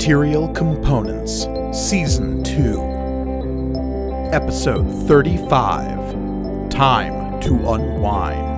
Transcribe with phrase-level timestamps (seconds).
[0.00, 1.46] Material Components,
[1.78, 8.49] Season 2, Episode 35 Time to Unwind.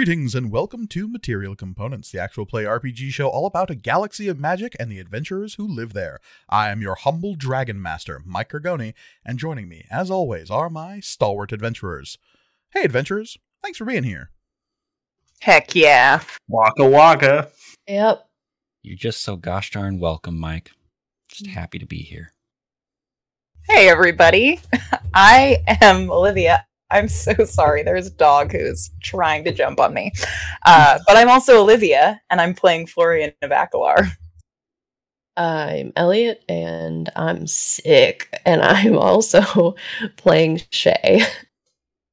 [0.00, 4.28] Greetings and welcome to Material Components, the actual play RPG show all about a galaxy
[4.28, 6.20] of magic and the adventurers who live there.
[6.48, 8.94] I am your humble dragon master, Mike Gargoni,
[9.26, 12.16] and joining me, as always, are my stalwart adventurers.
[12.70, 14.30] Hey, adventurers, thanks for being here.
[15.42, 16.22] Heck yeah.
[16.48, 17.50] Waka waka.
[17.86, 18.26] Yep.
[18.82, 20.70] You're just so gosh darn welcome, Mike.
[21.28, 21.50] Just mm.
[21.50, 22.32] happy to be here.
[23.68, 24.60] Hey, everybody.
[25.12, 26.64] I am Olivia.
[26.90, 27.82] I'm so sorry.
[27.82, 30.12] There's a dog who's trying to jump on me.
[30.66, 34.10] Uh, but I'm also Olivia, and I'm playing Florian of Akalar.
[35.36, 38.28] I'm Elliot and I'm sick.
[38.44, 39.74] And I'm also
[40.16, 41.22] playing Shay.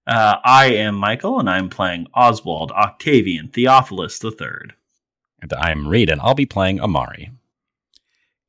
[0.06, 4.72] Uh, I am Michael, and I'm playing Oswald Octavian Theophilus III.
[5.42, 7.32] And I'm Reed, and I'll be playing Amari.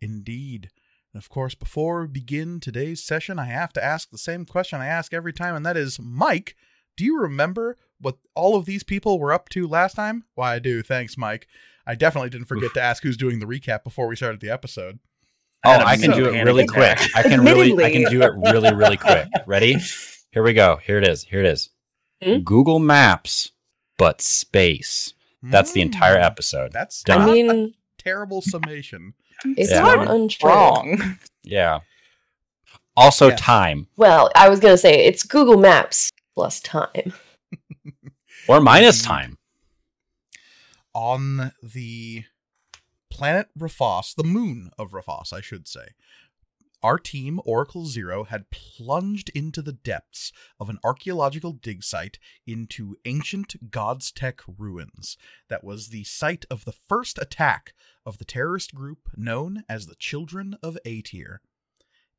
[0.01, 0.71] Indeed.
[1.19, 4.81] And of course, before we begin today's session, I have to ask the same question
[4.81, 6.55] I ask every time, and that is Mike,
[6.97, 10.23] do you remember what all of these people were up to last time?
[10.37, 10.81] Why, I do.
[10.81, 11.49] Thanks, Mike.
[11.85, 15.01] I definitely didn't forget to ask who's doing the recap before we started the episode.
[15.67, 17.11] Oh, Adam, I can so do it really panic quick.
[17.17, 19.27] I can really, I can do it really, really quick.
[19.45, 19.75] Ready?
[20.31, 20.79] Here we go.
[20.85, 21.25] Here it is.
[21.25, 21.71] Here it is.
[22.23, 22.39] Hmm?
[22.45, 23.51] Google Maps,
[23.97, 25.15] but space.
[25.43, 26.23] That's the entire Hmm.
[26.27, 26.73] episode.
[26.73, 27.23] That's Done.
[27.23, 29.15] I not a mean, terrible summation.
[29.45, 29.81] It's Yeah.
[29.83, 30.49] not untrue.
[30.49, 31.19] Wrong.
[31.43, 31.81] Yeah.
[32.97, 33.37] Also, Yeah.
[33.37, 37.13] time Well, I was going to say it's Google Maps plus time.
[38.49, 39.07] or minus Mhm.
[39.07, 39.39] time.
[40.95, 42.25] on the
[43.11, 45.89] planet Rafos, the moon of Rafos, I should say,
[46.83, 52.97] our team, Oracle Zero, had plunged into the depths of an archaeological dig site into
[53.05, 55.17] ancient God's Tech ruins.
[55.49, 57.73] That was the site of the first attack
[58.07, 61.39] of the terrorist group known as the Children of Aetyr.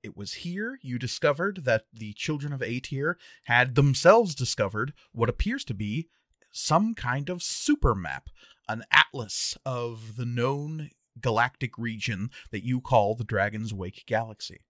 [0.01, 5.65] It was here you discovered that the Children of Aetyr had themselves discovered what appears
[5.65, 6.07] to be
[6.51, 8.29] some kind of super map,
[8.67, 10.89] an atlas of the known
[11.21, 14.61] galactic region that you call the Dragon's Wake Galaxy.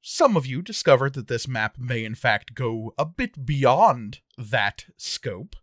[0.00, 4.86] Some of you discovered that this map may in fact go a bit beyond that
[4.96, 5.54] scope,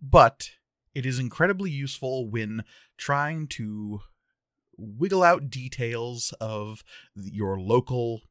[0.00, 0.52] but
[0.94, 2.64] it is incredibly useful when
[2.96, 4.00] trying to
[4.78, 6.82] wiggle out details of
[7.14, 8.22] your local,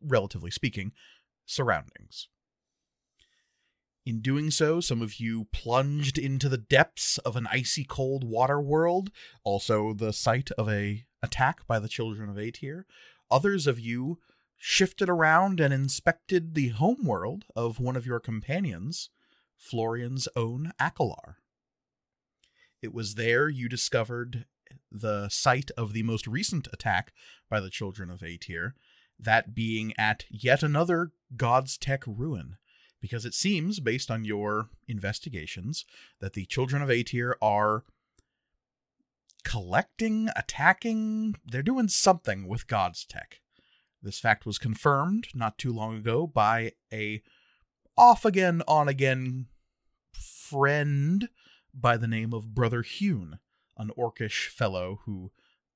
[0.00, 0.92] relatively speaking,
[1.44, 2.28] surroundings.
[4.06, 8.60] In doing so, some of you plunged into the depths of an icy cold water
[8.60, 9.10] world,
[9.42, 12.84] also the site of a attack by the children of Aetyr.
[13.32, 14.20] Others of you
[14.56, 19.10] shifted around and inspected the homeworld of one of your companions,
[19.58, 21.38] Florian's own Akalar.
[22.80, 24.46] It was there you discovered
[24.88, 27.12] the site of the most recent attack
[27.50, 28.74] by the children of Aetyr,
[29.18, 32.56] that being at yet another God's Tech ruin
[33.00, 35.84] because it seems, based on your investigations,
[36.20, 37.84] that the children of Aetyr are
[39.44, 43.40] collecting, attacking, they're doing something with God's tech.
[44.02, 47.22] This fact was confirmed not too long ago by a
[47.96, 49.46] off again, on again
[50.12, 51.28] friend
[51.72, 53.38] by the name of Brother Hune,
[53.76, 55.32] an orcish fellow who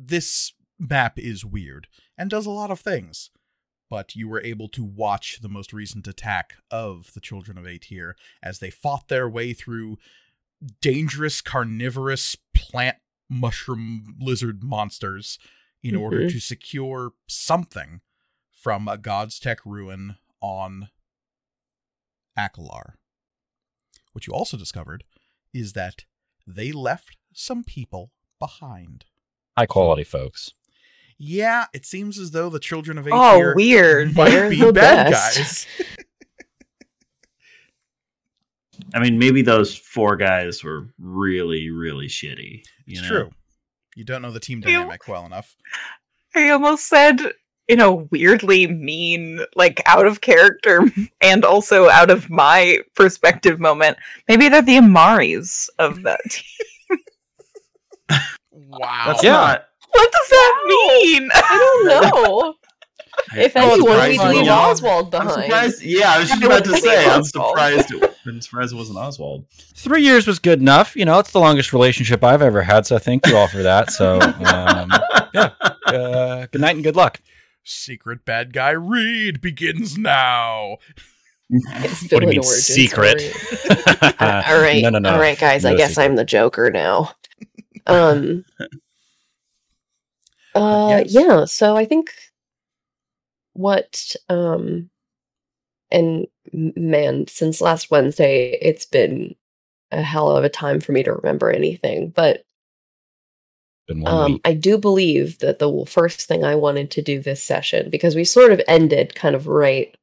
[0.01, 1.87] This map is weird
[2.17, 3.31] and does a lot of things,
[3.89, 8.13] but you were able to watch the most recent attack of the Children of Aetyr
[8.41, 9.97] as they fought their way through
[10.81, 12.97] dangerous carnivorous plant
[13.29, 15.37] mushroom lizard monsters
[15.83, 16.31] in order Mhm.
[16.31, 18.01] to secure something
[18.51, 20.89] from a God's Tech ruin on
[22.37, 22.95] Akalar.
[24.13, 25.03] What you also discovered
[25.53, 26.05] is that
[26.47, 29.05] they left some people behind.
[29.59, 30.53] High quality, folks.
[31.17, 34.15] Yeah, it seems as though the children of Oh, Aetyr weird.
[34.15, 35.37] might They're be the bad best.
[35.37, 35.67] guys.
[38.93, 42.63] I mean, maybe those four guys were really, really shitty.
[42.85, 43.07] You It's know?
[43.09, 43.31] true.
[43.97, 45.57] You don't know the team You- dynamic well enough.
[46.33, 47.19] I almost said
[47.67, 50.83] in a weirdly mean, like out of character
[51.21, 53.97] and also out of my perspective moment.
[54.29, 56.99] Maybe they're the Amaris of that team.
[58.69, 59.03] Wow.
[59.07, 59.31] That's Yeah.
[59.31, 59.65] not.
[59.91, 61.29] What does that mean?
[61.33, 62.53] I don't know.
[63.35, 65.43] if I'm anyone, surprised we'd leave wasn't- Oswald I'm behind.
[65.45, 65.81] surprised.
[65.83, 67.05] Yeah, I was just about to say.
[67.09, 67.91] I'm surprised.
[67.93, 69.45] It, I'm surprised it wasn't Oswald.
[69.75, 70.95] Three years was good enough.
[70.95, 72.85] You know, it's the longest relationship I've ever had.
[72.85, 73.91] So thank you all for that.
[73.91, 74.91] So, um,
[75.33, 75.49] yeah.
[75.87, 77.19] Uh, good night and good luck.
[77.63, 80.77] Secret bad guy read begins now.
[81.49, 83.21] It's What do you mean, origin secret?
[84.19, 85.13] All right, No, no, no.
[85.13, 85.65] all right, guys.
[85.65, 86.05] I guess secret.
[86.05, 87.11] I'm the Joker now.
[87.89, 88.45] Um.
[90.55, 91.13] Uh, yes.
[91.13, 91.45] yeah.
[91.45, 92.09] So I think
[93.53, 94.89] what um,
[95.91, 99.35] and man, since last Wednesday, it's been
[99.91, 102.09] a hell of a time for me to remember anything.
[102.09, 102.43] But
[104.05, 104.39] um.
[104.45, 108.23] I do believe that the first thing I wanted to do this session, because we
[108.23, 109.95] sort of ended kind of right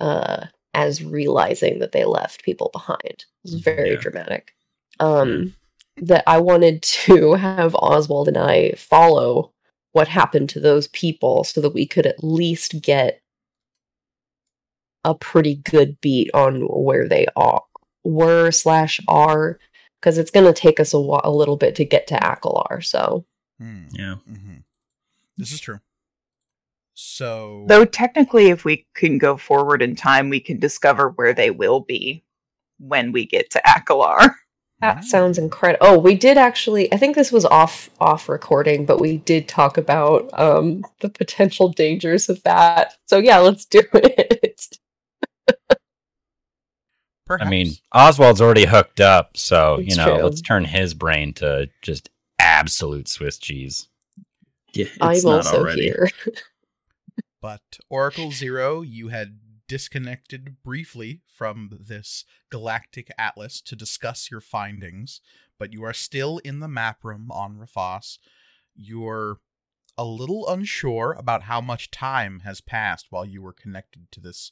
[0.00, 3.00] uh, as realizing that they left people behind.
[3.04, 4.00] It was very Yeah.
[4.00, 4.54] dramatic.
[4.98, 5.54] Um,
[6.00, 9.52] That I wanted to have Oswald and I follow
[9.92, 13.20] what happened to those people so that we could at least get
[15.04, 17.62] a pretty good beat on where they are
[18.04, 19.58] were slash are
[20.00, 22.82] because it's going to take us a, whi- a little bit to get to Akalar.
[22.84, 23.24] So
[23.58, 23.84] Hmm.
[23.92, 24.14] Yeah.
[24.26, 24.56] hmm
[25.36, 25.80] This is true.
[26.94, 31.50] So Though technically, if we can go forward in time, we can discover where they
[31.50, 32.24] will be
[32.78, 34.30] when we get to Akalar.
[34.80, 35.86] that sounds incredible.
[35.86, 36.92] Oh, we did actually.
[36.92, 41.68] I think this was off off recording, but we did talk about um the potential
[41.68, 42.94] dangers of that.
[43.06, 44.78] So yeah, let's do it.
[47.28, 50.24] I mean, Oswald's already hooked up, so you know, true.
[50.24, 52.10] let's turn his brain to just
[52.40, 53.86] absolute Swiss cheese.
[54.72, 54.86] Yeah.
[54.86, 55.84] It's I'm not also already.
[55.84, 56.08] here.
[57.42, 59.38] But Oracle Zero, you had
[59.70, 65.20] disconnected briefly from this galactic atlas to discuss your findings,
[65.60, 68.18] but you are still in the map room on Rafos.
[68.74, 69.38] You're
[69.96, 74.50] a little unsure about how much time has passed while you were connected to this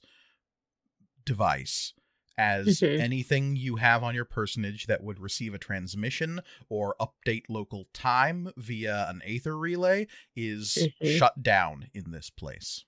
[1.25, 1.94] device.
[2.37, 3.00] As Mhm.
[3.00, 8.53] anything you have on your personage that would receive a transmission or update local time
[8.56, 10.06] via an Aether relay
[10.37, 11.19] is Mhm.
[11.19, 12.85] shut down in this place.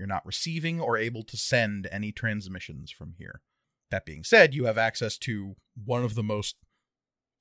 [0.00, 3.42] You're not receiving or able to send any transmissions from here.
[3.90, 6.56] That being said, you have access to one of the most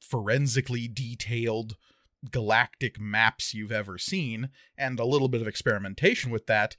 [0.01, 1.77] forensically detailed
[2.29, 6.75] galactic maps you've ever seen, and a little bit of experimentation with that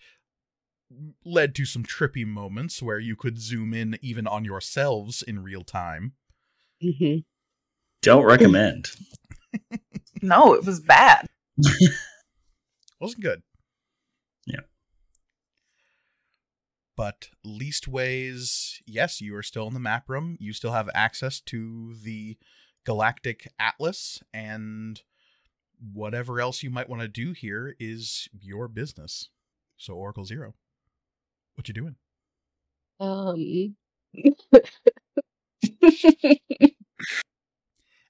[1.24, 5.64] led to some trippy moments where you could zoom in even on yourselves in real
[5.64, 6.12] time.
[6.84, 7.20] Mm-hmm.
[8.02, 8.90] Don't recommend.
[10.22, 11.26] No, it was bad.
[13.00, 13.42] Wasn't good.
[17.00, 20.36] But leastways, yes, you are still in the map room.
[20.38, 22.36] You still have access to the
[22.84, 25.00] galactic atlas and
[25.94, 29.30] whatever else you might want to do here is your business.
[29.78, 30.52] So Oracle Zero.
[31.54, 31.96] What you doing?
[33.00, 33.76] Um.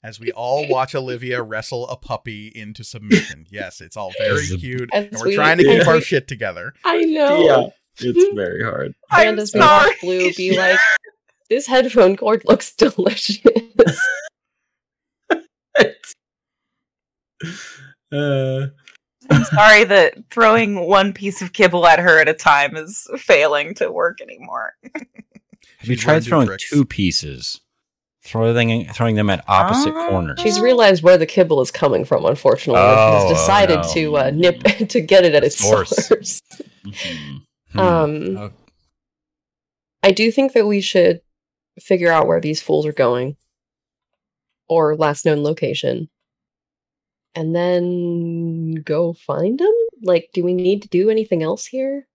[0.02, 3.46] As we all watch Olivia wrestle a puppy into submission.
[3.50, 6.26] Yes, it's all very cute, As and we're we- trying to as keep our shit
[6.26, 6.72] together.
[6.84, 7.72] I know.
[7.98, 8.12] Yeah.
[8.14, 8.94] It's very hard.
[9.10, 9.94] I'm And as we sorry.
[10.00, 10.78] Blue be like,
[11.48, 13.38] "This headphone cord looks delicious."
[18.12, 18.66] uh,
[19.30, 23.74] I'm sorry that throwing one piece of kibble at her at a time is failing
[23.74, 24.74] to work anymore.
[25.78, 26.68] Have you tried throwing tricks.
[26.68, 27.60] two pieces?
[28.22, 30.08] Throwing throwing them at opposite Ah.
[30.10, 30.40] corners.
[30.42, 32.26] She's realized where the kibble is coming from.
[32.26, 33.92] Unfortunately, and Oh, has decided no.
[33.94, 35.90] to uh, nip to get it at its Source.
[36.06, 36.42] source.
[36.84, 37.42] mhm.
[37.72, 37.78] Hmm.
[37.78, 38.52] Um, Oh.
[40.02, 41.20] I do think that we should
[41.78, 43.36] figure out where these fools are going,
[44.68, 46.08] or last known location,
[47.34, 49.74] and then go find them.
[50.02, 52.06] Like, do we need to do anything else here?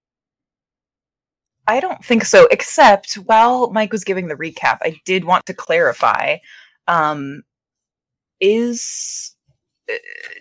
[1.68, 5.54] I don't think so, except while Mike was giving the recap, I did want to
[5.54, 6.38] clarify.
[6.88, 7.44] Um,
[8.40, 9.36] is.
[9.90, 9.94] uh,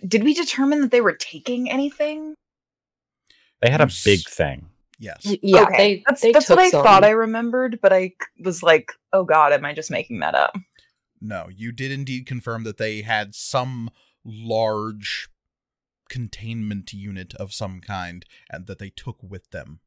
[0.07, 2.35] Did we determine that they were taking anything?
[3.61, 4.69] they had a big thing.
[4.99, 5.21] Yes.
[5.43, 6.85] Yeah, Okay, they that's, they that's took what I some.
[6.85, 8.13] thought I remembered, but I
[8.45, 10.55] was like, oh god, am I just making that up?
[11.21, 13.91] No, you did indeed confirm that they had some
[14.25, 15.29] large
[16.09, 19.81] containment unit of some kind and that they took with them.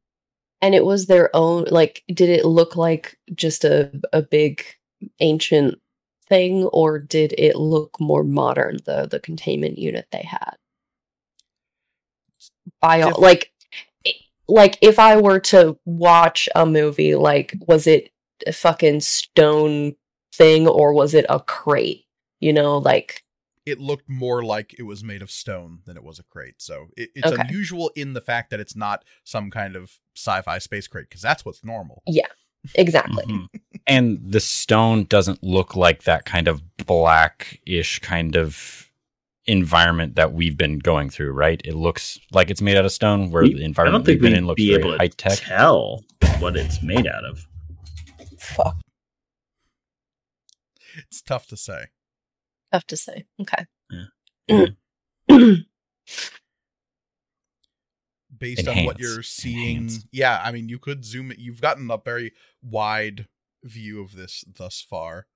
[0.60, 1.64] and it was their own.
[1.70, 4.62] Like, did it look like just a a big
[5.20, 5.80] ancient
[6.28, 8.78] thing, or did it look more modern?
[8.84, 10.56] The the containment unit they had.
[12.80, 13.57] By all, like, i-
[14.48, 18.10] like if I were to watch a movie, like, was it
[18.46, 19.94] a fucking stone
[20.34, 22.04] thing or was it a crate?
[22.40, 23.24] You know, like,
[23.66, 26.54] it looked more like it was made of stone than it was a crate.
[26.58, 27.42] So it, it's Okay.
[27.42, 31.44] unusual in the fact that it's not some kind of sci-fi space crate because that's
[31.44, 32.02] what's normal.
[32.06, 32.28] Yeah,
[32.74, 33.24] exactly.
[33.26, 33.48] Mhm.
[33.86, 38.87] And the stone doesn't look like that kind of blackish kind of
[39.48, 41.60] environment that we've been going through, right?
[41.64, 44.22] It looks like it's made out of stone, where We- the I environment don't think
[44.22, 45.38] we've been we'd in looks be very able to high tech.
[45.38, 46.04] tell
[46.38, 47.46] what it's made out of.
[48.38, 48.76] Fuck.
[50.96, 51.86] It's tough to say.
[52.72, 53.24] Tough to say.
[53.40, 53.64] Okay.
[58.38, 59.76] based on what you're seeing.
[59.88, 60.06] Enhance.
[60.12, 61.38] Yeah, I mean, you could zoom it.
[61.38, 63.26] You've gotten a very wide
[63.64, 65.26] view of this thus far.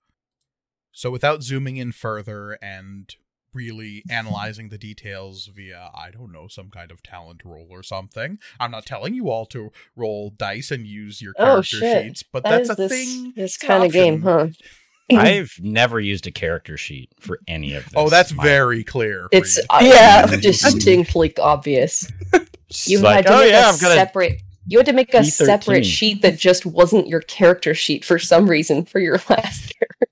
[0.92, 3.14] So without zooming in further and
[3.54, 8.38] really analyzing the details via, I don't know, some kind of talent roll or something.
[8.58, 12.04] I'm not telling you all to roll dice and use your Oh, character shit.
[12.06, 13.32] sheets, but That that's a this, thing.
[13.36, 14.48] This It's an kind of game, huh?
[15.12, 17.92] I've never used a character sheet for any of this.
[17.96, 19.28] Oh, that's My- very clear.
[19.32, 20.26] It's uh, Yeah.
[20.26, 22.08] distinctly obvious.
[22.68, 24.40] it's You like, had to oh make yeah, a I've got a separate.
[24.66, 25.30] You had to make a B13.
[25.44, 30.06] separate sheet that just wasn't your character sheet for some reason for your last character.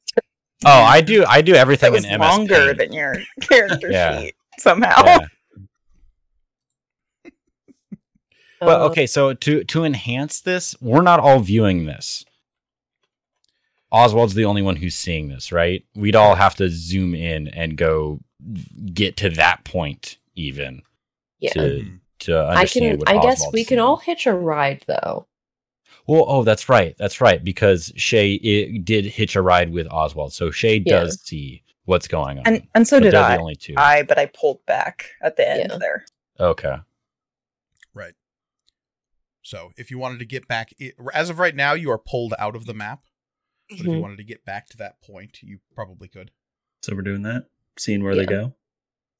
[0.65, 1.25] Oh, I do.
[1.27, 2.79] I do That everything was in MS longer Paint.
[2.79, 4.21] than your character Yeah.
[4.21, 5.05] sheet somehow.
[5.05, 5.19] Yeah.
[8.63, 12.27] Well, Uh, okay, so to to enhance this, we're not all viewing this.
[13.91, 15.83] Oswald's the only one who's seeing this, right?
[15.95, 18.21] We'd all have to zoom in and go
[18.93, 20.83] get to that point, even
[21.39, 21.53] Yeah.
[21.55, 22.01] to Mhm.
[22.21, 22.99] to I understand can.
[22.99, 25.27] what I guess Oswald's we can all hitch a ride though.
[26.07, 30.33] Well, oh, that's right, that's right, because Shay it, did hitch a ride with Oswald,
[30.33, 31.01] so Shay Yeah.
[31.01, 32.45] does see what's going on.
[32.47, 33.35] And and so But did I.
[33.37, 33.75] The only two.
[33.77, 35.79] I but I pulled back at the end Yeah.
[35.79, 36.05] there.
[36.39, 36.77] okay.
[37.95, 38.15] Right.
[39.43, 42.35] So if you wanted to get back, i- as of right now, you are pulled
[42.39, 43.01] out of the map.
[43.69, 44.01] But if you Mhm.
[44.01, 46.31] wanted to get back to that point, you probably could.
[46.83, 47.47] So we're doing that,
[47.79, 48.55] seeing where they go.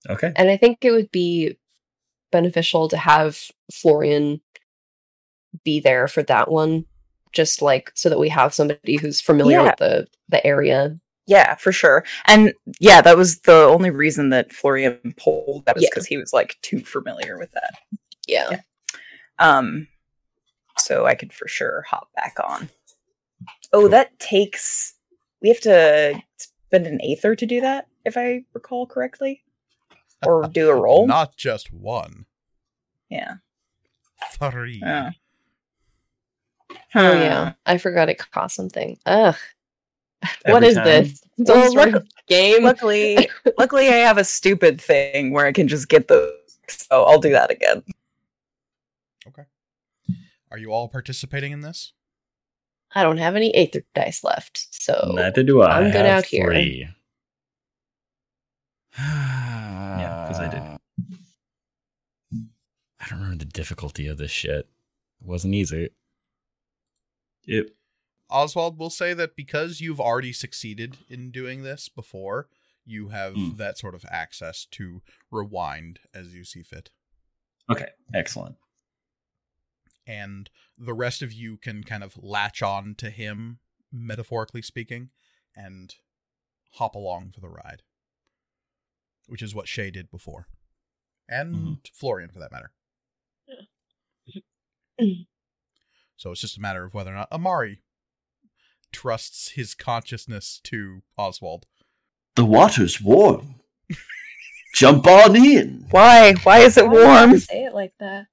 [0.09, 0.33] Okay.
[0.37, 1.57] And I think it would be
[2.33, 4.41] beneficial to have Florian
[5.65, 6.85] be there for that one,
[7.33, 9.65] just like so that we have somebody who's familiar Yeah.
[9.65, 10.99] with the the area.
[11.27, 12.05] Yeah, for sure.
[12.27, 15.91] And yeah, that was the only reason that Florian pulled that was Yeah.
[15.93, 17.75] because he was like too familiar with that.
[18.27, 18.49] Yeah.
[18.51, 18.61] Yeah.
[19.39, 19.87] Um
[20.79, 22.69] so I could for sure hop back on.
[23.73, 24.95] Oh, that takes
[25.43, 26.21] we have to
[26.67, 29.43] spend an aether to do that, if I recall correctly.
[30.27, 31.07] Or do a roll.
[31.07, 32.27] Not just one,
[33.09, 33.35] yeah.
[34.39, 34.81] three.
[34.83, 35.11] Yeah.
[36.95, 37.53] Oh yeah.
[37.67, 38.99] I forgot it cost something.
[39.07, 39.35] Ugh.
[40.45, 40.85] Every what is time.
[40.85, 41.23] this?
[41.47, 42.65] Some Well, sort look- game?
[42.65, 46.33] Luckily, luckily I have a stupid thing where I can just get those.
[46.69, 47.83] So I'll do that again.
[49.27, 49.43] Okay.
[50.51, 51.93] Are you all participating in this?
[52.95, 55.79] I don't have any aether dice left, so Neither do I.
[55.79, 56.53] I'm good have out here.
[56.53, 56.89] yeah,
[60.29, 60.63] because I did.
[63.01, 64.69] I don't remember the difficulty of this shit.
[65.21, 65.91] It wasn't easy.
[67.47, 67.67] Yep.
[68.29, 72.49] Oswald will say that because you've already succeeded in doing this before,
[72.85, 73.57] you have Hmm.
[73.57, 76.91] that sort of access to rewind as you see fit.
[77.69, 77.89] Okay.
[78.15, 78.57] Excellent.
[80.07, 83.61] And the rest of you can kind of latch on to him,
[83.93, 85.11] metaphorically speaking,
[85.55, 85.95] and
[86.73, 87.83] hop along for the ride.
[89.27, 90.49] Which is what Shay did before.
[91.29, 91.91] And Mhm.
[91.95, 92.73] Florian, for that matter.
[96.21, 97.81] So it's just a matter of whether or not Amari
[98.93, 101.65] trusts his consciousness to Oswald.
[102.37, 103.55] The water's warm.
[104.75, 105.87] Jump on in.
[105.91, 106.35] Why?
[106.43, 107.39] Why is it Why would you warm?
[107.39, 108.27] Say it like that.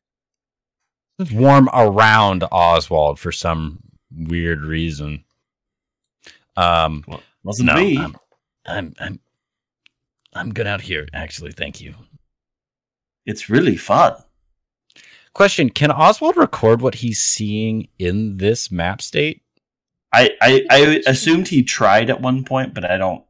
[1.18, 3.80] It's warm around Oswald for some
[4.12, 5.24] weird reason.
[6.58, 7.98] Um, Well, wasn't no, me.
[8.00, 8.16] I'm,
[8.66, 9.20] I'm, I'm,
[10.34, 11.08] I'm good out here.
[11.14, 11.96] Actually, thank you.
[13.26, 14.14] It's really fun.
[15.38, 19.44] Question: Can Oswald record what he's seeing in this map state?
[20.12, 23.24] I, I, I assumed he tried at one point, but I don't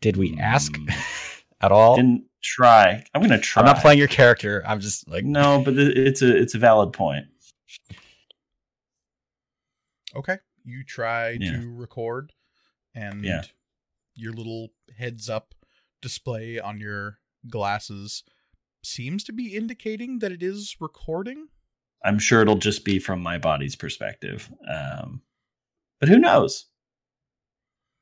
[0.00, 0.88] Did we ask Hmm.
[1.60, 1.96] at all?
[1.96, 3.04] didn't try.
[3.14, 3.60] I'm gonna try.
[3.60, 4.62] I'm not playing your character.
[4.66, 7.26] I'm just like No, but it's a it's a valid point.
[10.14, 10.38] Okay.
[10.64, 11.52] You try Yeah.
[11.60, 12.32] to record,
[12.94, 13.42] and Yeah.
[14.14, 15.54] your little heads up
[16.00, 18.24] display on your glasses
[18.86, 21.48] seems to be indicating that it is recording.
[22.04, 24.50] I'm sure it'll just be from my body's perspective.
[24.70, 25.22] Um,
[26.00, 26.66] but who knows?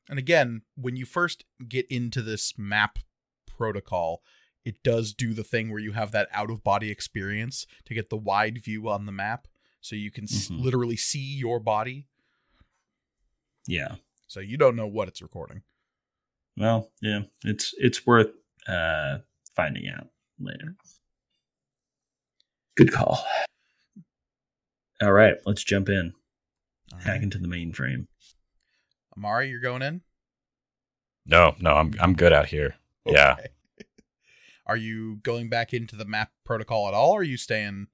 [0.09, 2.99] And again, when you first get into this map
[3.47, 4.23] protocol,
[4.65, 8.11] it does do the thing where you have that out of body experience to get
[8.11, 9.47] the wide view on the map
[9.81, 10.61] so you can s- Mhm.
[10.61, 12.07] literally see your body.
[13.67, 13.97] Yeah.
[14.27, 15.63] So you don't know what it's recording.
[16.57, 18.31] Well, yeah, it's it's worth
[18.67, 19.19] uh
[19.57, 20.09] finding out
[20.45, 20.75] later.
[22.77, 23.25] Good call.
[25.03, 26.13] All right, let's jump in.
[26.93, 28.07] All Hack into the mainframe.
[29.17, 30.03] Amari, you're going in?
[31.27, 32.75] No, no, I'm I'm good out here.
[33.07, 33.37] Yeah.
[34.67, 37.89] Are you going back into the map protocol at all, or are you staying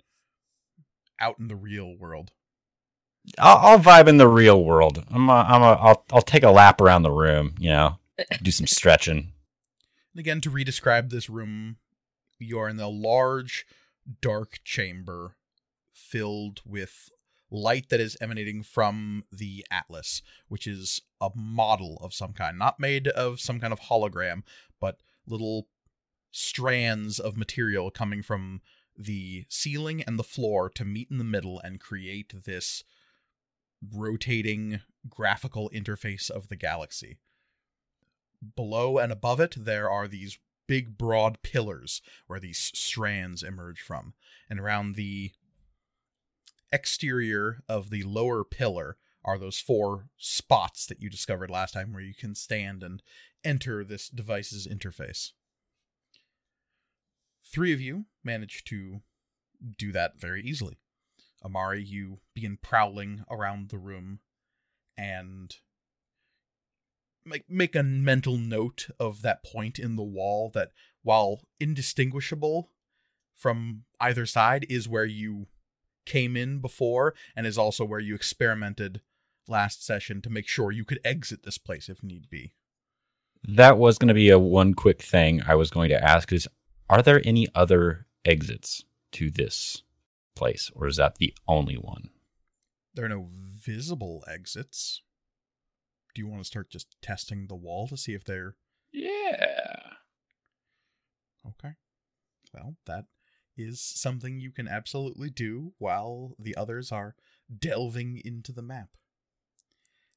[1.19, 2.31] out in the real world?
[3.41, 5.05] I'll, I'll vibe in the real world.
[5.11, 7.55] I'm a, I'm a, I'll I'll take a lap around the room.
[7.59, 7.99] You know,
[8.41, 9.33] do some stretching.
[10.15, 11.77] And again, to re-describe this room,
[12.41, 13.67] you are in a large,
[14.21, 15.37] dark chamber
[15.93, 17.11] filled with
[17.51, 22.79] light that is emanating from the Atlas, which is a model of some kind, not
[22.79, 24.43] made of some kind of hologram,
[24.81, 25.67] but little
[26.31, 28.61] strands of material coming from
[28.97, 32.85] the ceiling and the floor to meet in the middle and create this
[33.93, 37.17] rotating graphical interface of the galaxy.
[38.57, 40.39] Below and above it there are these
[40.71, 44.15] big broad pillars where these strands emerge from.
[44.49, 45.33] And around the
[46.71, 52.05] exterior of the lower pillar are those four spots that you discovered last time where
[52.05, 53.03] you can stand and
[53.43, 55.33] enter this device's interface.
[57.45, 59.01] Three of you manage to
[59.77, 60.79] do that very easily.
[61.45, 64.21] Amari you begin prowling around the room
[64.97, 65.57] and
[67.25, 70.71] make make a mental note of that point in the wall that
[71.03, 72.71] while indistinguishable
[73.35, 75.47] from either side is where you
[76.05, 79.01] came in before and is also where you experimented
[79.49, 82.53] last session to make sure you could exit this place if need be.
[83.47, 86.49] That was going to be a one quick thing I was going to ask is
[86.89, 89.83] are there any other exits to this
[90.35, 92.11] place or is that the only one?
[92.95, 95.03] There are no visible exits.
[96.15, 98.57] Do you want to start just testing the wall to see if they're
[98.93, 99.95] Yeah.
[101.47, 101.75] okay?
[102.53, 103.05] Well, that
[103.57, 107.15] is something you can absolutely do while the others are
[107.57, 108.91] delving into the map.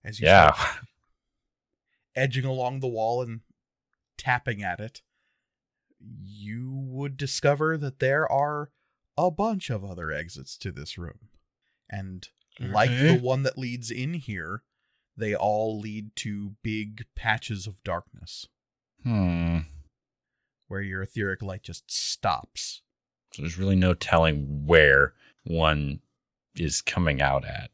[0.03, 0.56] As you Yeah.
[2.15, 3.41] edging along the wall and
[4.17, 5.01] tapping at it,
[5.99, 8.71] you would discover that there are
[9.17, 11.29] a bunch of other exits to this room.
[11.89, 12.27] And
[12.60, 14.63] like the one that leads in here,
[15.15, 18.47] they all lead to big patches of darkness
[19.04, 19.60] Hmm.
[20.67, 22.82] where your etheric light just stops.
[23.34, 26.02] So there's really no telling where one
[26.56, 27.71] is coming out at.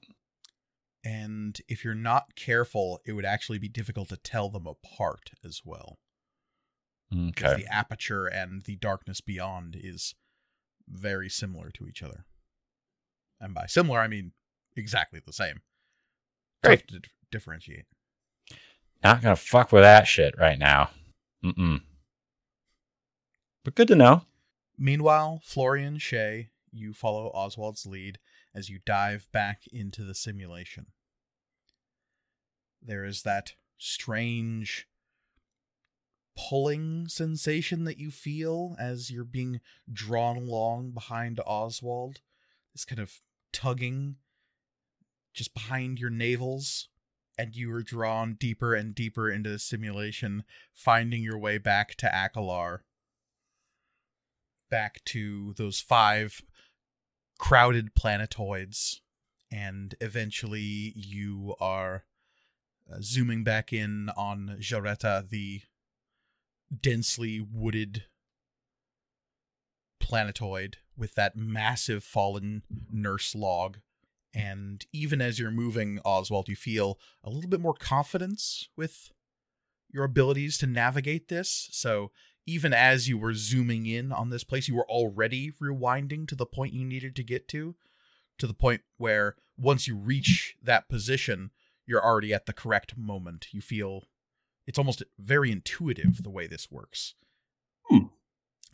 [1.04, 5.62] And if you're not careful, it would actually be difficult to tell them apart as
[5.64, 6.00] well.
[7.12, 7.56] Okay.
[7.56, 10.14] the aperture and the darkness beyond is
[10.88, 12.26] very similar to each other.
[13.40, 14.34] And by similar, I mean
[14.76, 15.62] exactly the same.
[16.64, 16.88] Great.
[16.88, 17.86] Tough to differentiate.
[19.04, 20.90] Not gonna fuck with that shit right now.
[21.44, 21.82] Mm-mm.
[23.64, 24.24] But good to know.
[24.78, 28.20] Meanwhile, Florian Shea, you follow Oswald's lead
[28.54, 30.88] as you dive back into the simulation.
[32.82, 34.88] There is that strange
[36.38, 39.60] pulling sensation that you feel as you're being
[39.92, 42.22] drawn along behind Oswald.
[42.74, 43.20] This kind of
[43.52, 44.16] tugging
[45.34, 46.88] just behind your navels,
[47.40, 52.08] and you are drawn deeper and deeper into the simulation, finding your way back to
[52.08, 52.80] Akalar
[54.70, 56.42] back to those five
[57.40, 59.02] crowded planetoids,
[59.50, 62.04] and eventually you are
[62.92, 65.62] uh, zooming back in on Jareta, the
[66.82, 68.04] densely wooded
[70.02, 73.78] planetoid with that massive fallen nurse log.
[74.34, 79.12] And even as you're moving, Oswald, you feel a little bit more confidence with
[79.92, 81.68] your abilities to navigate this.
[81.72, 82.12] So
[82.46, 86.46] even as you were zooming in on this place, you were already rewinding to the
[86.46, 87.76] point you needed to get to,
[88.38, 91.52] to the point where once you reach that position,
[91.86, 93.48] you're already at the correct moment.
[93.52, 94.04] You feel
[94.68, 97.16] it's almost very intuitive the way this works.
[97.90, 98.06] Hmm.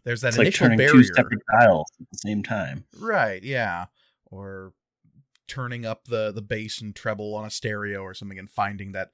[0.03, 0.93] There's that it's like turning barrier.
[0.93, 2.83] two separate dials at the same time.
[2.99, 3.85] Right, yeah.
[4.25, 4.73] Or
[5.47, 9.11] turning up the the bass and treble on a stereo or something and finding that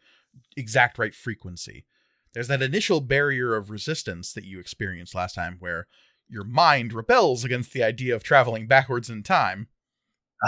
[0.56, 1.86] exact right frequency.
[2.34, 5.88] There's that initial barrier of resistance that you experienced last time where
[6.30, 9.68] your mind rebels against the idea of traveling backwards in time.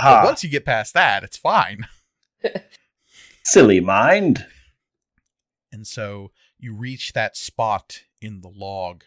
[0.02, 1.88] But once you get past that, it's fine.
[3.44, 4.48] Silly mind.
[5.72, 9.04] And so you reach that spot in the log.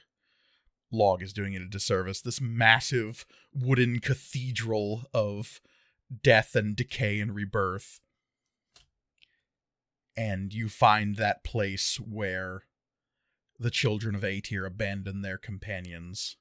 [0.93, 2.21] Log is doing it a disservice.
[2.21, 5.61] This massive wooden cathedral of
[6.23, 8.01] death and decay and rebirth.
[10.17, 12.63] And you find that place where
[13.59, 16.37] the children of Aetyr abandon their companions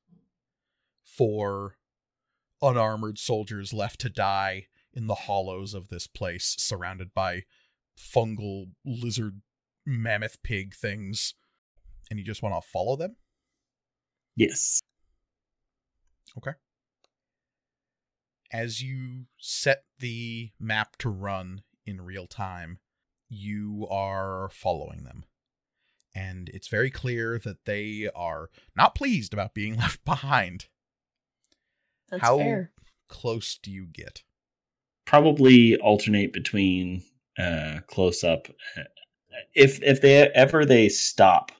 [1.03, 1.77] for
[2.61, 7.43] unarmored soldiers left to die in the hollows of this place, surrounded by
[7.97, 9.41] fungal lizard
[9.85, 11.35] mammoth pig things.
[12.09, 13.17] And you just want to follow them?
[14.35, 14.81] Yes.
[18.51, 22.79] As you set the map to run in real time,
[23.29, 25.25] you are following them.
[26.13, 30.67] And it's very clear that they are not pleased about being left behind.
[32.09, 32.71] That's How fair.
[33.09, 34.23] close do you get?
[35.05, 37.03] Probably alternate between
[37.37, 38.47] uh, close up.
[39.53, 41.51] If if they ever they stop,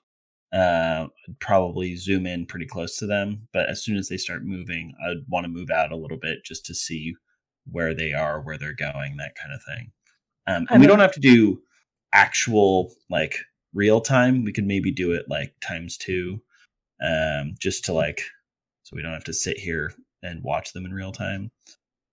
[0.56, 3.48] uh, I'd probably zoom in pretty close to them.
[3.52, 6.46] But as soon as they start moving, I'd want to move out a little bit
[6.46, 7.14] just to see
[7.70, 9.92] where they are, where they're going, that kind of thing.
[10.48, 11.62] Um, I and we don't have to do
[12.14, 13.40] actual like
[13.74, 14.46] real time.
[14.46, 16.42] We could maybe do it like times two,
[17.04, 18.22] um, just to like
[18.84, 19.92] so we don't have to sit here
[20.24, 21.52] and watch them in real time.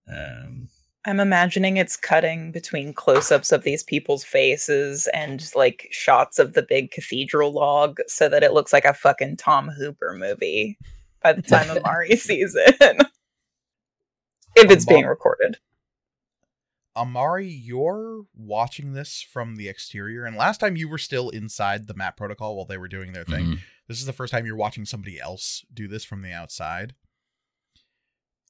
[0.08, 0.68] Um,
[1.04, 6.52] I'm imagining it's cutting between close ups of these people's faces and like shots of
[6.52, 10.78] the big cathedral log so that it looks like a fucking Tom Hooper movie
[11.22, 12.76] by the time Amari sees it.
[14.56, 15.58] if it's being recorded.
[16.94, 21.94] Amari, you're watching this from the exterior, and last time you were still inside the
[21.94, 23.46] map protocol while they were doing their thing.
[23.46, 23.58] Mhm.
[23.88, 26.94] This is the first time you're watching somebody else do this from the outside.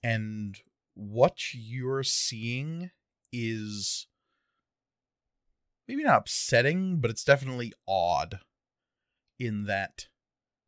[0.03, 0.59] And
[0.95, 2.91] what you're seeing
[3.33, 4.07] is
[5.89, 8.41] maybe not upsetting, but it's definitely odd
[9.39, 10.07] in that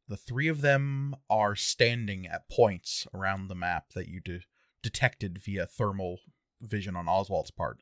[0.08, 4.42] the three of them are standing at points around the map that you de-
[4.82, 6.20] detected via thermal
[6.60, 7.78] vision on Oswald's part.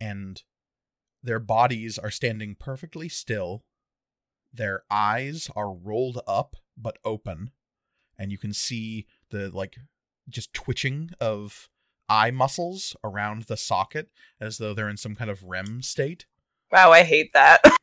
[0.00, 0.42] And
[1.22, 3.64] their bodies are standing perfectly still.
[4.52, 7.50] Their eyes are rolled up but open,
[8.18, 9.76] and you can see the like
[10.28, 11.68] just twitching of
[12.08, 14.08] eye muscles around the socket
[14.40, 16.26] as though they're in some kind of REM state.
[16.72, 17.60] Wow, I hate that.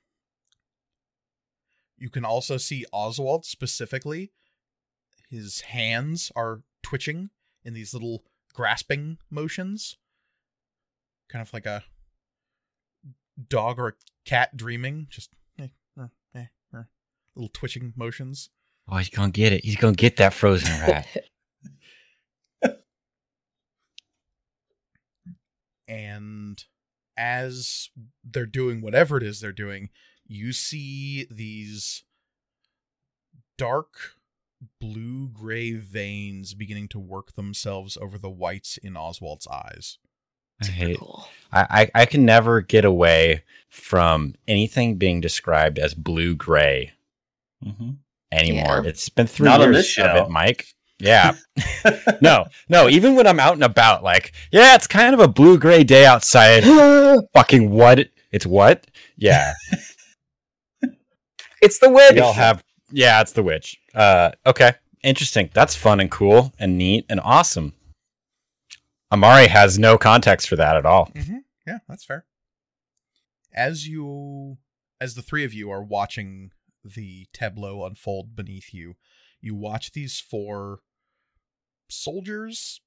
[1.98, 4.32] You can also see Oswald specifically.
[5.30, 7.30] His hands are twitching
[7.64, 9.98] in these little grasping motions.
[11.30, 11.84] Kind of like a
[13.48, 13.94] dog or a
[14.26, 15.08] cat dreaming.
[15.10, 16.84] Just eh, eh, eh, eh,
[17.34, 18.50] little twitching motions.
[18.90, 19.64] Oh, he's gonna get it.
[19.64, 21.08] He's gonna get that frozen rat.
[25.88, 26.64] And
[27.18, 27.90] as
[28.24, 29.90] they're doing whatever it is they're doing,
[30.28, 32.04] you see these
[33.58, 34.16] dark
[34.80, 39.98] blue gray veins beginning to work themselves over the whites in Oswald's eyes.
[40.62, 41.00] I hate.
[41.52, 46.94] I, I I can never get away from anything being described as blue gray
[47.64, 47.98] mhm.
[48.32, 48.82] anymore.
[48.84, 48.90] Yeah.
[48.90, 50.75] It's been three Not on years this of it, Mike.
[51.00, 51.36] Yeah.
[52.22, 52.90] no, no.
[52.90, 56.06] Even when I'm out and about, like, yeah, it's kind of a blue gray day
[56.06, 56.64] outside.
[57.34, 58.10] Fucking what?
[58.32, 58.88] It's what?
[59.18, 59.54] Yeah.
[61.62, 62.14] it's the witch.
[62.14, 62.64] We all have.
[62.92, 63.78] Yeah, it's the witch.
[63.94, 65.50] Uh, okay, interesting.
[65.54, 67.74] That's fun and cool and neat and awesome.
[69.12, 71.10] Amari has no context for that at all.
[71.16, 71.38] Mm-hmm.
[71.68, 72.26] Yeah, that's fair.
[73.54, 74.58] As you,
[75.00, 76.52] as the three of you are watching
[76.84, 78.96] the tableau unfold beneath you,
[79.46, 80.80] you watch these four
[81.88, 82.82] soldiers,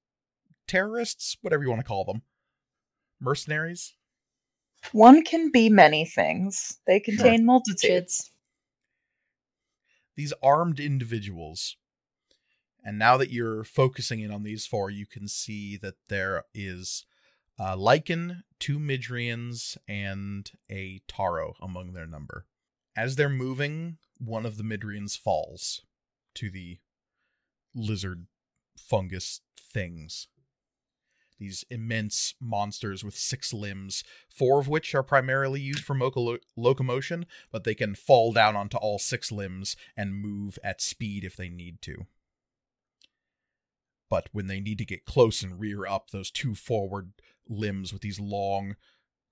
[0.67, 2.23] terrorists, whatever you want to call them,
[3.21, 3.95] mercenaries.
[4.91, 6.79] One can be many things.
[6.87, 8.33] They contain multitudes.
[10.17, 11.77] These armed individuals.
[12.85, 17.07] And now that you're focusing in on these four, you can see that there is
[17.57, 22.47] uh, Lycan, two Midrians, and a Taro among their number.
[22.97, 25.83] As they're moving, one of the Midrians falls
[26.35, 26.79] to the
[27.75, 28.27] lizard
[28.77, 30.29] fungus things.
[31.39, 35.97] These immense monsters with six limbs, four of which are primarily used for
[36.57, 41.37] locomotion, but they can fall down onto all six limbs and move at speed if
[41.37, 42.07] they need to.
[44.11, 47.13] But when they need to get close and rear up, those two forward
[47.49, 48.75] limbs with these long,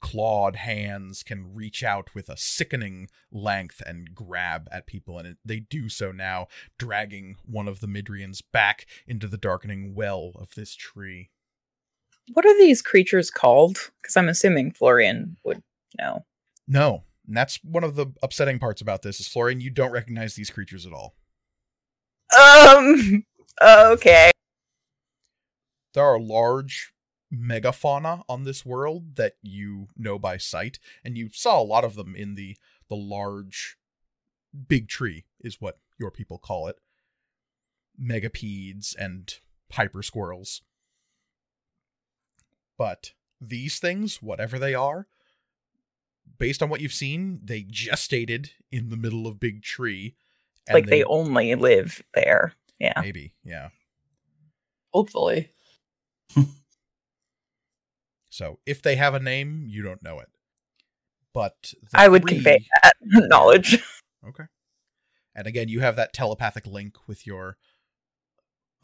[0.01, 5.61] clawed hands can reach out with a sickening length and grab at people, and they
[5.61, 6.47] do so now,
[6.79, 11.31] dragging one of the Midrians back into the darkening well of this tree.
[12.33, 13.91] What are these creatures called?
[14.03, 15.63] Because I'm assuming Florian would
[15.99, 16.25] know.
[16.69, 20.35] No, And that's one of the upsetting parts about this is Florian, you don't recognize
[20.35, 21.15] these creatures at all.
[22.39, 23.25] Um.
[23.63, 24.33] Okay.
[25.95, 26.93] There are large
[27.37, 31.95] megafauna on this world that you know by sight, and you saw a lot of
[31.95, 32.57] them in the
[32.89, 33.77] the large
[34.69, 36.77] big tree is what your people call it.
[38.01, 39.35] Megapedes and
[39.73, 40.63] hyper squirrels.
[42.79, 45.07] But these things, whatever they are,
[46.39, 50.15] based on what you've seen, they gestated in the middle of big tree.
[50.69, 52.53] and like they only live there.
[52.79, 53.01] Yeah.
[53.01, 53.71] maybe, yeah.
[54.93, 55.51] Hopefully.
[58.37, 60.29] So if they have a name, you don't know it.
[61.33, 63.83] But I would three- convey that knowledge.
[64.29, 64.45] Okay.
[65.35, 67.57] And again, you have that telepathic link with your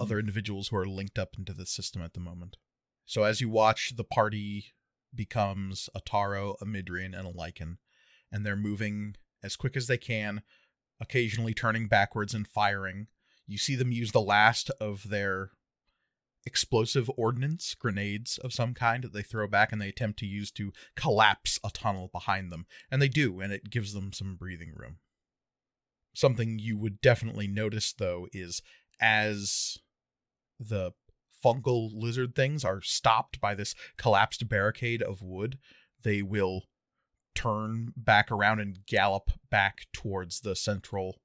[0.01, 0.21] other mm-hmm.
[0.21, 2.57] individuals who are linked up into the system at the moment.
[3.05, 4.73] So as you watch, the party
[5.15, 7.77] becomes a Taro, a Midrian, and a Lycan,
[8.31, 10.41] and they're moving as quick as they can,
[10.99, 13.09] occasionally turning backwards and firing.
[13.47, 15.51] You see them use the last of their
[16.45, 20.51] explosive ordnance, grenades of some kind that they throw back and they attempt to use
[20.53, 22.67] to collapse a tunnel behind them.
[22.91, 24.97] And they do, and it gives them some breathing room.
[26.15, 28.61] Something you would definitely notice, though, is
[29.01, 29.79] as
[30.59, 30.93] the
[31.45, 35.59] fungal lizard things are stopped by this collapsed barricade of wood,
[36.03, 36.65] they will
[37.35, 41.21] turn back around and gallop back towards the central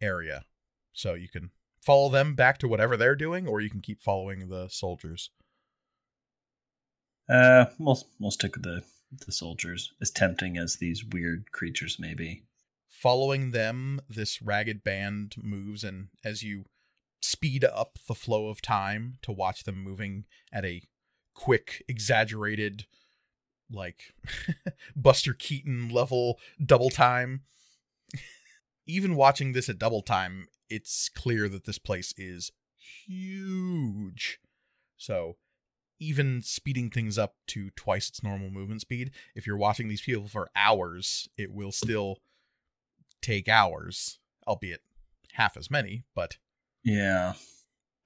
[0.00, 0.44] area.
[0.92, 1.50] So you can
[1.82, 5.30] follow them back to whatever they're doing, or you can keep following the soldiers.
[7.28, 8.82] Uh, we'll we'll stick with the
[9.26, 9.92] the soldiers.
[10.00, 12.44] As tempting as these weird creatures may be.
[12.88, 16.64] Following them, this ragged band moves, and as you
[17.20, 20.82] speed up the flow of time to watch them moving at a
[21.34, 22.86] quick, exaggerated,
[23.70, 24.14] like
[24.96, 27.42] Buster Keaton level double time.
[28.86, 32.50] Even watching this at double time, it's clear that this place is
[33.06, 34.38] huge.
[34.96, 35.36] So,
[36.00, 40.28] even speeding things up to twice its normal movement speed, if you're watching these people
[40.28, 42.18] for hours, it will still
[43.20, 44.80] take hours, albeit
[45.32, 46.38] half as many, but
[46.84, 47.34] Yeah.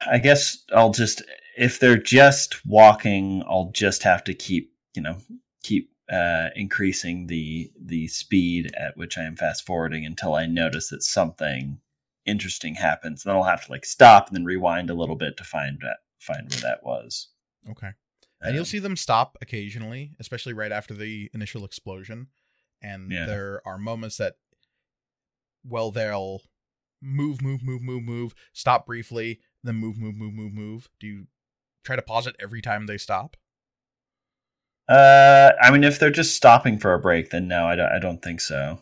[0.07, 1.23] I guess I'll just
[1.57, 5.19] if they're just walking, I'll just have to keep, you know,
[5.63, 10.91] keep uh increasing the the speed at which I am fast forwarding until I notice
[10.91, 11.81] that something
[12.27, 13.23] interesting happens.
[13.23, 15.99] Then I'll have to like stop and then rewind a little bit to find that
[16.19, 17.29] find where that was.
[17.71, 17.93] okay.
[18.41, 22.29] And you'll Um, see them stop occasionally, especially right after the initial explosion.
[22.83, 23.25] And Yeah.
[23.27, 24.35] there are moments that,
[25.65, 26.43] well, they'll
[27.01, 30.89] move, move, move, move, move, stop briefly, then move, move, move, move, move.
[31.01, 31.27] Do you
[31.85, 33.37] try to pause it every time they stop?
[34.89, 37.91] Uh, I mean, if they're just stopping for a break, then no, I don't.
[37.91, 38.79] I don't think so.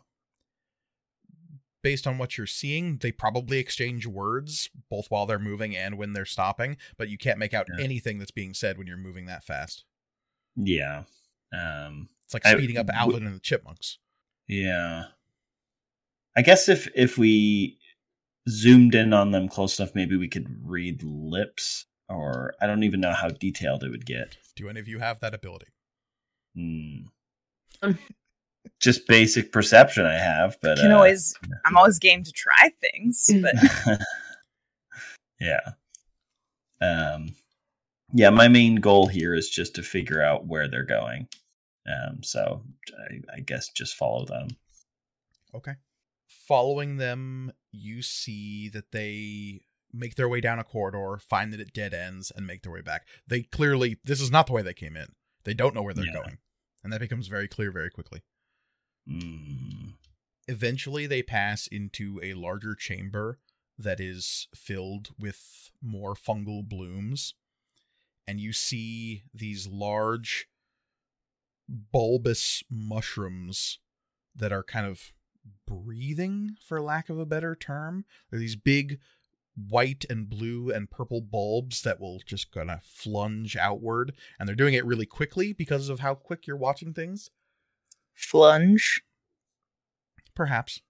[1.84, 6.14] Based on what you're seeing, they probably exchange words both while they're moving and when
[6.14, 7.84] they're stopping, but you can't make out Yeah.
[7.84, 9.84] anything that's being said when you're moving that fast.
[10.56, 11.04] Yeah.
[11.52, 12.08] Um.
[12.24, 13.98] It's like I- speeding up w- Alvin and the Chipmunks.
[14.48, 15.08] Yeah.
[16.34, 17.78] I guess if if we
[18.48, 23.00] zoomed in on them close enough, maybe we could read lips, or I don't even
[23.00, 24.38] know how detailed it would get.
[24.56, 25.66] Do any of you have that ability?
[26.54, 27.02] Hmm.
[28.84, 31.34] Just basic perception I have, but can uh, always.
[31.64, 33.54] I'm always game to try things, but
[35.40, 35.70] yeah.
[36.82, 37.34] Um.
[38.12, 41.28] Yeah, my main goal here is just to figure out where they're going.
[41.86, 42.22] Um.
[42.22, 42.62] So
[43.10, 44.48] I, I guess just follow them.
[45.54, 45.72] Okay.
[46.46, 49.62] Following them, you see that they
[49.94, 52.82] make their way down a corridor, find that it dead ends, and make their way
[52.82, 53.06] back.
[53.26, 55.06] They clearly, this is not the way they came in.
[55.44, 56.12] They don't know where they're Yeah.
[56.12, 56.38] going.
[56.82, 58.20] And that becomes very clear very quickly.
[59.08, 59.94] Mm.
[60.48, 63.38] Eventually, they pass into a larger chamber
[63.78, 67.34] that is filled with more fungal blooms.
[68.26, 70.46] And you see these large,
[71.68, 73.78] bulbous mushrooms
[74.34, 75.12] that are kind of
[75.66, 78.04] breathing, for lack of a better term.
[78.30, 78.98] They're these big
[79.56, 84.12] white and blue and purple bulbs that will just kind of flunge outward.
[84.38, 87.30] And they're doing it really quickly because of how quick you're watching things.
[88.18, 89.00] Flunge.
[90.34, 90.80] Perhaps.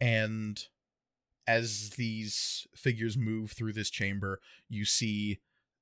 [0.00, 0.62] And
[1.46, 5.40] as these figures move through this chamber, you see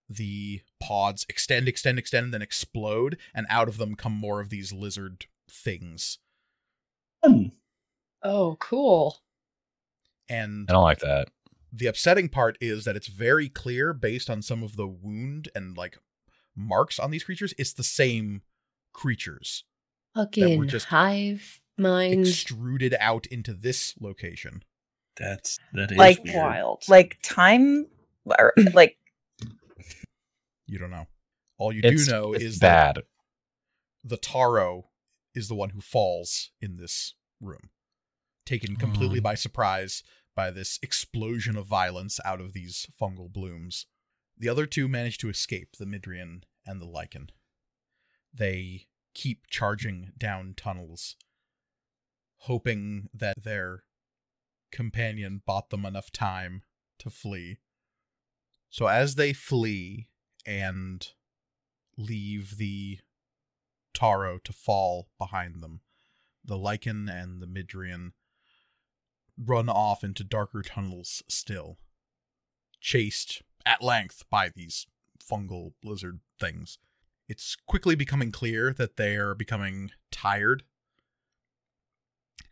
[0.08, 4.48] the pods extend, extend, extend, and then explode, and out of them come more of
[4.50, 6.18] these lizard things.
[7.24, 7.48] Hmm.
[8.22, 9.18] Oh, cool.
[10.28, 11.28] And I don't like that.
[11.72, 15.76] the upsetting part is that it's very clear based on some of the wound and
[15.76, 15.98] like
[16.56, 18.42] marks on these creatures, it's the same
[18.92, 19.64] creatures.
[20.14, 24.62] Fucking just- hive Mind extruded out into this location.
[25.16, 26.36] That's that is Like weird.
[26.36, 26.82] wild.
[26.88, 27.86] Like time,
[28.24, 28.96] or like
[30.66, 31.06] You don't know.
[31.58, 32.98] All you It's, do know it's is that
[34.04, 34.88] the Taro
[35.34, 37.70] is the one who falls in this room,
[38.46, 39.24] taken completely Um.
[39.24, 40.02] by surprise
[40.34, 43.86] by this explosion of violence out of these fungal blooms.
[44.38, 47.28] The other two manage to escape, the Midrian and the Lycan.
[48.32, 51.16] They keep charging down tunnels,
[52.38, 53.84] hoping that their
[54.70, 56.62] companion bought them enough time
[56.98, 57.58] to flee.
[58.68, 60.08] So as they flee
[60.46, 61.06] and
[61.96, 62.98] leave the
[63.92, 65.80] Taro to fall behind them,
[66.44, 68.12] the Lycan and the Midrian
[69.36, 71.78] run off into darker tunnels still,
[72.80, 74.86] chased at length by these
[75.22, 76.78] fungal lizard things.
[77.30, 80.64] It's quickly becoming clear that they are becoming tired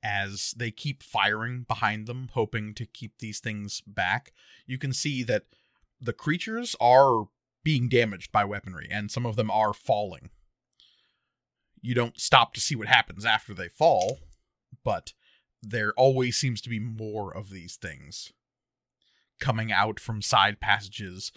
[0.05, 4.33] as they keep firing behind them, hoping to keep these things back.
[4.67, 5.47] You can see that
[6.01, 7.25] the creatures are
[7.65, 10.31] being damaged by weaponry, and some of them are falling.
[11.83, 14.21] You don't stop to see what happens after they fall,
[14.85, 15.13] but
[15.61, 18.33] there always seems to be more of these things
[19.41, 21.33] coming out from side passages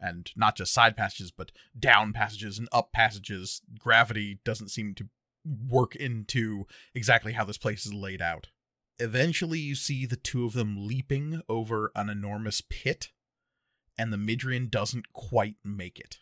[0.00, 5.08] and not just side passages but down passages and up passages gravity doesn't seem to
[5.68, 8.48] work into exactly how this place is laid out.
[8.98, 13.10] Eventually you see the two of them leaping over an enormous pit
[13.98, 16.18] and the midrian doesn't quite make it.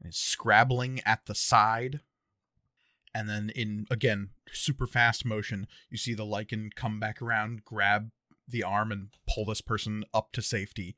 [0.00, 2.00] And it's scrabbling at the side
[3.14, 8.10] and then in again super fast motion you see the Lycan come back around grab
[8.46, 10.96] the arm and pull this person up to safety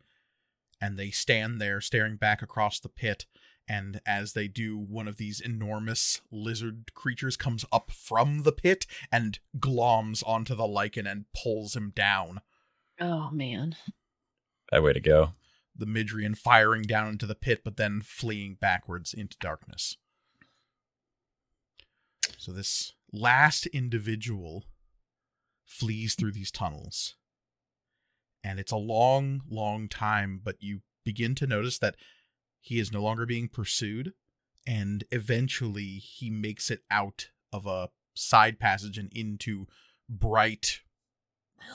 [0.82, 3.24] and they stand there staring back across the pit
[3.68, 8.84] and as they do one of these enormous lizard creatures comes up from the pit
[9.12, 12.40] and gloms onto the Lycan and pulls him down
[13.00, 13.76] Oh man.
[14.70, 15.32] That way to go.
[15.76, 19.96] the midrian firing down into the pit but then fleeing backwards into darkness
[22.36, 24.64] so this last individual
[25.64, 27.14] flees through these tunnels
[28.44, 31.96] and it's a long long time but you begin to notice that
[32.60, 34.12] he is no longer being pursued
[34.66, 39.66] and eventually he makes it out of a side passage and into
[40.08, 40.80] bright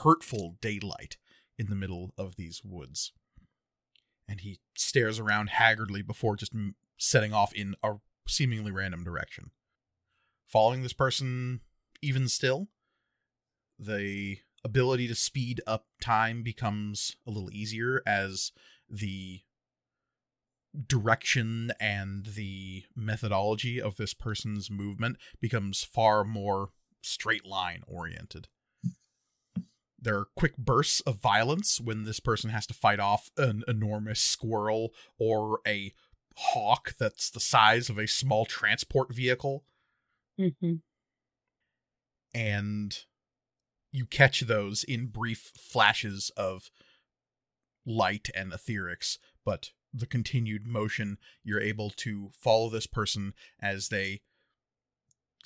[0.02, 1.16] hurtful daylight
[1.58, 3.12] in the middle of these woods
[4.28, 6.52] and he stares around haggardly before just
[6.98, 7.94] setting off in a
[8.26, 9.50] seemingly random direction.
[10.46, 11.60] Following this person,
[12.02, 12.68] even still,
[13.78, 18.52] the ability to speed up time becomes a little easier as
[18.88, 19.40] the
[20.86, 26.70] direction and the methodology of this person's movement becomes far more
[27.02, 28.48] straight line oriented.
[30.00, 34.20] There are quick bursts of violence when this person has to fight off an enormous
[34.20, 35.92] squirrel or a
[36.36, 39.64] hawk that's the size of a small transport vehicle
[40.40, 40.74] Mm-hmm.
[42.32, 42.96] and
[43.92, 46.70] you catch those in brief flashes of
[47.86, 54.20] light and etherics but the continued motion you're able to follow this person as they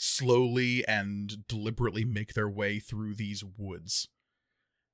[0.03, 4.09] slowly and deliberately make their way through these woods.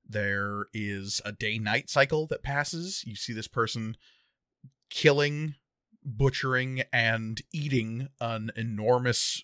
[0.07, 3.03] There is a day night cycle that passes.
[3.05, 3.95] You see this person
[4.89, 5.55] killing
[6.03, 9.43] butchering and eating an enormous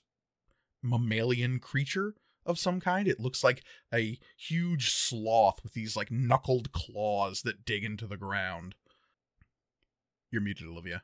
[0.81, 2.15] mammalian creature
[2.45, 3.07] of some kind.
[3.07, 8.17] It looks like a huge sloth with these like knuckled claws that dig into the
[8.17, 8.75] ground.
[10.31, 11.03] You're muted, Olivia.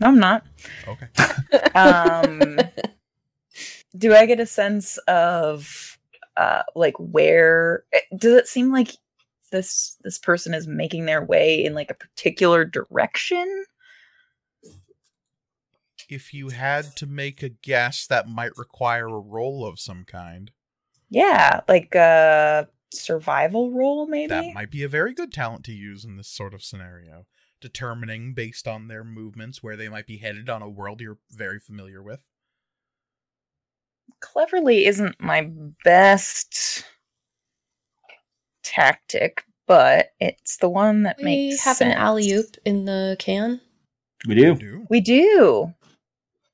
[0.00, 0.44] no, I'm not.
[0.88, 1.08] Okay.
[1.74, 2.58] Um,
[3.96, 5.98] do I get a sense of
[6.36, 7.84] uh, like where?
[7.92, 8.92] eh, Does it seem like
[9.52, 13.64] this this person is making their way in like a particular direction?
[16.08, 20.50] If you had to make a guess, that might require a roll of some kind.
[21.10, 24.28] Yeah, like a survival roll, maybe.
[24.28, 27.26] That might be a very good talent to use in this sort of scenario.
[27.60, 31.58] Determining based on their movements where they might be headed on a world you're very
[31.58, 32.20] familiar with.
[34.20, 35.50] Cleverly isn't my
[35.84, 36.84] best
[38.62, 41.98] tactic, but it's the one that We makes have an sense.
[41.98, 43.60] alley oop in the can.
[44.26, 44.58] We You do.
[44.58, 44.86] do.
[44.90, 45.74] We do.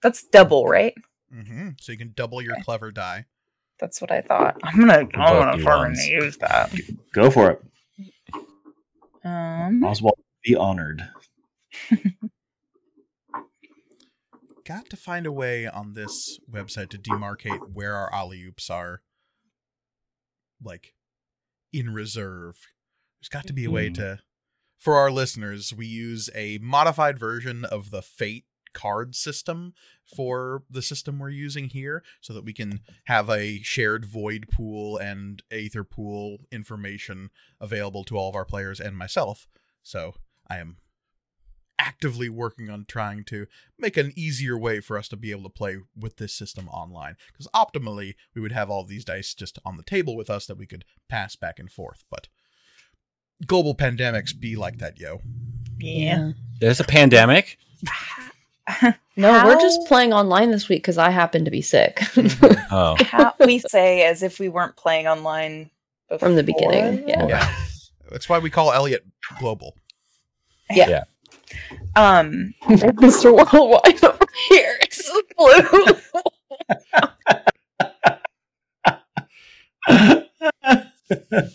[0.02, 0.94] That's double, right?
[1.34, 1.70] Mm-hmm.
[1.80, 3.26] So you can double your clever die.
[3.78, 4.56] That's what I thought.
[4.62, 4.98] I'm gonna.
[4.98, 6.72] I'm both gonna do fucking use that.
[7.14, 7.62] Go for it.
[9.24, 11.02] Um, Oswald, be honored.
[14.64, 19.02] got to find a way on this website to demarcate where our alley oops are
[20.62, 20.94] like
[21.72, 22.56] in reserve.
[23.20, 23.94] There's got to be a way Mhm.
[23.94, 24.18] to
[24.78, 30.82] for our listeners, we use a modified version of the Fate card system for the
[30.82, 35.84] system we're using here so that we can have a shared void pool and aether
[35.84, 39.46] pool information available to all of our players and myself.
[39.82, 40.14] So
[40.48, 40.76] I am
[41.78, 43.46] actively working on trying to
[43.78, 47.16] make an easier way for us to be able to play with this system online
[47.32, 50.58] because optimally we would have all these dice just on the table with us that
[50.58, 52.28] we could pass back and forth but
[53.46, 55.20] global pandemics be like that yo
[55.82, 56.32] Yeah.
[56.60, 57.58] There's a pandemic.
[59.14, 62.00] No, we're just playing online this week because I happen to be sick
[62.70, 65.68] Oh, How we say as if we weren't playing online
[66.18, 67.06] from the beginning.
[67.06, 67.26] Yeah.
[67.26, 67.54] yeah
[68.10, 69.04] that's why we call elliot
[69.38, 69.76] global
[70.70, 71.04] Yeah.
[71.96, 72.54] Um.
[72.62, 73.30] Mr.
[73.36, 74.78] Worldwide over here.
[74.80, 75.22] It's the
[81.36, 81.51] flu.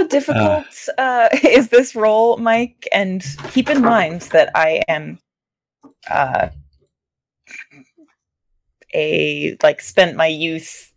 [0.00, 2.88] How difficult uh, is this roll, Mike?
[2.90, 5.18] And keep in mind that I am
[6.10, 6.48] uh,
[8.94, 10.94] a like spent my youth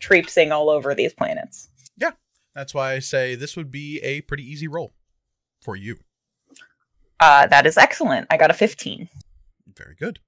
[0.00, 1.70] traipsing all over these planets.
[1.96, 2.10] Yeah,
[2.54, 4.92] that's why i say this would be a pretty easy roll
[5.62, 5.96] for you
[7.20, 8.26] Uh, that is excellent.
[8.30, 9.08] I got a 15.
[9.74, 10.18] very good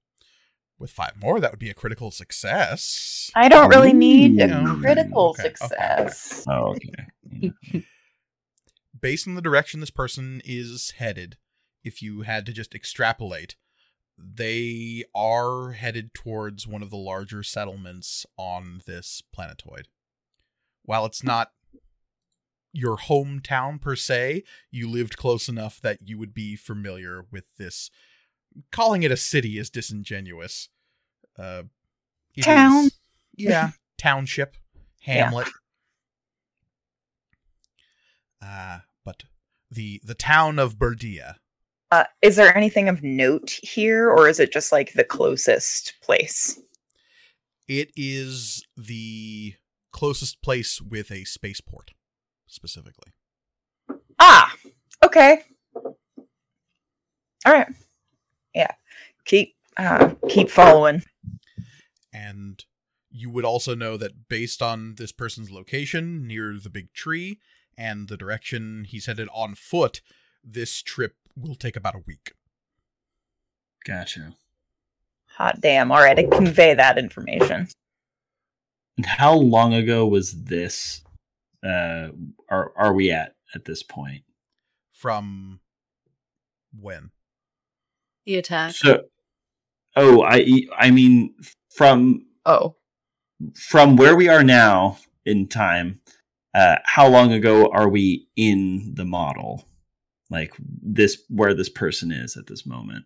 [0.79, 5.29] with five more that would be a critical success I don't really need a critical
[5.29, 6.07] Okay, okay, okay.
[6.09, 6.45] success.
[6.49, 7.83] oh, okay.
[9.05, 9.11] Yeah.
[9.11, 11.37] based on the direction this person is headed,
[11.83, 13.55] if you had to just extrapolate,
[14.17, 19.87] they are headed towards one of the larger settlements on this planetoid.
[20.83, 21.51] While it's not
[22.71, 27.89] your hometown per se, you lived close enough that you would be familiar with this.
[28.71, 30.69] Calling it a city is disingenuous.
[31.37, 31.63] Uh,
[32.41, 32.85] Town.
[32.85, 32.97] is-
[33.37, 34.55] yeah, township,
[35.05, 35.25] Yeah.
[35.25, 35.47] hamlet.
[38.41, 38.94] Uh, but
[39.69, 41.35] the the town of Berdia.
[41.91, 46.59] Uh, is there anything of note here, or is it just like the closest place?
[47.67, 49.55] It is the
[49.91, 51.91] closest place with a spaceport,
[52.47, 53.13] specifically.
[54.19, 54.53] Ah,
[55.03, 55.43] okay.
[57.45, 57.67] All right.
[58.53, 58.71] Yeah.
[59.25, 61.03] Keep uh, keep following.
[62.13, 62.63] And
[63.09, 67.39] you would also know that based on this person's location near the big tree
[67.77, 70.01] and the direction he's headed on foot,
[70.43, 72.33] this trip will take about a week.
[73.85, 74.35] Gotcha.
[75.37, 75.91] Hot damn.
[75.91, 77.67] All right, I convey that information.
[78.97, 81.01] And how long ago was this?
[81.63, 82.09] Uh,
[82.49, 84.23] are are we at at this point?
[84.93, 85.59] From
[86.79, 87.11] when?
[88.25, 88.71] The attack.
[88.71, 89.03] So,
[89.95, 91.35] oh, I I mean
[91.69, 92.75] from Oh,
[93.55, 95.99] from where we are now in time.
[96.55, 99.67] Uh, how long ago are we in the model?
[100.29, 103.05] Like this, where this person is at this moment.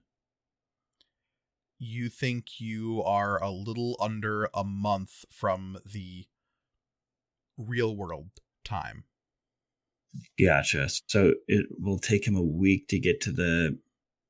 [1.80, 6.26] You think you are a little under a month from the
[7.58, 8.30] real world
[8.64, 9.06] time.
[10.39, 10.89] Gotcha.
[11.08, 13.78] So it will take him a week to get to the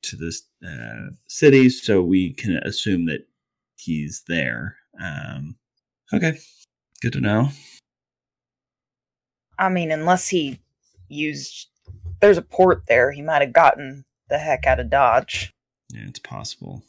[0.03, 3.27] to this uh, city, so we can assume that
[3.75, 4.77] he's there.
[5.01, 5.57] Um,
[6.13, 6.39] okay,
[7.01, 7.49] good to know.
[9.59, 10.59] I mean, unless he
[11.09, 11.67] used.
[12.21, 13.11] There's a port there.
[13.11, 15.53] He might have gotten the heck out of Dodge.
[15.93, 16.83] Yeah, it's possible.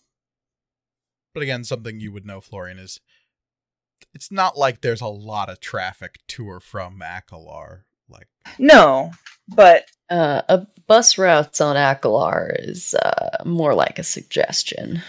[1.35, 3.01] But again, something you would know, Florian, is
[4.15, 7.83] it's not like there's a lot of traffic to or from Akalar.
[8.09, 9.13] Like, No,
[9.49, 15.03] but uh, a bus routes on Akalar is uh, more like a suggestion.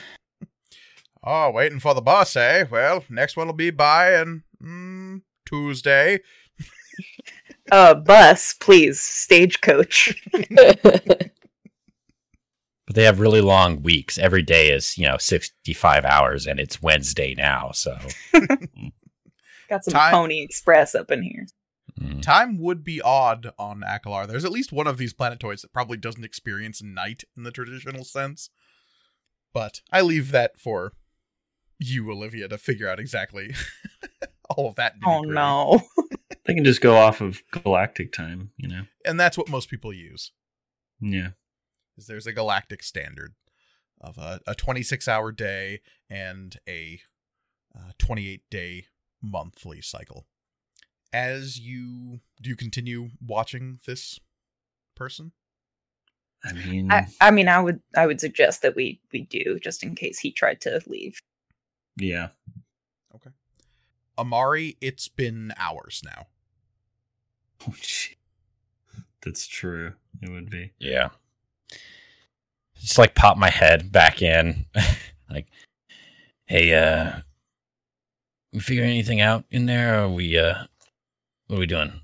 [1.23, 2.65] oh, waiting for the bus, eh?
[2.69, 6.19] Well, next one will be by and mm, Tuesday.
[7.71, 10.21] uh, bus, please, stagecoach.
[10.31, 11.31] but
[12.95, 14.17] they have really long weeks.
[14.17, 17.71] Every day is you know sixty five hours, and it's Wednesday now.
[17.71, 17.97] So
[19.69, 21.47] Got some Time- Pony Express up in here.
[21.99, 22.21] mm.
[22.21, 24.27] Time would be odd on Akalar.
[24.27, 28.03] There's at least one of these planetoids that probably doesn't experience night in the traditional
[28.03, 28.49] sense.
[29.53, 30.93] But I leave that for
[31.79, 33.53] you, Olivia, to figure out exactly
[34.49, 34.95] all of that.
[35.05, 35.81] Oh no.
[36.51, 38.81] They can just go off of galactic time, you know.
[39.05, 40.33] And that's what most people use.
[40.99, 41.29] Yeah.
[41.97, 43.35] is there's a galactic standard
[44.01, 45.79] of a, a 26 hour day
[46.09, 46.99] and a
[47.73, 48.85] uh, 28 day
[49.21, 50.25] monthly cycle.
[51.13, 54.19] As you do you continue watching this
[54.93, 55.31] person?
[56.43, 59.83] I mean, I, I mean, I would, I would suggest that we, we do just
[59.83, 61.21] in case he tried to leave.
[61.97, 62.29] yeah.
[63.15, 63.29] Okay.
[64.17, 66.27] Amari, it's been hours now.
[67.67, 68.15] Oh, gee.
[69.23, 69.93] That's true.
[70.21, 70.71] It would be.
[70.79, 71.09] Yeah.
[72.79, 74.65] Just like pop my head back in.
[75.29, 75.47] like,
[76.45, 77.19] hey, uh,
[78.51, 80.03] we figure anything out in there?
[80.03, 80.63] Or we, uh,
[81.47, 82.01] what are we doing?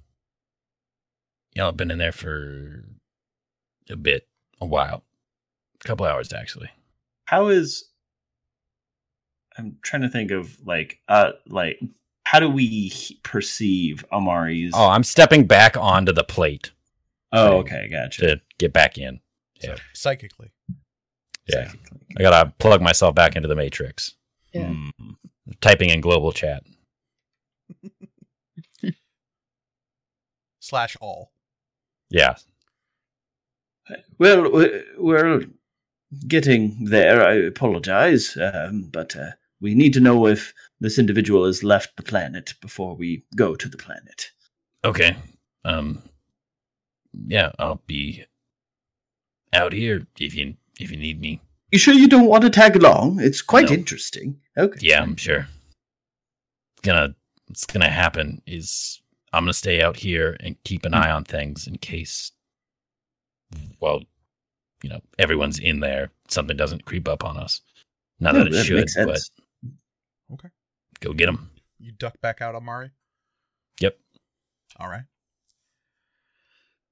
[1.56, 2.84] Y'all have been in there for
[3.90, 4.28] a bit,
[4.62, 5.04] a while,
[5.84, 6.70] a couple hours actually.
[7.26, 7.86] How is?
[9.58, 11.80] I'm trying to think of like uh like
[12.32, 12.92] how do we
[13.24, 14.72] perceive Amari's?
[14.76, 16.72] Oh, I'm stepping back onto the plate
[17.32, 18.22] oh okay, gotcha.
[18.22, 19.22] to get back in.
[19.62, 19.78] So, Yeah.
[19.94, 20.52] psychically.
[21.48, 21.72] Yeah.
[22.20, 24.14] I gotta plug myself back into the matrix.
[24.54, 24.74] Yeah.
[24.74, 25.12] Hmm.
[25.62, 26.64] Typing in global chat.
[30.60, 31.32] Slash all.
[32.10, 32.36] Yeah.
[34.18, 35.46] Well, we- we're
[36.28, 37.26] getting there.
[37.26, 42.04] I apologize, um, but uh, we need to know if this individual has left the
[42.04, 44.32] planet before we go to the planet.
[44.84, 45.16] Okay.
[45.66, 46.02] Um.
[47.26, 48.24] Yeah, I'll be
[49.54, 51.42] out here if you if you need me.
[51.72, 53.20] You sure you don't want to tag along?
[53.20, 53.74] It's quite No.
[53.76, 54.40] interesting.
[54.58, 54.80] Okay.
[54.82, 55.48] Yeah, I'm sure.
[56.78, 57.16] It's gonna
[57.48, 59.02] what's gonna happen is
[59.34, 62.32] I'm gonna stay out here and keep an eye on things in case
[63.80, 64.04] well,
[64.84, 67.62] you know, everyone's in there, something doesn't creep up on us.
[68.20, 69.20] Not Yeah, that it that should, makes but.
[71.00, 71.52] Go get him.
[71.80, 72.92] You duck back out, Amari?
[73.80, 73.98] Yep.
[74.80, 75.04] All right.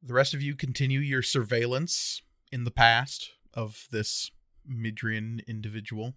[0.03, 4.29] The rest of you continue your surveillance in the past of this
[4.67, 6.13] Midrian individual.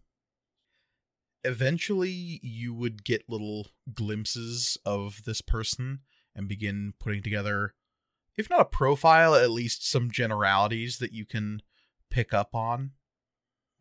[1.44, 6.00] Eventually, you would get little glimpses of this person
[6.34, 7.74] and begin putting together,
[8.36, 11.62] if not a profile, at least some generalities that you can
[12.10, 12.92] pick up on.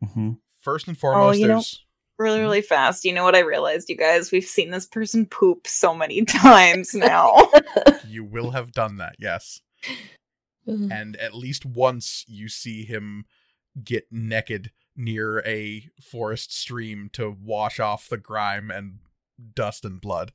[0.02, 1.84] hmm First and foremost, you know- there's
[2.18, 3.04] Really, really fast.
[3.04, 4.32] You know what I realized, you guys?
[4.32, 7.50] We've seen this person poop so many times now.
[8.08, 9.60] you will have done that, yes.
[10.66, 10.92] Mm.
[10.92, 13.24] and at least once you see him
[13.82, 18.98] get naked near a forest stream to wash off the grime and
[19.54, 20.32] dust and blood.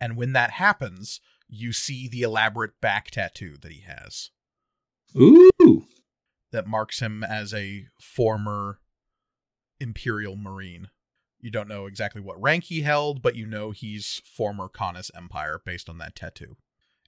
[0.00, 4.30] And when that happens, you see the elaborate back tattoo that he has
[5.16, 5.86] Ooh.
[6.50, 8.80] that marks him as a former
[9.80, 10.88] Imperial Marine.
[11.40, 15.60] You don't know exactly what rank he held, but you know he's former Canis Empire
[15.64, 16.56] based on that tattoo.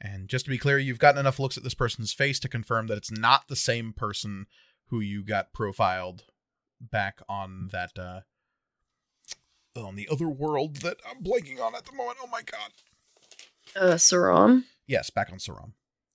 [0.00, 2.86] And just to be clear, you've gotten enough looks at this person's face to confirm
[2.86, 4.46] that it's not the same person
[4.86, 6.24] who you got profiled
[6.80, 8.20] back on that uh
[9.76, 12.18] on the other world that I'm blanking on at the moment.
[12.22, 12.72] Oh my god.
[13.76, 14.64] Uh, Saram.
[14.86, 15.72] Yes, back on Saram.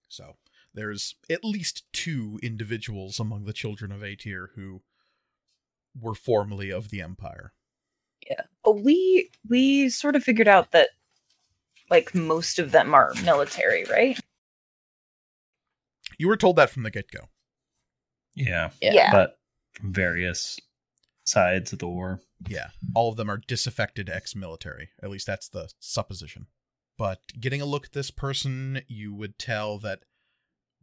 [0.10, 0.36] So
[0.74, 4.82] there's at least two individuals among the children of Aetyr who
[6.00, 7.54] were formerly of the Empire.
[8.64, 10.90] But we we sort of figured out that
[11.90, 14.20] like most of them are military, right?
[16.18, 17.28] You were told that from the get go.
[18.36, 18.70] Yeah.
[18.82, 19.12] Yeah.
[19.12, 19.38] But
[19.74, 20.60] from various
[21.26, 22.20] sides of the war.
[22.48, 24.90] Yeah, all of them are disaffected ex military.
[25.02, 26.48] At least that's the supposition.
[26.98, 30.00] But getting a look at this person, you would tell that,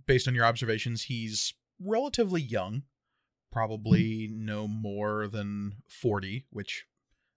[0.06, 2.82] based on your observations, he's relatively young,
[3.50, 6.86] probably no more than 40, which,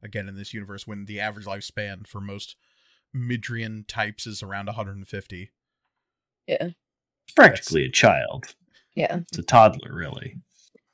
[0.01, 2.55] again, in this universe, when the average lifespan for most
[3.13, 5.51] Midrian types is around 150.
[6.47, 6.69] Yeah.
[7.25, 8.55] It's practically a child.
[8.95, 9.19] Yeah.
[9.29, 10.37] It's a toddler, really.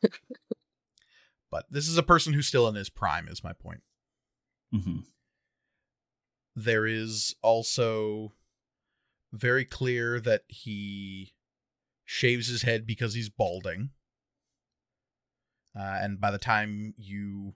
[1.51, 3.82] But this is a person who's still in his prime, is my point.
[4.72, 4.99] hmm
[6.55, 8.34] there is also
[9.32, 11.34] very clear that he
[12.05, 13.91] shaves his head because he's balding.
[15.78, 17.55] Uh, and by the time you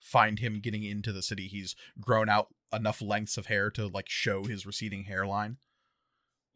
[0.00, 4.08] find him getting into the city, he's grown out enough lengths of hair to like
[4.08, 5.56] show his receding hairline.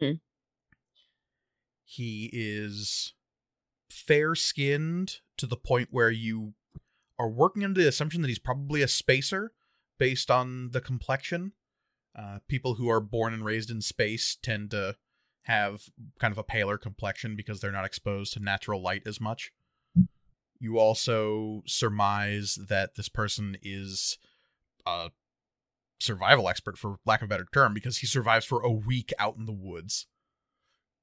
[0.00, 0.14] Hmm.
[1.84, 3.14] He is
[3.90, 6.54] fair skinned to the point where you
[7.18, 9.52] are working under the assumption that he's probably a spacer
[9.98, 11.52] based on the complexion.
[12.16, 14.96] Uh, people who are born and raised in space tend to
[15.42, 15.82] have
[16.18, 19.52] kind of a paler complexion because they're not exposed to natural light as much.
[20.60, 24.18] You also surmise that this person is
[24.86, 25.10] a
[25.98, 29.36] survival expert, for lack of a better term, because he survives for a week out
[29.36, 30.06] in the woods.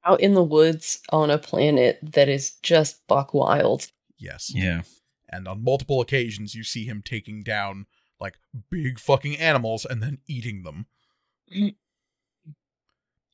[0.05, 3.91] Out in the woods on a planet that is just buck wild.
[4.17, 4.51] Yes.
[4.53, 4.83] Yeah.
[5.27, 7.87] And on multiple occasions, you see him taking down
[8.19, 8.35] like
[8.69, 10.85] big fucking animals and then eating them.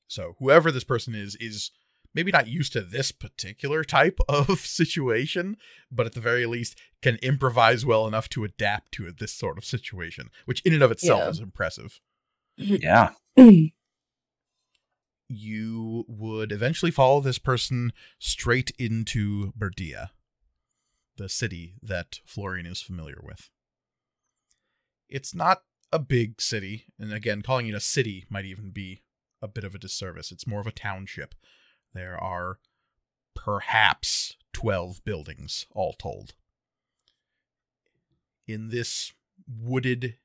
[0.08, 1.72] so whoever this person is is
[2.14, 5.58] maybe not used to this particular type of situation,
[5.92, 9.66] but at the very least can improvise well enough to adapt to this sort of
[9.66, 11.30] situation, which in and of itself Yeah.
[11.30, 12.00] is impressive.
[12.60, 12.76] Mm-hmm.
[12.82, 13.12] Yeah.
[15.30, 20.10] you would eventually follow this person straight into Berdia,
[21.18, 23.50] the city that Florian is familiar with.
[25.10, 29.02] It's not a big city, and again, calling it a city might even be
[29.42, 30.32] a bit of a disservice.
[30.32, 31.36] It's more of a township.
[31.94, 32.60] There are
[33.36, 36.34] perhaps 12 buildings, all told.
[38.48, 39.14] In this
[39.48, 40.18] wooded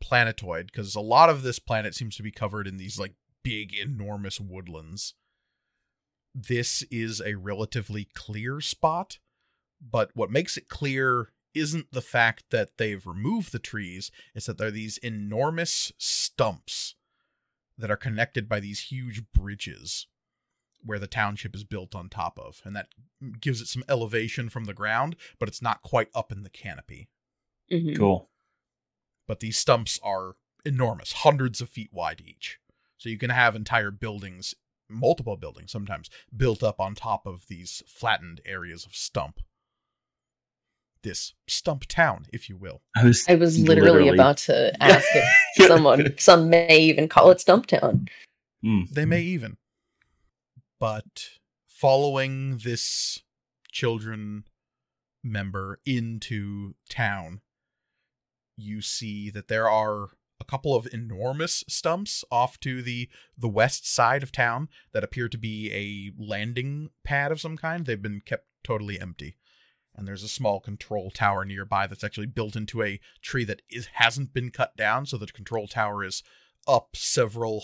[0.00, 3.74] planetoid, because a lot of this planet seems to be covered in these like big,
[3.74, 5.14] enormous woodlands.
[6.34, 9.18] This is a relatively clear spot,
[9.80, 14.58] but what makes it clear isn't the fact that they've removed the trees, it's that
[14.58, 16.96] there are these enormous stumps
[17.78, 20.08] that are connected by these huge bridges
[20.84, 22.60] where the township is built on top of.
[22.64, 22.88] And that
[23.40, 27.08] gives it some elevation from the ground, but it's not quite up in the canopy.
[27.72, 27.96] Mhm.
[27.96, 28.30] Cool.
[29.26, 32.58] But these stumps are enormous, hundreds of feet wide each.
[32.98, 34.54] So you can have entire buildings,
[34.88, 39.40] multiple buildings sometimes, built up on top of these flattened areas of stump.
[41.02, 42.82] This stump town, if you will.
[42.96, 47.38] I was I was literally, about to ask if someone, some may even call it
[47.38, 48.08] Stumptown.
[48.64, 48.88] Mm.
[48.88, 49.58] They may even.
[50.78, 51.30] But
[51.66, 53.22] following this
[53.70, 54.44] children
[55.22, 57.40] member into town,
[58.56, 60.10] you see that there are
[60.40, 65.28] a couple of enormous stumps off to the the west side of town that appear
[65.28, 67.86] to be a landing pad of some kind.
[67.86, 69.36] They've been kept totally empty.
[69.96, 73.86] And there's a small control tower nearby that's actually built into a tree that is
[73.94, 76.24] hasn't been cut down, so the control tower is
[76.66, 77.62] up several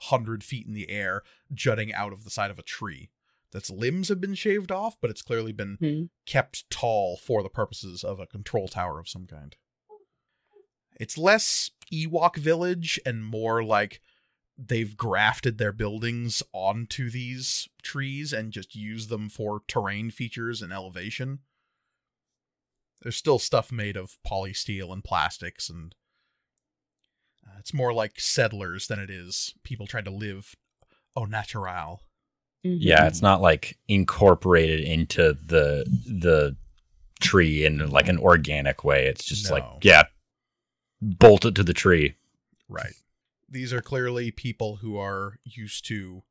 [0.00, 1.22] h- hundred feet in the air,
[1.52, 3.10] jutting out of the side of a tree.
[3.52, 6.04] That's limbs have been shaved off, but it's clearly been Hmm.
[6.26, 9.56] kept tall for the purposes of a control tower of some kind.
[10.98, 14.00] It's less Ewok village and more like
[14.58, 20.72] they've grafted their buildings onto these trees and just use them for terrain features and
[20.72, 21.40] elevation.
[23.02, 25.94] There's still stuff made of polysteel and plastics and
[27.46, 30.54] uh, it's more like settlers than it is people trying to live
[31.14, 32.02] au natural.
[32.64, 32.78] Mhm.
[32.80, 36.56] Yeah, it's not like incorporated into the the
[37.20, 39.06] tree in like an organic way.
[39.06, 39.52] It's just No.
[39.56, 40.04] like yeah,
[41.00, 42.14] bolted to the tree.
[42.68, 42.94] Right.
[43.48, 46.24] These are clearly people who are used to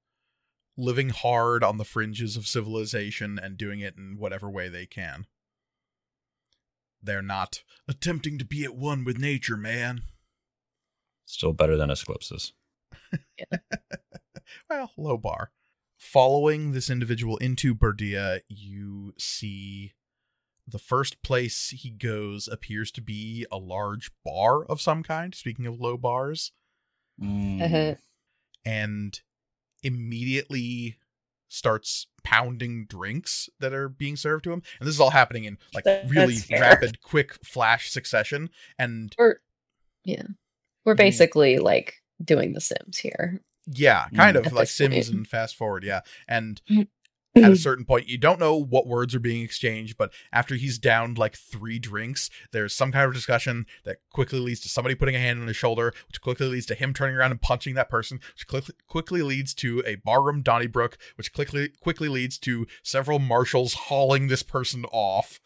[0.77, 5.25] living hard on the fringes of civilization and doing it in whatever way they can.
[7.01, 10.01] They're not attempting to be at one with nature, man.
[11.25, 12.53] Still better than Asclepius.
[14.69, 15.51] well, low bar.
[15.97, 19.93] Following this individual into Berdia, you see
[20.67, 25.33] the first place he goes appears to be a large bar of some kind.
[25.33, 26.51] Speaking of low bars,
[27.21, 27.61] Mm.
[27.61, 27.95] Uh-huh.
[28.65, 29.19] and
[29.83, 30.97] immediately
[31.47, 34.61] starts pounding drinks that are being served to him.
[34.79, 38.49] And this is all happening in like That's really rapid, quick flash succession.
[38.77, 39.35] And We're,
[40.03, 40.23] yeah,
[40.85, 40.97] we're Mm.
[40.97, 43.41] basically like doing The Sims here.
[43.67, 44.45] yeah, kind Mm.
[44.45, 45.09] of like Sims point.
[45.09, 45.83] and fast forward.
[45.83, 46.01] Yeah.
[46.27, 46.87] And Mm.
[47.35, 50.77] at a certain point, you don't know what words are being exchanged, but after he's
[50.77, 55.15] downed like three drinks, there's some kind of discussion that quickly leads to somebody putting
[55.15, 57.89] a hand on his shoulder, which quickly leads to him turning around and punching that
[57.89, 63.19] person, which quickly, quickly leads to a barroom Donnybrook, which quickly quickly leads to several
[63.19, 65.41] marshals hauling this person off.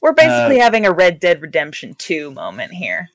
[0.00, 3.08] We're basically having a Red Dead Redemption 2 moment here.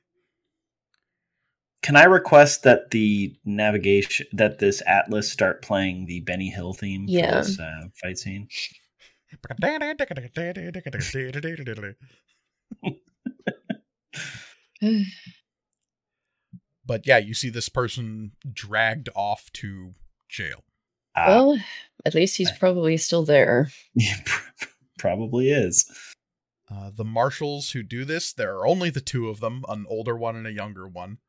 [1.82, 7.06] Can I request that the navigation that this atlas start playing the Benny Hill theme
[7.08, 7.42] Yeah.
[7.42, 8.48] for this uh, fight scene?
[16.86, 19.94] But yeah, you see this person dragged off to
[20.28, 20.64] jail.
[21.16, 21.60] Ah, well,
[22.06, 23.70] at least he's probably still there.
[23.94, 24.16] yeah,
[24.98, 25.86] probably is.
[26.72, 30.18] Uh, the marshals who do this, there are only the two of them, an older
[30.18, 31.20] one and a younger one.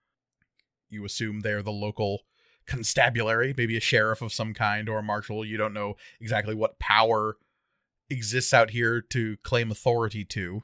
[0.91, 2.21] You assume they're the local
[2.67, 5.45] constabulary, maybe a sheriff of some kind or a marshal.
[5.45, 7.37] You don't know exactly what power
[8.09, 10.63] exists out here to claim authority to.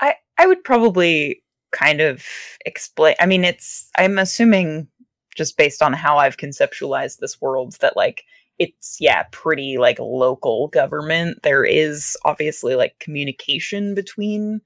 [0.00, 2.24] I I would probably kind of
[2.64, 3.14] explain.
[3.20, 4.88] I mean, it's I'm assuming
[5.36, 8.24] just based on how I've conceptualized this world that like
[8.58, 11.40] it's yeah pretty like local government.
[11.42, 14.60] There is obviously like communication between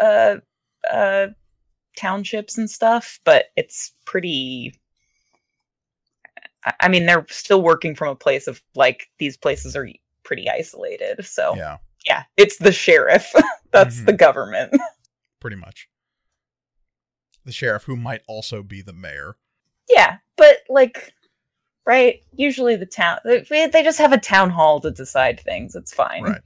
[0.00, 0.36] uh
[0.90, 1.28] uh
[1.96, 4.74] townships and stuff, but it's pretty.
[6.80, 9.88] I- mean, they're still working from a place of like these places are
[10.22, 11.24] pretty isolated.
[11.24, 13.32] So Yeah, yeah, it's the sheriff.
[13.72, 14.06] That's Mhm.
[14.06, 14.72] the government.
[15.40, 15.88] pretty much.
[17.44, 19.36] the sheriff, who might also be the mayor.
[19.88, 21.12] Yeah, but like,
[21.84, 22.20] right?
[22.36, 25.74] Usually the town they, they just have a town hall to decide things.
[25.74, 26.22] It's fine.
[26.22, 26.40] Right.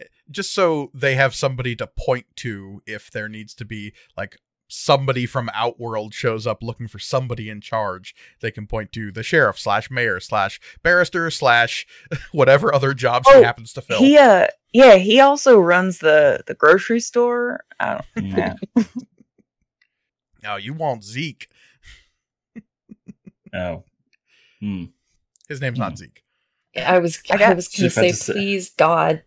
[0.00, 4.38] Eh, Just so they have somebody to point to if there needs to be like
[4.68, 9.22] somebody from Outworld shows up looking for somebody in charge, they can point to the
[9.22, 11.86] sheriff slash mayor slash barrister slash
[12.32, 13.98] whatever other jobs he Oh, happens to fill.
[13.98, 17.64] He uh yeah, he also runs the the grocery store.
[17.80, 18.32] I don't
[18.76, 19.06] Mm.
[20.42, 21.48] Now you want Zeke.
[23.54, 23.84] Oh.
[24.60, 24.84] Hmm.
[25.48, 26.22] His name's not Zeke.
[26.76, 29.22] I was I I, was gonna say, to say- please God,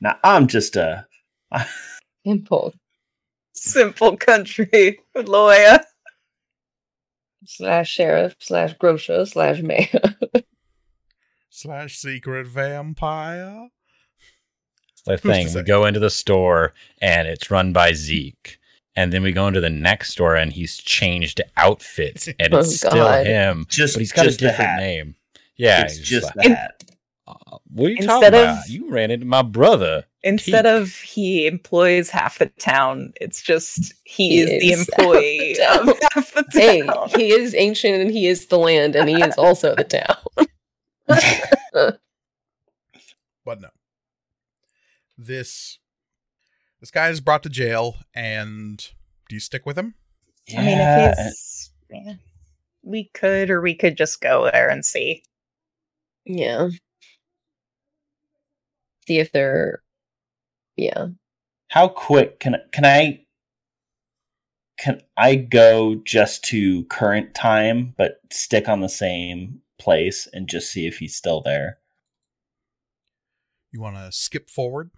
[0.00, 1.06] Now I'm just a.
[2.26, 2.74] simple
[3.54, 5.78] simple country lawyer.
[7.46, 9.88] slash sheriff slash grocer slash mayor.
[11.50, 13.68] Slash secret vampire.
[14.92, 15.52] It's the thing.
[15.54, 18.58] We go into the store and it's run by Zeke.
[18.96, 22.76] And then we go into the next store and he's changed outfits and Oh, it's
[22.76, 23.66] still him.
[23.68, 24.80] Just, But he's got a just the different hat.
[24.80, 25.14] name.
[25.56, 25.82] Yeah.
[25.84, 26.84] it's just like, the hat.
[27.26, 28.68] "Uh, what are you Instead talking of- about?
[28.68, 30.04] You ran into my brother.
[30.24, 30.72] Instead Teak.
[30.82, 35.02] of he employs half the town, it's just he, He is, the is half the
[35.02, 37.10] employee of half the hey, town.
[37.14, 40.16] he is ancient and he is the land and he is also the town.
[43.46, 43.68] But no.
[45.18, 45.78] This
[46.80, 48.78] this guy is brought to jail and
[49.28, 49.94] do you stick with him?
[50.56, 52.14] I mean, if he's, yeah,
[52.82, 55.24] we could, or we could just go there and see.
[56.24, 56.68] Yeah.
[59.06, 59.82] See if they're
[60.76, 61.06] yeah.
[61.68, 63.20] how quick can can I
[64.78, 70.70] can I go just to current time but stick on the same place and just
[70.72, 71.78] see if he's still there?
[73.72, 74.90] You want to skip forward?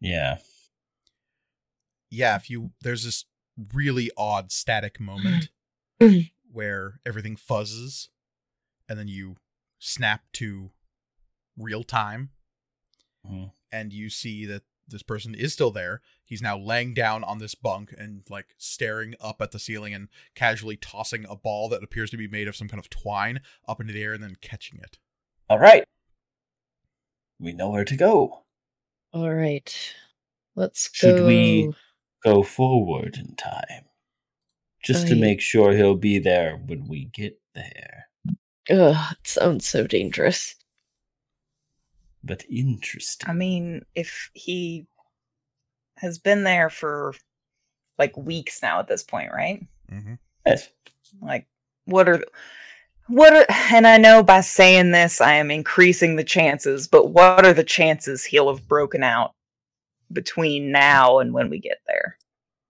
[0.00, 0.38] Yeah.
[2.10, 3.24] Yeah, if you there's this
[3.74, 5.50] really odd static moment
[6.00, 6.30] Mhm.
[6.50, 8.08] where everything fuzzes
[8.88, 9.36] and then you
[9.78, 10.70] snap to
[11.56, 12.30] real time
[13.26, 13.52] Mhm.
[13.72, 16.00] and you see that this person is still there.
[16.24, 20.08] He's now laying down on this bunk and like staring up at the ceiling and
[20.34, 23.80] casually tossing a ball that appears to be made of some kind of twine up
[23.80, 24.98] into the air and then catching it.
[25.50, 25.84] All right.
[27.40, 28.44] We know where to go.
[29.12, 29.94] All right.
[30.54, 31.26] Let's Should go.
[31.26, 31.72] we-
[32.24, 33.84] Go forward in time.
[34.82, 38.08] Just to I- make sure he'll be there when we get there.
[38.70, 40.56] Ugh, it sounds so dangerous.
[42.24, 43.28] But interesting.
[43.28, 44.86] I mean, if he
[45.96, 47.14] has been there for
[47.98, 49.64] like weeks now at this point, right?
[49.92, 50.14] Mm-hmm.
[50.46, 50.68] Yes.
[51.20, 51.46] Like,
[51.84, 52.22] what are
[53.08, 57.44] what are and I know by saying this I am increasing the chances, but what
[57.44, 59.32] are the chances he'll have broken out
[60.12, 62.18] between now and when we get there?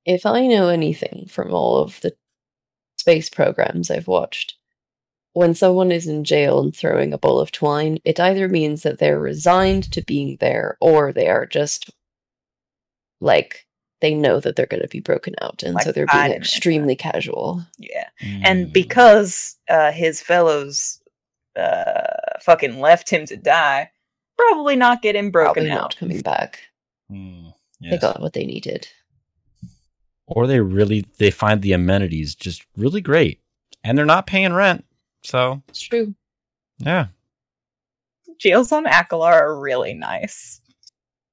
[0.04, 2.14] If I know anything from all of the
[2.96, 4.57] space programs I've watched,
[5.38, 8.98] when someone is in jail and throwing a ball of twine, it either means that
[8.98, 11.90] they're resigned to being there or they are just
[13.20, 13.66] like
[14.00, 16.36] they know that they're going to be broken out and Like so they're being is.
[16.36, 17.64] extremely casual.
[17.78, 18.08] Yeah.
[18.22, 18.42] Mm.
[18.44, 21.00] And because uh his fellows
[21.56, 22.02] uh
[22.40, 23.90] fucking left him to die,
[24.36, 25.80] probably not getting broken Probably out.
[25.80, 26.60] not coming back.
[27.10, 28.88] Mm, They got what they needed.
[30.26, 33.40] Or they really they find the amenities just really great.
[33.84, 34.84] And they're not paying rent.
[35.28, 36.14] So It's true.
[36.78, 37.08] yeah.
[38.38, 40.62] Jails on Akalar are really nice.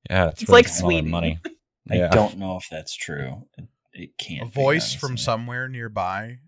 [0.09, 0.29] Yeah.
[0.29, 1.09] It's, It's like taking Sweden.
[1.09, 1.39] money.
[1.89, 2.09] I Yeah.
[2.09, 3.47] don't know if that's true.
[3.57, 4.41] It, it can't.
[4.41, 5.23] A be, voice from honestly.
[5.23, 6.39] somewhere nearby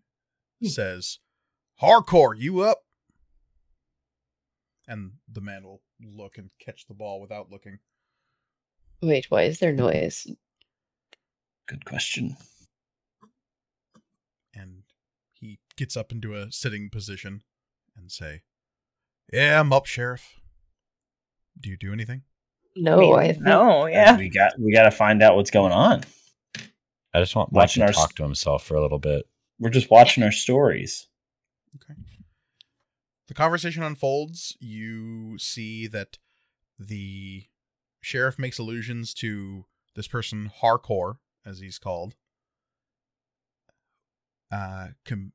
[0.61, 0.67] hmm.
[0.67, 1.19] says,
[1.75, 2.79] Harcourt, you up?
[4.85, 7.79] And the man will look and catch the ball without looking.
[9.01, 10.27] Wait, why is there noise?
[11.65, 12.35] Good question.
[14.53, 14.83] And
[15.47, 17.43] he gets up into a sitting position
[17.95, 18.41] and say,
[19.31, 20.39] Yeah, I'm up, Sheriff.
[21.59, 22.23] Do you do anything?
[22.75, 24.17] No, mean, I think no, yeah.
[24.17, 26.03] We got we got to find out what's going on.
[27.13, 29.25] I just want Mike Watching to our s- talk to himself for a little bit.
[29.59, 31.07] We're just watching our stories.
[31.75, 31.99] Okay.
[33.27, 34.55] The conversation unfolds.
[34.59, 36.19] You see that
[36.77, 37.45] the
[38.01, 42.13] sheriff makes allusions to this person, Harcourt, as he's called,
[44.51, 45.33] uh, com-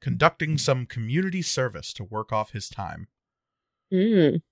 [0.00, 3.08] conducting some community service to work off his time.
[3.92, 4.42] Mm,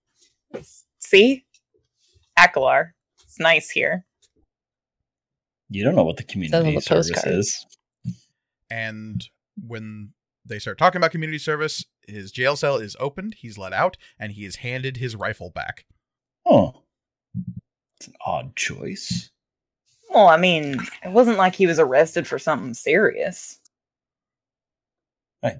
[0.98, 1.44] See?
[2.38, 2.92] Akalar.
[3.22, 4.04] It's nice here.
[5.68, 7.36] You don't know what the community the service postcards.
[7.38, 7.66] is.
[8.70, 9.24] And
[9.66, 10.12] when
[10.44, 14.32] they start talking about community service, his jail cell is opened, he's let out, and
[14.32, 15.84] he is handed his rifle back.
[16.44, 16.82] Oh,
[17.98, 19.30] it's an odd choice.
[20.10, 23.58] Well, I mean, it wasn't like he was arrested for something serious.
[25.42, 25.56] I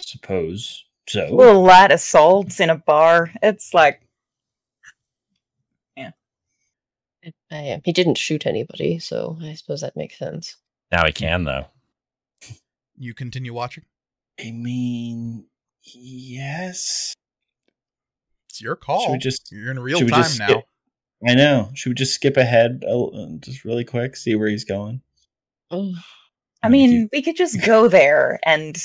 [0.00, 1.26] suppose so.
[1.26, 3.32] A little light assaults in a bar.
[3.42, 4.02] It's like,
[7.50, 10.56] Uh, he didn't shoot anybody, so I suppose that makes sense.
[10.92, 11.66] Now he can though.
[12.96, 13.84] You continue watching.
[14.40, 15.46] I mean,
[15.82, 17.14] yes.
[18.48, 19.06] It's your call.
[19.06, 20.46] Should we just- You're in real should we time just now.
[20.48, 20.64] skip-
[21.28, 21.70] I know.
[21.74, 23.08] Should we just skip ahead uh,
[23.40, 25.00] just really quick, see where he's going?
[25.70, 25.94] Oh,
[26.66, 27.08] I mean, you.
[27.12, 28.76] we could just go there and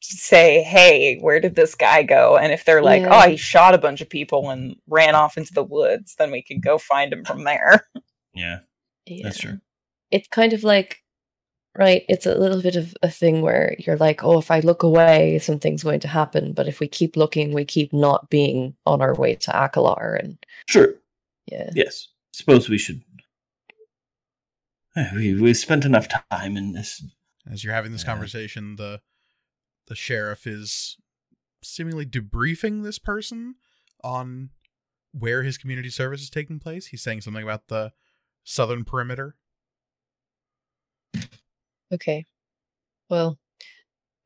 [0.00, 2.36] say, hey, where did this guy go?
[2.36, 3.22] And if they're like, oh, Yeah.
[3.24, 6.42] oh, he shot a bunch of people and ran off into the woods, then we
[6.42, 7.86] can go find him from there.
[8.34, 8.60] Yeah,
[9.22, 9.58] that's true.
[10.12, 11.02] It's kind of like,
[11.76, 14.84] right, it's a little bit of a thing where you're like, oh, if I look
[14.84, 16.52] away, something's going to happen.
[16.52, 20.22] But if we keep looking, we keep not being on our way to Akalar.
[20.22, 20.94] And Sure.
[21.50, 21.70] yeah.
[21.74, 22.08] Yes.
[22.32, 23.02] Suppose we should.
[25.14, 27.04] We we spent enough time in this.
[27.50, 28.08] As you're having this Yeah.
[28.12, 29.00] conversation, the
[29.86, 30.96] the sheriff is
[31.62, 33.54] seemingly debriefing this person
[34.04, 34.50] on
[35.12, 36.86] where his community service is taking place.
[36.88, 37.92] He's saying something about the
[38.44, 39.36] southern perimeter.
[41.92, 42.26] Okay.
[43.08, 43.38] Well,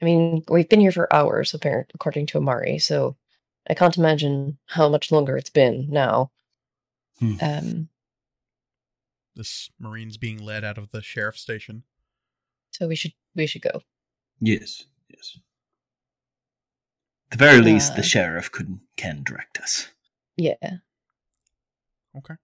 [0.01, 3.17] I mean, we've been here for hours, apparent according to Amari, so
[3.69, 6.33] I can't imagine how much longer it's been now.
[7.21, 7.35] Hmm.
[7.41, 7.89] Um,
[9.35, 11.85] This marine's being led out of the sheriff station.
[12.70, 13.83] so we should we should go.
[14.41, 14.85] Yes.
[15.09, 15.39] Yes.
[17.30, 19.89] At the very least, Uh, the sheriff could can direct us.
[20.37, 20.55] Yeah.
[22.16, 22.35] Okay.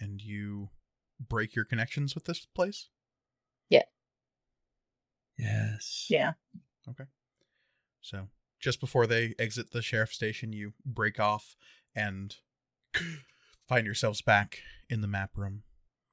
[0.00, 0.68] And you
[1.20, 2.88] break your connections with this place?
[3.70, 3.84] Yeah.
[5.38, 6.06] Yes.
[6.10, 6.32] Yeah.
[6.88, 7.04] Okay.
[8.02, 8.28] So
[8.60, 11.56] just before they exit the sheriff station, you break off
[11.94, 12.36] and
[13.68, 15.62] find yourselves back in the map room.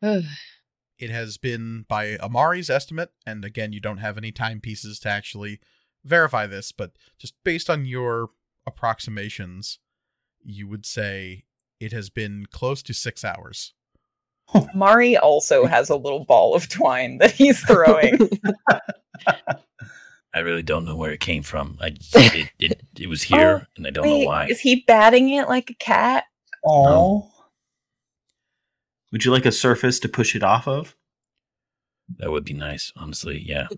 [0.01, 5.60] It has been by Amari's estimate, and again, you don't have any timepieces to actually
[6.03, 8.30] verify this, but just based on your
[8.68, 9.80] approximations,
[10.43, 11.45] you would say
[11.80, 13.74] it has been close to six hours.
[14.76, 18.30] Mari also has a little ball of twine that he's throwing.
[20.34, 21.78] I really don't know where it came from.
[21.82, 24.47] I it it, it was here, oh, and I don't know why.
[24.47, 26.26] Is he batting it like a cat?
[26.66, 27.32] Oh.
[29.16, 30.93] Would you like a surface to push it off of?
[32.18, 33.41] That would be nice, honestly.
[33.41, 33.70] Yeah.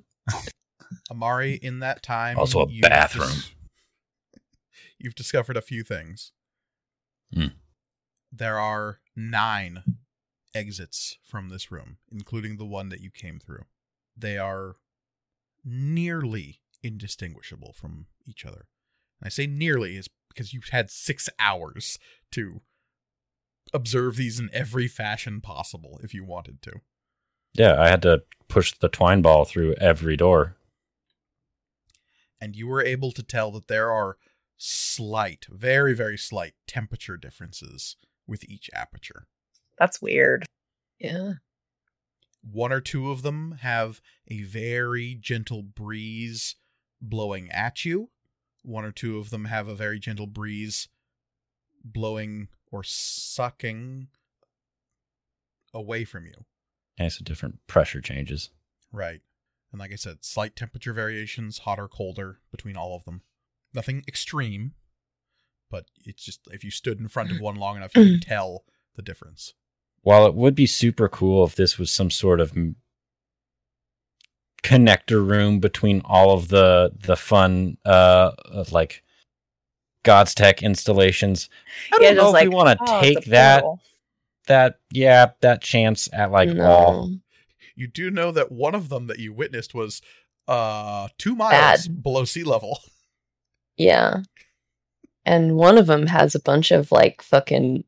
[1.12, 3.44] Amari, in that time, Also a you've bathroom.
[4.98, 6.32] you've discovered a few things.
[7.32, 7.50] Hmm.
[8.32, 9.84] There are nine
[10.56, 13.66] exits from this room, including the one that you came through.
[14.18, 14.74] They are
[15.64, 18.66] nearly indistinguishable from each other.
[19.22, 22.00] And I say nearly is because you've had six hours
[22.32, 22.62] to
[23.74, 26.74] observe these in every fashion possible if you wanted to.
[27.54, 30.56] Yeah, I had to push the twine ball through every door.
[32.40, 34.18] and you were able to tell that there are
[34.58, 37.96] slight, very, very slight temperature differences
[38.28, 39.26] with each aperture.
[39.80, 40.46] That's weird.
[41.00, 41.34] yeah.
[42.44, 46.56] One or two of them have a very gentle breeze
[47.02, 48.10] blowing at you.
[48.64, 50.88] One or two of them have a very gentle breeze
[51.84, 54.08] blowing or sucking
[55.74, 56.46] away from you.
[56.98, 58.50] And so different pressure changes.
[58.92, 59.22] Right.
[59.72, 63.22] And like I said, slight temperature variations, hotter, colder between all of them.
[63.74, 64.74] Nothing extreme,
[65.70, 68.64] but it's just if you stood in front of one long enough, you could tell
[68.96, 69.54] the difference.
[70.02, 72.78] While it would be super cool if this was some sort of m-
[74.64, 78.32] connector room between all of the the fun uh
[78.72, 79.04] like
[80.08, 81.50] God's Tech installations,
[81.92, 83.64] I don't Yeah, know just if we want to "Oh, take that
[84.48, 87.12] that yeah that chance at like all.
[87.76, 90.02] You do know that one of them that you witnessed was
[90.48, 92.80] uh two miles below sea level.
[93.78, 94.22] Yeah.
[95.26, 97.84] And one of them has a bunch of like fucking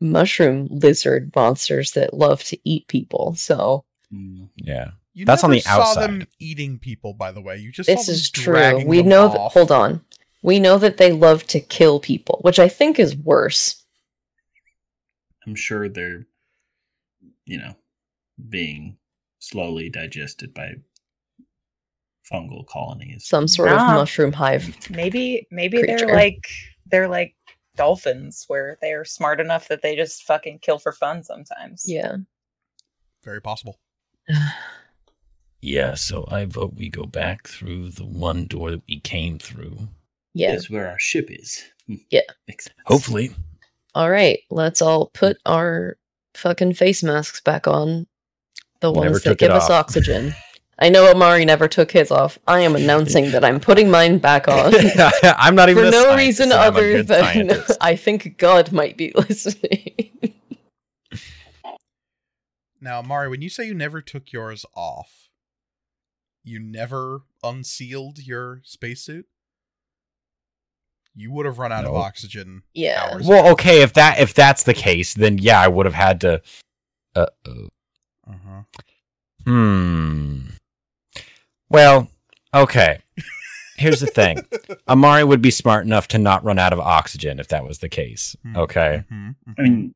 [0.00, 3.34] mushroom lizard monsters that love to eat people.
[3.34, 4.50] So Mm.
[4.56, 6.26] Yeah, You That's on never the saw them outside.
[6.38, 7.56] eating people, by the way.
[7.56, 8.84] You just this saw them is true.
[8.86, 9.52] We know that.
[9.52, 10.04] Hold on.
[10.42, 13.84] We know that they love to kill people, which I think is worse.
[15.46, 16.26] I'm sure they're,
[17.46, 17.74] you know,
[18.48, 18.96] being
[19.38, 20.74] slowly digested by
[22.32, 23.26] fungal colonies.
[23.26, 23.90] Some sort Nah.
[23.90, 24.76] of mushroom hive.
[24.90, 26.06] Maybe maybe creature.
[26.06, 26.46] they're like
[26.86, 27.34] they're like
[27.76, 31.84] dolphins where they're smart enough that they just fucking kill for fun sometimes.
[31.86, 32.16] Yeah.
[33.24, 33.78] Very possible.
[35.60, 35.94] yeah.
[35.94, 39.88] So I vote we go back through the one door that we came through.
[40.34, 40.52] Yeah.
[40.52, 41.62] That's where our ship is.
[41.86, 41.96] Hmm.
[42.10, 42.20] Yeah.
[42.48, 42.76] Makes sense.
[42.86, 43.30] Hopefully,
[43.94, 44.40] All right.
[44.50, 45.96] Let's all put our
[46.34, 48.06] fucking face masks back on.
[48.80, 49.86] The Never ones that give us off.
[49.86, 50.34] oxygen.
[50.78, 52.38] I know Amari never took his off.
[52.48, 54.72] I am announcing that I'm putting mine back on.
[55.22, 57.72] I'm not even For a no scientist, reason and other than scientist.
[57.80, 60.10] I think God might be listening.
[62.80, 65.28] Now, Amari, when you say you never took yours off,
[66.42, 69.26] you never unsealed your spacesuit?
[71.14, 73.10] You would have run out of oxygen yeah.
[73.12, 76.20] hours Well, okay, if that if that's the case, then yeah, I would have had
[76.22, 76.42] to.
[77.14, 77.68] Uh, oh.
[78.28, 78.62] Uh-huh.
[79.44, 80.38] Hmm.
[81.68, 82.08] Well,
[82.54, 83.00] okay.
[83.76, 84.38] Here's the thing.
[84.88, 87.88] Amari would be smart enough to not run out of oxygen if that was the
[87.88, 88.36] case.
[88.42, 88.56] Hmm.
[88.56, 89.04] Okay.
[89.12, 89.94] Mhm, I mean,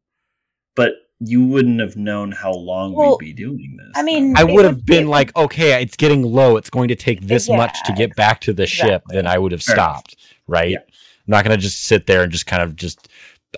[0.74, 3.92] but you wouldn't have known how long Well, we'd be doing this.
[3.94, 4.40] I mean- though.
[4.40, 6.56] I would have been it like, okay, it's getting low.
[6.56, 9.02] It's going to take this much to get back to the ship.
[9.08, 10.72] Then I would have stopped, right?
[10.72, 10.78] Yeah.
[11.26, 13.08] I'm not going to just sit there and just kind of just,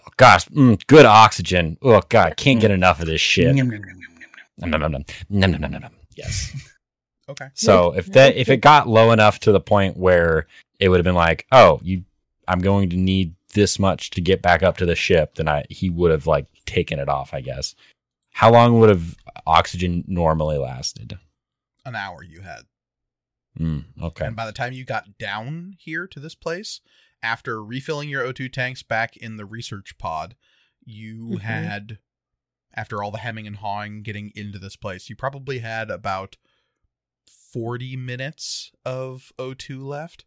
[0.00, 1.76] oh, gosh, mm, good oxygen.
[1.82, 3.54] Oh, God, can't get enough of this shit.
[3.54, 4.70] Yum, yum, yum, yum, yum, yum.
[4.70, 5.04] Nom, nom, nom, nom.
[5.28, 5.92] Nom, nom, nom, nom, nom.
[6.16, 6.52] Yes.
[7.28, 7.48] okay.
[7.54, 10.46] So if that if it got low enough to the point where
[10.80, 12.04] it would have been like, oh, you,
[12.46, 15.64] I'm going to need this much to get back up to the ship, then I
[15.68, 17.34] he would have like taken it off.
[17.34, 17.74] I guess.
[18.30, 19.16] How long would have
[19.46, 21.18] oxygen normally lasted?
[21.84, 22.62] An hour you had.
[23.58, 24.26] Mm, okay.
[24.26, 26.80] And by the time you got down here to this place,
[27.22, 30.36] after refilling your O2 tanks back in the research pod,
[30.84, 31.40] you Mhm.
[31.40, 31.98] had,
[32.74, 36.36] after all the hemming and hawing getting into this place, you probably had about
[37.26, 40.24] 40 minutes of O2 left.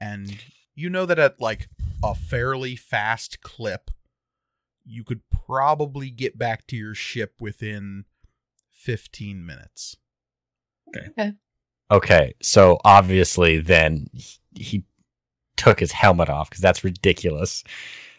[0.00, 0.44] And
[0.74, 1.68] you know that at like
[2.02, 3.90] a fairly fast clip,
[4.84, 8.04] you could probably get back to your ship within
[8.70, 9.96] 15 minutes.
[10.88, 11.32] Okay.
[11.90, 12.34] Okay.
[12.42, 14.84] So obviously, then he, he
[15.56, 17.64] took his helmet off because that's ridiculous.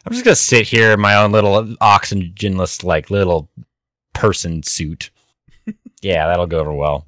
[0.06, 3.50] I'm just gonna sit here in my own little oxygenless, like little
[4.14, 5.10] person suit.
[6.02, 7.06] yeah, that'll go over well.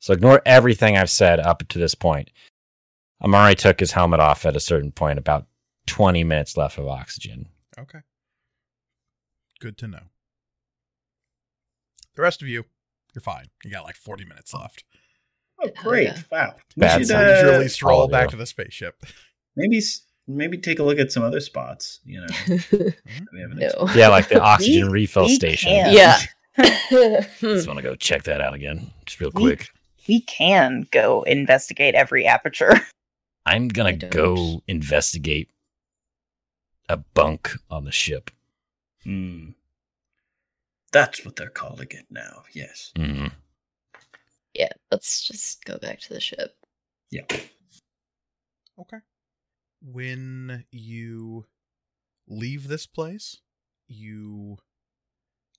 [0.00, 2.30] So ignore everything I've said up to this point.
[3.22, 5.46] Amari took his helmet off at a certain point, about
[5.86, 7.48] 20 minutes left of oxygen.
[7.78, 8.00] Okay.
[9.60, 10.02] Good to know.
[12.14, 12.64] The rest of you,
[13.14, 13.46] you're fine.
[13.64, 14.84] You got like 40 minutes left.
[15.78, 16.08] Oh, great!
[16.08, 16.22] yeah.
[16.30, 16.54] Wow.
[16.76, 17.24] We Bad should, sign.
[17.24, 19.02] uh, Leisurely all stroll of back to the spaceship.
[19.56, 19.80] maybe
[20.28, 22.00] maybe take a look at some other spots.
[22.04, 22.26] You know,
[22.72, 23.88] we haven't no.
[23.94, 25.70] Yeah, like the oxygen We- refill we station.
[25.70, 25.92] can.
[25.92, 26.18] Yeah.
[27.40, 29.68] Just want to go check that out again, just real quick.
[30.08, 32.80] we can go investigate every aperture.
[33.44, 35.50] I'm gonna go investigate
[36.88, 38.30] a bunk on the ship.
[39.04, 39.50] Hmm.
[40.92, 42.44] That's what they're calling it now.
[42.54, 42.92] Yes.
[42.96, 43.32] Mhm.
[44.58, 46.56] Yeah, let's just go back to the ship.
[47.10, 47.24] Yeah.
[48.78, 48.98] Okay.
[49.80, 51.46] When you
[52.26, 53.38] leave this place,
[53.86, 54.58] you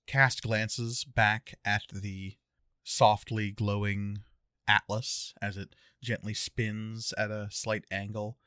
[0.06, 2.34] cast glances back at the
[2.82, 4.18] softly glowing
[4.66, 8.38] atlas as it gently spins at a slight angle.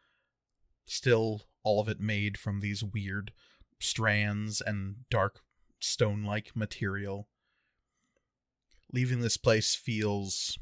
[0.86, 3.32] Still, all of it made from these weird
[3.80, 5.42] strands and dark
[5.80, 7.28] stone like material.
[8.94, 10.58] Leaving this place feels.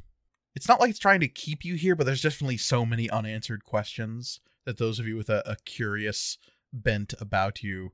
[0.55, 3.63] It's not like it's trying to keep you here, but there's definitely so many unanswered
[3.63, 6.37] questions that those of you with a, a curious
[6.71, 7.91] bent about you,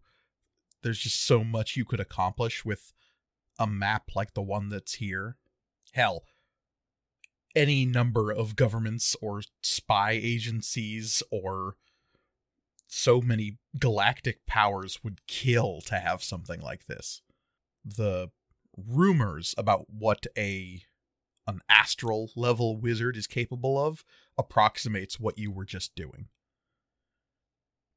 [0.83, 2.93] there's just so much you could accomplish with
[3.57, 5.37] a map like the one that's here.
[5.93, 6.23] Hell,
[7.55, 11.77] any number of governments or spy agencies or
[12.87, 17.21] so many galactic powers would kill to have something like this.
[17.83, 18.29] The
[18.77, 20.83] rumors about what a
[21.47, 24.03] an astral level wizard is capable of
[24.37, 26.27] approximates what you were just doing.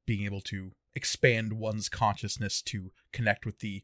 [0.05, 3.83] Being able to expand one's consciousness to connect with the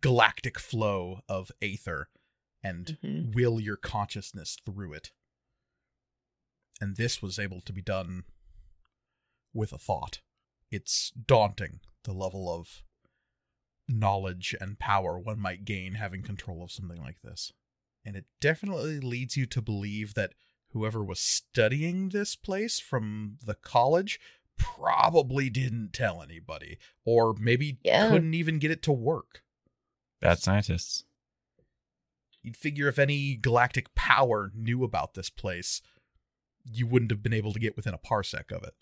[0.00, 2.08] galactic flow of aether
[2.62, 3.34] and Mhm.
[3.34, 5.12] will your consciousness through it.
[6.80, 8.24] And this was able to be done
[9.52, 10.20] with a thought.
[10.70, 12.82] It's daunting, the level of
[13.88, 17.52] knowledge and power one might gain having control of something like this.
[18.04, 20.32] And it definitely leads you to believe that
[20.72, 24.20] whoever was studying this place from the college
[24.56, 28.08] probably didn't tell anybody, or maybe Yeah.
[28.08, 29.42] couldn't even get it to work.
[30.20, 31.04] Bad scientists.
[32.42, 35.80] You'd figure if any galactic power knew about this place,
[36.64, 38.74] you wouldn't have been able to get within a parsec of it.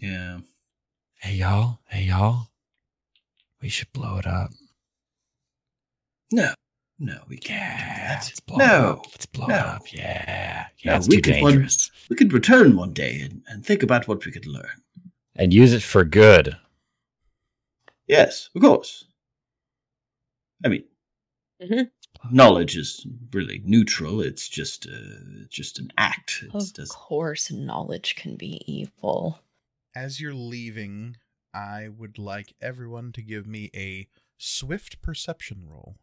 [0.00, 0.40] Yeah.
[1.20, 2.48] Hey y'all, hey y'all.
[3.60, 4.50] We should blow it up.
[6.32, 6.54] No.
[6.98, 8.46] No, we can't Yeah, do let's that.
[8.46, 8.90] blow it No.
[8.92, 9.06] up.
[9.06, 9.54] Let's blow No.
[9.54, 9.92] it up.
[9.92, 10.90] Yeah, yeah.
[10.92, 11.90] No, it's we too could one- dangerous.
[12.08, 14.82] We could return one day and, and think about what we could learn.
[15.34, 16.56] And use it for good.
[18.06, 19.04] Yes, of course.
[20.64, 20.84] I mean,
[21.62, 21.90] Mhm.
[22.30, 24.20] knowledge is really neutral.
[24.20, 26.42] It's just uh, just an act.
[26.42, 29.40] It Of does course, knowledge can be evil.
[29.94, 31.16] As you're leaving,
[31.52, 35.96] I would like everyone to give me a swift perception roll.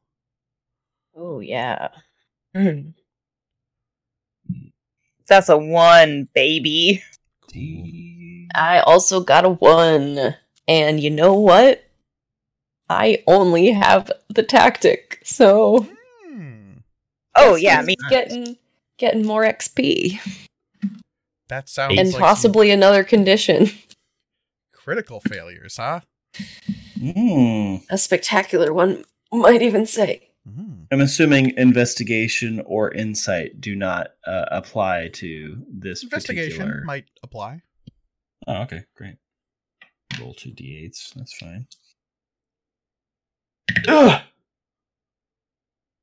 [1.15, 1.89] Oh yeah.
[5.27, 7.03] That's a one, baby.
[7.53, 7.83] Cool.
[8.55, 10.35] I also got a one,
[10.67, 11.83] and you know what?
[12.89, 15.87] I only have the tactic, so
[16.25, 16.77] Hmm.
[17.35, 17.95] Oh guess yeah, he's me.
[18.09, 18.57] getting
[18.97, 20.19] getting more XP
[21.49, 23.69] That sounds and like some possibly another condition.
[24.87, 25.99] critical failures, huh?
[26.97, 27.83] Mm.
[27.89, 30.29] A spectacular one, might even say.
[30.49, 30.83] Hmm.
[30.89, 36.83] I'm assuming investigation or insight do not uh, apply to this Investigation particular.
[36.85, 37.63] might apply.
[38.47, 39.17] Oh, okay, great.
[40.21, 41.13] Roll two d8s.
[41.15, 41.67] That's fine.
[43.89, 44.21] Ugh!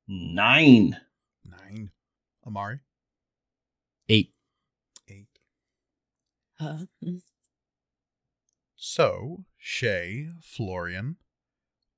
[0.07, 0.95] Nine.
[1.43, 1.89] Nine.
[2.45, 2.81] Amari.
[4.09, 4.31] Eight.
[5.09, 5.25] Eight.
[6.59, 7.21] Uh, mm.
[8.87, 11.15] So, Shay, Florian,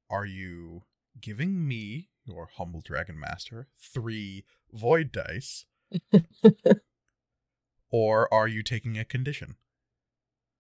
[0.10, 0.84] are you
[1.20, 5.66] giving me, your humble dragon master, three void dice?
[7.92, 9.58] or are you taking a condition?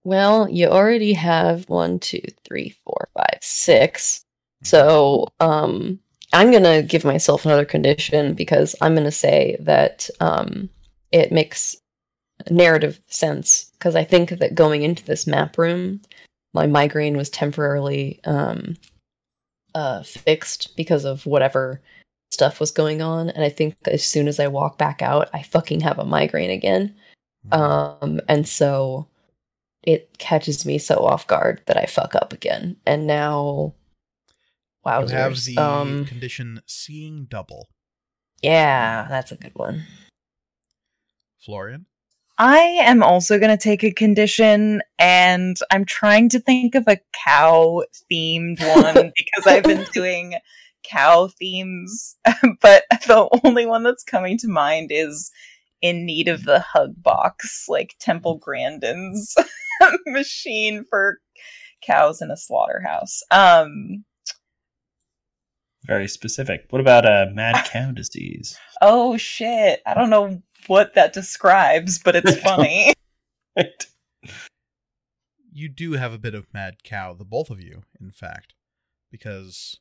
[0.03, 4.25] well, you already have one, two, three, four, five, six.
[4.63, 5.97] So, um,
[6.33, 10.69] I'm gonna give myself another condition because I'm gonna say that um,
[11.13, 11.77] it makes
[12.49, 16.01] narrative sense because I think that going into this map room,
[16.53, 18.77] my migraine was temporarily um,
[19.75, 21.81] uh, fixed because of whatever
[22.31, 25.43] stuff was going on, and I think as soon as I walk back out, I
[25.43, 26.95] fucking have a migraine again.
[27.51, 27.53] Hmm.
[27.53, 29.07] Um, and so
[29.83, 33.73] it catches me so off guard that I fuck up again, and now.
[34.85, 37.67] you have the Um, condition seeing double.
[38.41, 39.85] yeah, that's a good one.
[41.43, 41.85] Florian?
[42.39, 46.99] I am also going to take a condition, and I'm trying to think of a
[47.25, 50.35] cow themed one because I've been doing
[50.83, 52.15] cow themes,
[52.61, 55.31] but the only one that's coming to mind is
[55.81, 59.35] in need of the hug box, like Temple Grandin's
[60.05, 61.17] machine for
[61.83, 63.21] cows in a slaughterhouse.
[63.31, 64.05] Um,
[65.85, 66.65] Very specific.
[66.69, 68.59] What about uh, mad cow disease?
[68.81, 72.93] oh shit, I don't know what that describes, but it's funny.
[73.55, 73.87] Right.
[75.51, 78.53] You do have a bit of mad cow, the both of you, in fact,
[79.11, 79.79] because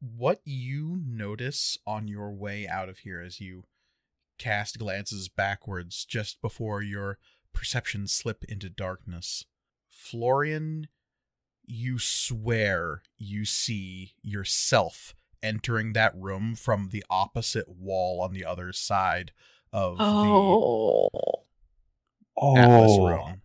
[0.00, 3.64] what you notice on your way out of here as you
[4.38, 7.18] cast glances backwards just before your
[7.52, 9.44] perceptions slip into darkness,
[9.88, 10.88] Florian,
[11.64, 18.72] you swear you see yourself entering that room from the opposite wall on the other
[18.72, 19.32] side
[19.72, 21.08] of the Oh,
[22.56, 23.42] Atlas Oh, room.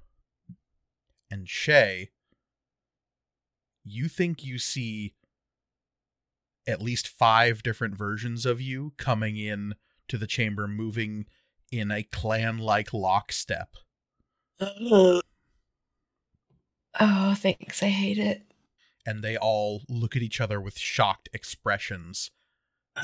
[1.30, 2.09] And Shay,
[3.84, 5.13] you think you see
[6.67, 9.75] at least five different versions of you coming in
[10.08, 11.25] to the chamber, moving
[11.71, 13.75] in a clan like lockstep.
[14.59, 15.21] oh,
[17.36, 17.82] thanks.
[17.82, 18.43] I hate it.
[19.05, 22.29] And they all look at each other with shocked expressions.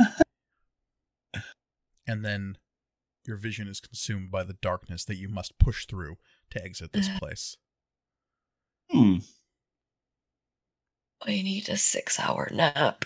[2.05, 2.57] and then
[3.27, 6.17] your vision is consumed by the darkness that you must push through
[6.51, 7.57] to exit this place.
[8.89, 9.17] Hmm.
[11.25, 13.05] I need a six-hour nap.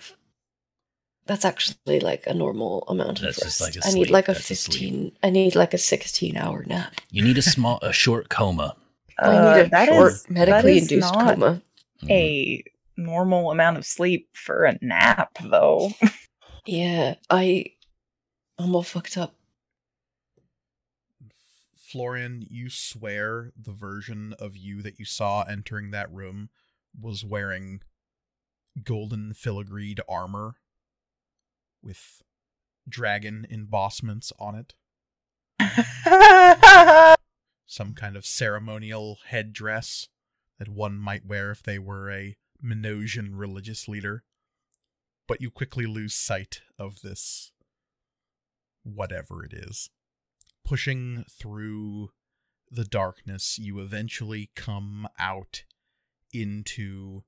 [1.25, 3.61] That's actually like a normal amount of That's just rest.
[3.61, 4.09] like a I need sleep.
[4.11, 5.11] like a That's fifteen.
[5.23, 6.95] I need like a sixteen-hour nap.
[7.09, 8.75] You need a small, a short coma.
[9.19, 11.61] I need Uh, a that short is- medically that is induced not coma.
[12.03, 12.09] Mhm.
[12.11, 12.63] a
[12.97, 15.91] normal amount of sleep for a nap, though.
[16.67, 17.65] Yeah, I.
[18.59, 19.33] I'm all fucked up.
[21.91, 26.49] Florian, you swear the version of you that you saw entering that room
[26.97, 27.81] was wearing
[28.81, 30.55] golden filigreed armor
[31.83, 32.21] with
[32.87, 34.73] dragon embossments on it,
[37.65, 40.07] some kind of ceremonial headdress
[40.59, 44.23] that one might wear if they were a Minosian religious leader.
[45.27, 47.51] But you quickly lose sight of this
[48.83, 49.89] whatever it is
[50.63, 52.09] pushing through
[52.69, 55.63] the darkness, you eventually come out
[56.33, 57.23] into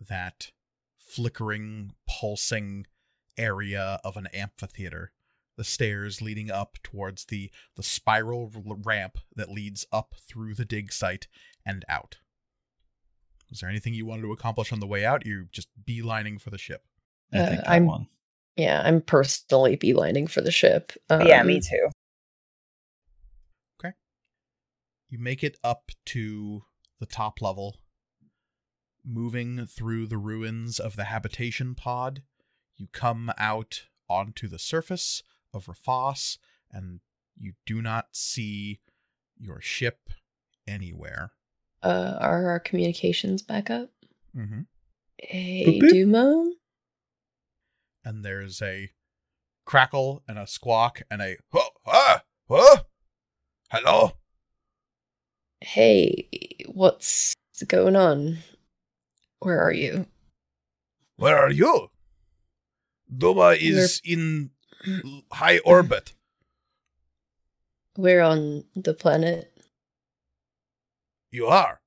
[0.00, 0.50] that
[0.98, 2.86] flickering, pulsing
[3.38, 5.12] area of an amphitheater.
[5.56, 8.50] The stairs leading up towards the, the spiral
[8.84, 11.28] ramp that leads up through the dig site
[11.66, 12.16] and out.
[13.50, 15.26] Was there anything you wanted to accomplish on the way out?
[15.26, 16.86] You're just beelining for the ship.
[17.32, 18.08] I Uh, think that I'm- one.
[18.56, 20.92] Yeah, I'm personally beelining for the ship.
[21.10, 21.88] yeah, Um, me too.
[25.10, 26.62] You make it up to
[27.00, 27.78] the top level,
[29.04, 32.22] moving through the ruins of the habitation pod.
[32.76, 36.38] You come out onto the surface of Rafos,
[36.70, 37.00] and
[37.36, 38.78] you do not see
[39.36, 40.10] your ship
[40.68, 41.32] anywhere.
[41.82, 43.90] Uh, are our communications back up?
[44.36, 44.60] Mm-hmm.
[45.18, 45.90] Hey, Boop, boop.
[45.90, 46.52] Duma.
[48.04, 48.90] And there's a
[49.64, 52.22] crackle and a squawk and a oh, ah,
[53.70, 54.12] hello.
[55.62, 56.26] Hey,
[56.66, 57.34] what's
[57.66, 58.38] going on?
[59.40, 60.06] Where are you?
[61.16, 61.90] Where are you?
[63.14, 64.50] Duma is in
[65.32, 66.14] high orbit.
[67.96, 69.52] We're on the planet.
[71.30, 71.80] You are.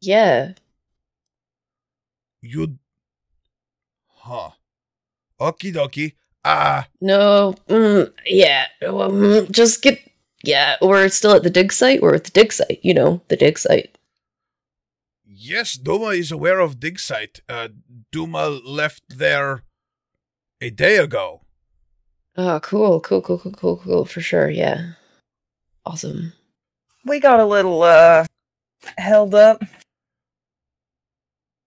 [0.00, 0.52] Yeah.
[2.42, 2.78] You.
[4.08, 4.50] Huh.
[5.40, 6.12] Okie dokie.
[6.44, 7.54] Ah, No.
[7.68, 8.66] Mm, yeah.
[8.82, 10.00] well, mm, just get.
[10.46, 12.00] Yeah, we're still at the dig site.
[12.00, 12.78] We're at the dig site.
[12.82, 13.96] You know, the dig site.
[15.26, 17.40] yes, Duma is aware of dig site.
[17.48, 17.68] Uh,
[18.12, 19.64] Duma left there
[20.60, 21.42] a day ago.
[22.36, 24.04] Oh, cool, cool, cool, cool, cool, cool.
[24.04, 24.48] For sure.
[24.50, 24.92] Yeah.
[25.84, 26.32] Awesome.
[27.04, 28.26] We got a little uh
[28.98, 29.62] held up.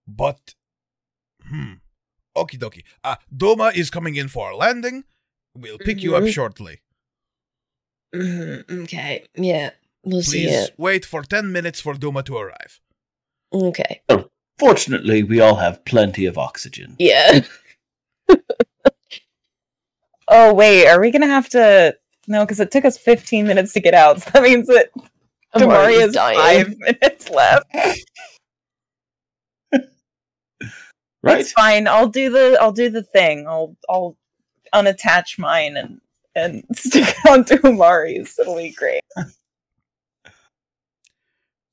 [0.08, 0.56] But,
[1.48, 1.74] hmm.
[2.36, 2.84] Okie dokie.
[3.04, 5.04] Uh, Duma is coming in for a landing.
[5.56, 6.32] We'll pick you up Mhm.
[6.34, 6.82] shortly.
[8.16, 9.24] Mhm, Okay.
[9.36, 9.72] Yeah.
[10.04, 10.76] We'll see Please it.
[10.78, 12.80] wait for 10 minutes for Duma to arrive.
[13.54, 14.02] Okay.
[14.58, 16.96] Fortunately, we all have plenty of oxygen.
[17.00, 17.42] Yeah.
[20.32, 21.96] Oh wait, are we gonna have to?
[22.28, 24.22] No, because it took us 15 minutes to get out.
[24.22, 24.92] So that means that
[25.56, 27.66] Damari Amari's has five minutes left.
[31.24, 31.40] Right?
[31.42, 31.88] It's fine.
[31.88, 33.46] I'll do the I'll do the thing.
[33.48, 34.16] I'll I'll
[34.74, 36.00] unattach mine and
[36.40, 38.38] and stick it onto Amari's.
[38.40, 39.02] It'll be great.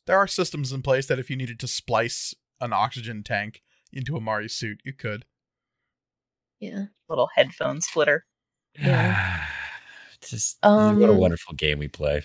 [0.06, 3.62] There are systems in place that if you needed to splice an oxygen tank
[3.92, 5.24] into Amari's suit, you could.
[6.60, 6.86] Yeah.
[7.08, 8.24] Little headphone splitter.
[8.78, 9.44] Yeah.
[10.22, 10.78] Just what a
[11.12, 12.22] Um, wonderful game we play.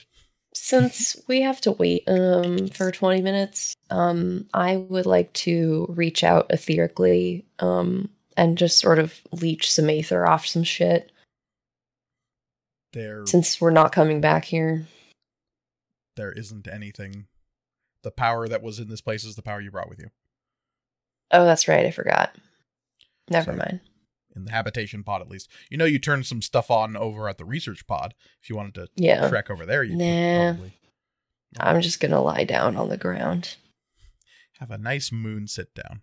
[0.54, 6.24] Since we have to wait um for 20 minutes, um I would like to reach
[6.24, 11.12] out etherically um and just sort of leech some aether off some shit
[12.94, 14.88] There, since we're not coming back here.
[16.18, 17.28] there isn't anything.
[18.04, 20.10] The power that was in this place is the power you brought with you.
[21.32, 21.86] Oh, that's right.
[21.86, 22.36] I forgot.
[23.30, 23.80] Never So- mind.
[24.36, 25.50] In the habitation pod, at least.
[25.70, 28.14] You know, you turned some stuff on over at the research pod.
[28.42, 29.28] If you wanted to Yeah.
[29.30, 30.54] trek over there, you Nah.
[30.54, 30.74] could probably
[31.60, 33.56] I'm just going to lie down on the ground.
[34.60, 36.02] have a nice moon sit down.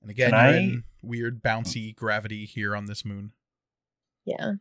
[0.00, 3.32] And again, Can you're I- in weird bouncy gravity here on this moon.
[4.24, 4.54] Yeah.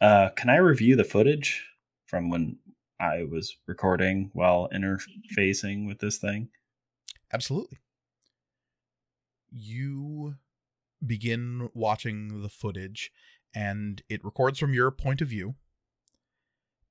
[0.00, 1.64] Uh, can I review the footage
[2.06, 2.58] from when
[3.00, 6.48] I was recording while interfacing with this thing?
[7.32, 7.78] Absolutely.
[9.50, 10.36] You
[11.04, 13.10] begin watching the footage,
[13.54, 15.54] and it records from your point of view.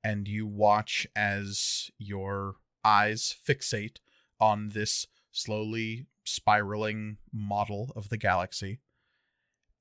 [0.04, 3.98] And you watch as your eyes fixate
[4.40, 8.80] on this slowly spiraling model of the galaxy.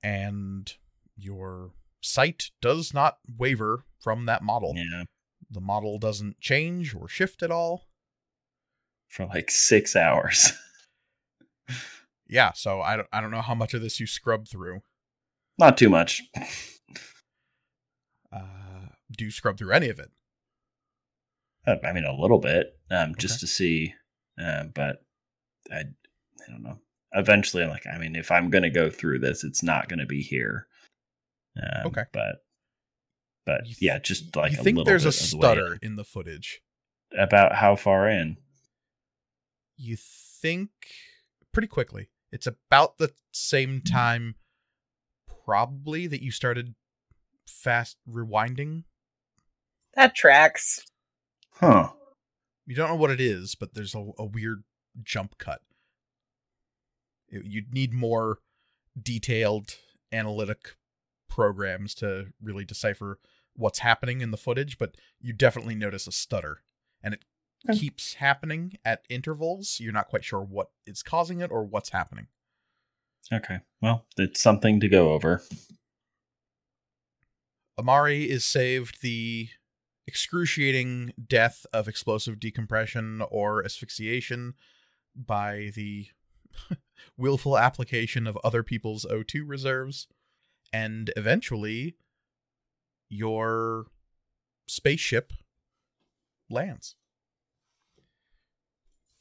[0.02, 0.72] And
[1.16, 1.72] your
[2.05, 4.74] sight does not waver from that model.
[4.76, 5.05] Yeah,
[5.51, 7.86] The model doesn't change or shift at all.
[9.09, 10.52] for like six hours.
[12.28, 14.81] yeah so i don't, I don't know how much of this you scrub through
[15.59, 16.22] Not too much.
[18.32, 20.10] uh do you scrub through any of it
[21.66, 23.40] Uh, I mean, a little bit, um, just Okay.
[23.40, 23.94] to see.
[24.39, 24.97] Uh, but
[25.72, 26.78] I, I don't know.
[27.12, 30.01] Eventually, I'm like, I mean, if I'm going to go through this, it's not going
[30.01, 30.66] to be here.
[31.56, 32.05] Um, Okay.
[32.12, 32.36] But,
[33.47, 35.97] but yeah, just like you a think little there's a bit of the stutter in
[35.97, 36.60] the footage
[37.16, 38.36] about how far in.
[39.76, 40.70] you think
[41.52, 44.35] pretty quickly it's about the same time
[45.44, 46.74] probably that you started
[47.47, 48.85] fast rewinding
[49.94, 50.85] That tracks.
[51.52, 51.90] Huh.
[52.66, 54.64] you don't know what it is but there's a, a weird
[55.02, 55.60] jump cut
[57.28, 58.39] It- you'd need more
[59.01, 59.76] detailed
[60.12, 60.76] analytic
[61.35, 63.19] programs to really decipher
[63.56, 66.62] what's happening in the footage but you definitely notice a stutter
[67.02, 67.24] and it
[67.69, 67.78] Okay.
[67.78, 72.28] keeps happening at intervals you're not quite sure what is causing it or what's happening
[73.32, 73.59] Okay.
[73.81, 75.43] Well, it's something to go over.
[77.78, 79.48] amari is saved the
[80.06, 84.55] excruciating death of explosive decompression or asphyxiation
[85.16, 86.06] by the
[87.16, 90.06] willful application of other people's O2 reserves,
[90.72, 91.96] and eventually
[93.08, 93.86] your
[94.66, 95.32] spaceship
[96.50, 96.96] lands.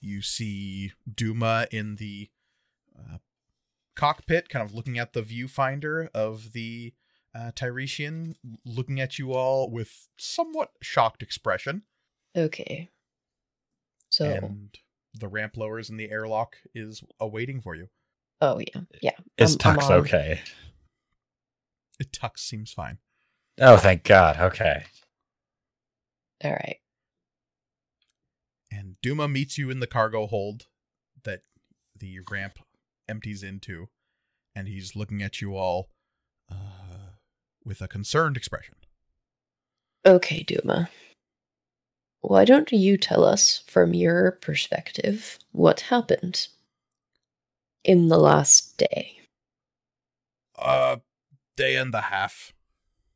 [0.01, 2.29] You see Duma in the
[2.97, 3.17] uh,
[3.95, 6.93] cockpit, kind of looking at the viewfinder of the
[7.33, 11.83] uh, Tiresian, looking at you all with somewhat shocked expression.
[12.35, 12.89] Okay.
[14.09, 14.77] So, And
[15.13, 17.87] the ramp lowers in the airlock is awaiting for you.
[18.41, 19.11] oh yeah, yeah.
[19.37, 19.97] Is I'm- I'm Tux on.
[22.01, 22.09] Okay?
[22.11, 22.97] Tux seems fine.
[23.59, 24.37] Oh, thank God.
[24.37, 24.83] Okay.
[26.43, 26.77] All right.
[28.71, 30.65] And Duma meets you in the cargo hold
[31.23, 31.41] that
[31.97, 32.59] the ramp
[33.07, 33.87] empties into,
[34.55, 35.89] and he's looking at you all
[36.51, 37.13] uh,
[37.63, 38.75] with a concerned expression.
[40.05, 40.89] Okay, Duma.
[42.21, 46.47] Why don't you tell us, from your perspective, what happened
[47.83, 49.19] in the last day?
[50.57, 50.97] Uh,
[51.55, 52.53] day and a half.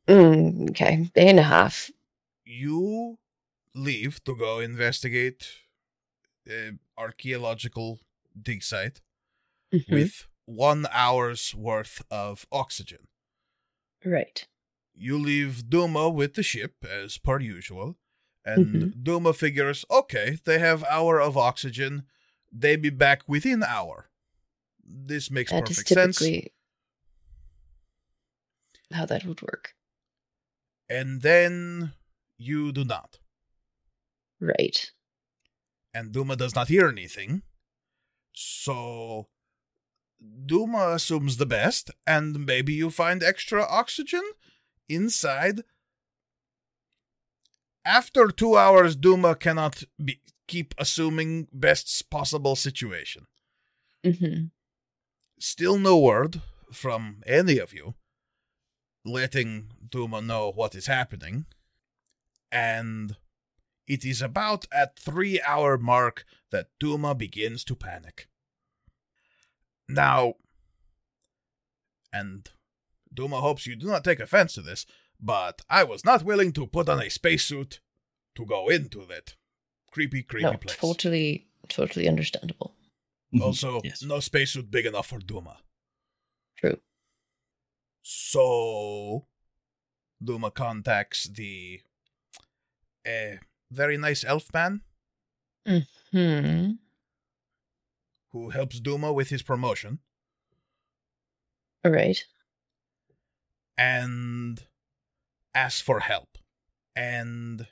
[0.08, 1.92] Mm, okay, day and a half.
[2.46, 3.18] You
[3.76, 5.48] leave to go investigate
[6.50, 8.00] uh, archaeological
[8.42, 9.02] dig site
[9.74, 9.92] Mhm.
[9.92, 13.08] with one hour's worth of oxygen.
[14.06, 14.48] Right.
[14.96, 17.98] You leave Duma with the ship as per usual,
[18.46, 19.04] and Mm-hmm.
[19.04, 22.08] Duma figures, okay, they have hour of oxygen,
[22.52, 24.10] they be back within hour.
[24.84, 26.18] This makes That perfect sense.
[28.92, 29.74] How that would work.
[30.90, 31.94] And then
[32.38, 33.20] you do not.
[34.40, 34.92] Right.
[35.94, 37.42] and Duma does not hear anything.
[38.34, 39.28] So
[40.46, 44.22] Duma assumes the best, and maybe you find extra oxygen
[44.88, 45.64] inside.
[47.84, 53.26] After two hours, Duma cannot be, keep assuming best possible situation.
[54.06, 54.46] Mm-hmm.
[55.40, 56.42] Still no word
[56.72, 57.96] from any of you
[59.06, 61.46] letting Duma know what is happening.
[62.52, 63.16] And
[63.88, 68.28] it is about at three hour mark that Duma begins to panic.
[69.90, 70.36] Now,
[72.12, 72.50] and
[73.14, 74.86] Duma hopes you do not take offense to this,
[75.20, 77.80] but I was not willing to put on a spacesuit
[78.36, 79.36] to go into that
[79.92, 80.78] creepy, creepy No, place.
[80.78, 82.76] totally, totally understandable.
[83.34, 83.42] Mhm.
[83.42, 84.02] Also, yes.
[84.04, 85.58] no spacesuit big enough for Duma.
[86.58, 86.80] True.
[88.10, 89.26] So,
[90.24, 91.82] Duma contacts the
[93.06, 93.36] uh,
[93.70, 94.82] very nice elf man
[95.66, 96.72] Hmm.
[98.32, 100.00] who helps Duma with his promotion,
[101.84, 102.24] All right.
[103.78, 104.64] and
[105.54, 106.38] asks for help.
[106.96, 107.68] And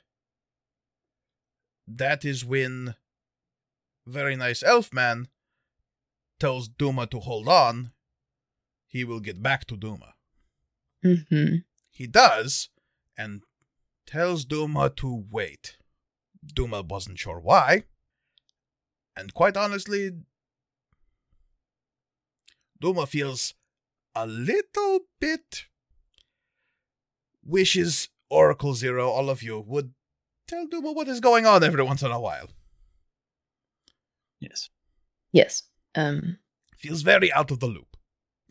[1.88, 2.94] that is when
[4.06, 5.28] very nice elf man
[6.38, 7.92] tells Duma to hold on.
[8.86, 10.12] He will get back to Duma.
[11.14, 11.56] Hmm
[11.90, 12.68] He does,
[13.16, 13.42] and
[14.06, 15.76] tells Duma to wait.
[16.44, 17.84] Duma wasn't sure why.
[19.16, 20.12] And quite honestly,
[22.80, 23.54] Duma feels
[24.14, 25.66] a little bit
[27.44, 29.94] wishes Oracle Zero, all of you, would
[30.46, 32.48] tell Duma what is going on every once in a while.
[34.40, 34.68] Yes.
[35.32, 35.62] Yes.
[35.94, 36.38] Um.
[36.76, 37.96] Feels very out of the loop.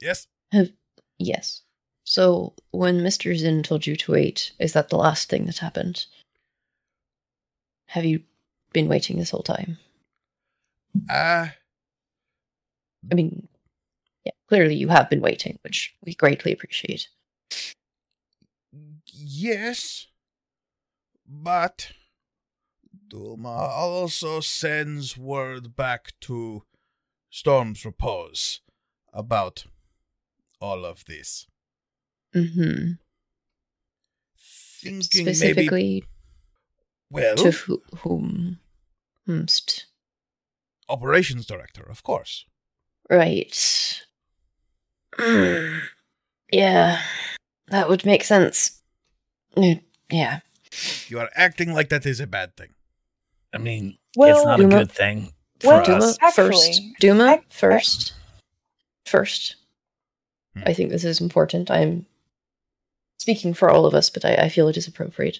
[0.01, 0.27] Yes?
[0.51, 0.71] Have
[1.19, 1.61] yes.
[2.05, 6.05] So when Mister Zin told you to wait, is that the last thing that happened?
[7.87, 8.21] Have you
[8.73, 9.79] been waiting this whole time?
[11.09, 11.47] Uh,
[13.11, 13.47] I mean,
[14.23, 17.09] yeah, clearly you have been waiting, which we greatly appreciate.
[19.07, 20.07] Yes,
[21.27, 21.91] but
[23.09, 26.63] Duma also sends word back to
[27.29, 28.61] Storm's Repose
[29.11, 29.65] about
[30.61, 31.47] all of this.
[32.35, 32.91] Mm-hmm.
[34.83, 36.03] Thinking maybe Specifically
[37.09, 38.59] well, to who, whom?
[39.27, 39.85] Whomst.
[40.89, 42.45] operations director, of course.
[43.09, 44.01] Right.
[45.17, 45.79] Mm.
[46.51, 47.01] yeah,
[47.69, 48.81] that would make sense.
[49.55, 49.81] Mm,
[50.11, 50.41] Yeah.
[51.07, 52.73] You are acting like that is a bad thing.
[53.53, 55.31] I mean, Well, it's not a good thing
[55.61, 56.17] for well, Duma us.
[56.21, 56.81] Actually, first.
[56.99, 58.13] Duma I- I- first.
[59.05, 59.55] First.
[60.53, 60.63] Hmm.
[60.65, 61.71] I think this is important.
[61.71, 62.05] I'm
[63.25, 65.39] speaking for all of us, but I, I feel it is appropriate.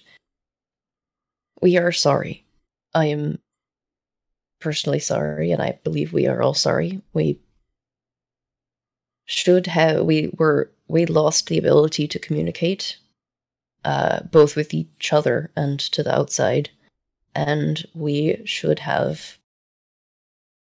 [1.62, 2.44] We are sorry.
[2.92, 3.38] I am
[4.60, 7.00] personally sorry, and I believe we are all sorry.
[7.12, 7.38] We
[9.24, 12.96] should have we were we lost the ability to communicate
[13.84, 16.70] uh both with each other and to the outside
[17.34, 19.38] and we should have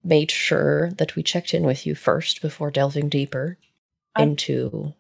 [0.03, 3.59] made sure that we checked in with you first before delving deeper
[4.17, 4.95] I'm- into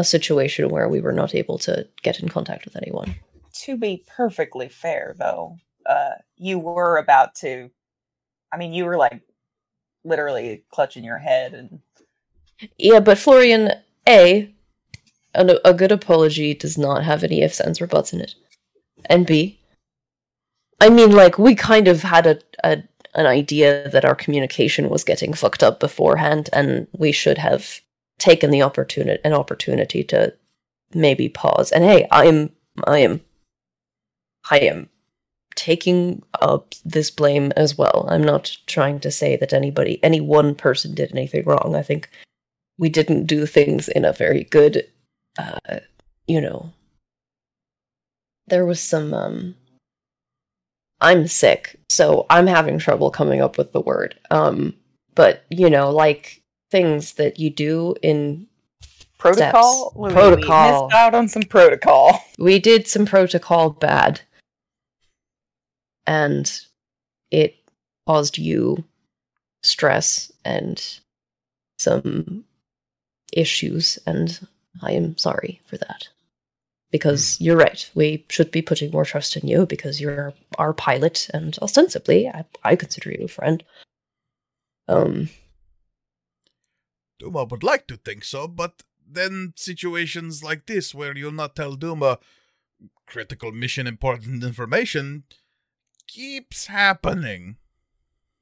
[0.00, 3.14] a situation where we were not able to get in contact with anyone.
[3.64, 5.56] To be perfectly fair, though,
[5.86, 7.70] uh, you were about to.
[8.52, 9.22] I mean, you were like
[10.04, 11.80] literally clutching your head, and
[12.78, 13.72] Yeah, but Florian,
[14.08, 14.52] A,
[15.34, 18.34] a, a good apology does not have any ifs, ands, or buts in it.
[19.06, 19.60] And B,
[20.80, 22.82] I mean, like, we kind of had a, a
[23.14, 27.80] an idea that our communication was getting fucked up beforehand, and we should have
[28.20, 30.32] taken the opportunity an opportunity to
[30.94, 31.72] maybe pause.
[31.72, 32.50] And hey, I am
[32.86, 33.20] I am
[34.50, 34.88] I am
[35.56, 38.06] taking up this blame as well.
[38.08, 41.74] I'm not trying to say that anybody any one person did anything wrong.
[41.74, 42.08] I think
[42.78, 44.86] we didn't do things in a very good
[45.38, 45.80] uh
[46.26, 46.72] you know
[48.46, 49.56] there was some um
[51.02, 54.18] I'm sick, so I'm having trouble coming up with the word.
[54.30, 54.74] Um
[55.14, 56.39] but you know, like
[56.70, 58.46] things that you do in
[59.18, 59.90] protocol.
[59.90, 60.14] Steps.
[60.14, 60.76] Protocol.
[60.76, 62.24] We missed out on some protocol.
[62.38, 64.20] we did some protocol bad
[66.06, 66.60] and
[67.30, 67.56] it
[68.06, 68.84] caused you
[69.62, 71.00] stress and
[71.78, 72.44] some
[73.32, 74.46] issues and
[74.82, 76.08] i am sorry for that
[76.90, 81.28] because you're right we should be putting more trust in you because you're our pilot
[81.32, 83.62] and ostensibly i, I consider you a friend
[84.88, 85.28] um
[87.20, 91.76] Duma would like to think so, but then situations like this where you'll not tell
[91.76, 92.18] Duma
[93.06, 95.24] critical mission important information
[96.06, 97.56] keeps happening.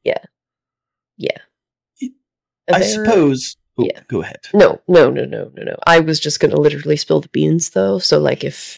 [0.05, 0.25] yeah
[1.17, 1.39] Yeah.
[2.73, 3.57] I There- suppose.
[3.81, 4.01] Oh, yeah.
[4.09, 4.41] Go ahead.
[4.55, 7.99] no no no no no no i was just gonna literally spill the beans though
[8.01, 8.77] so like if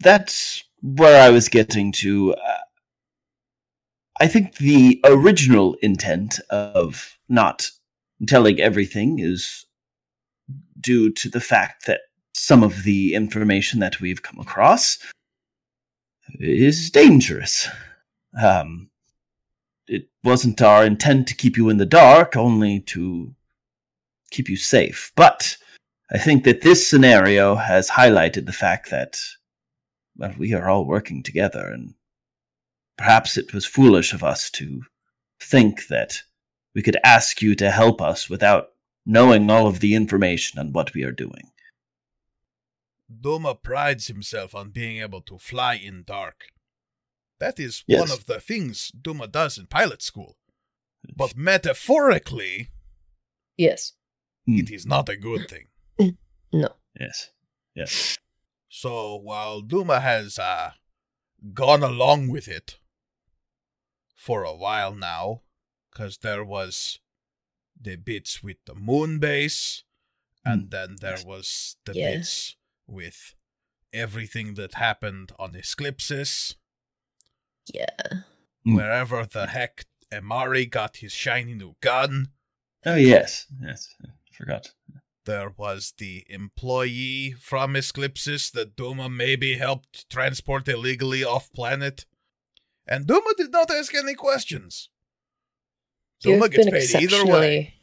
[0.00, 2.34] That's where I was getting to.
[2.34, 2.64] Uh,
[4.20, 7.70] I think the original intent of not
[8.26, 9.66] telling everything is
[10.80, 12.00] due to the fact that
[12.34, 14.98] some of the information that we've come across
[16.38, 17.68] is dangerous.
[18.40, 18.90] Um,
[19.86, 23.34] it wasn't our intent to keep you in the dark, only to
[24.30, 25.12] keep you safe.
[25.16, 25.56] But
[26.10, 29.18] I think that this scenario has highlighted the fact that
[30.16, 31.94] well, we are all working together, and
[32.96, 34.82] perhaps it was foolish of us to
[35.40, 36.22] think that
[36.74, 38.68] we could ask you to help us without
[39.04, 41.50] knowing all of the information on what we are doing.
[43.20, 46.46] Duma prides himself on being able to fly in dark.
[47.40, 50.36] That is one of the things Duma does in pilot school.
[51.16, 52.70] But metaphorically,
[53.56, 53.94] yes
[54.46, 56.16] it is not a good thing.
[56.52, 56.68] no
[56.98, 57.30] Yes.
[57.74, 58.18] Yes.
[58.68, 60.72] So while Duma has uh,
[61.54, 62.78] gone along with it
[64.14, 65.42] for a while now,
[65.92, 66.98] because there was
[67.80, 69.84] the bits with the moon base,
[70.44, 72.16] and then there was the Yeah.
[72.16, 72.56] bits
[72.86, 73.34] with
[73.92, 76.56] everything that happened on Esclipsis,
[77.72, 78.22] yeah
[78.64, 78.74] Hmm.
[78.76, 82.32] wherever the heck Amari got his shiny new gun.
[82.84, 83.46] Oh, yes.
[83.60, 83.94] Yes.
[84.04, 84.72] I forgot.
[85.24, 92.06] There was the employee from Esclipsis that Duma maybe helped transport illegally off planet.
[92.86, 94.90] And Duma did not ask any questions.
[96.22, 97.74] Duma You've gets been paid either exceptionally, way.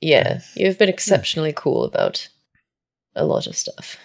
[0.00, 2.28] yeah, you've been exceptionally cool about
[3.14, 3.96] a lot of stuff.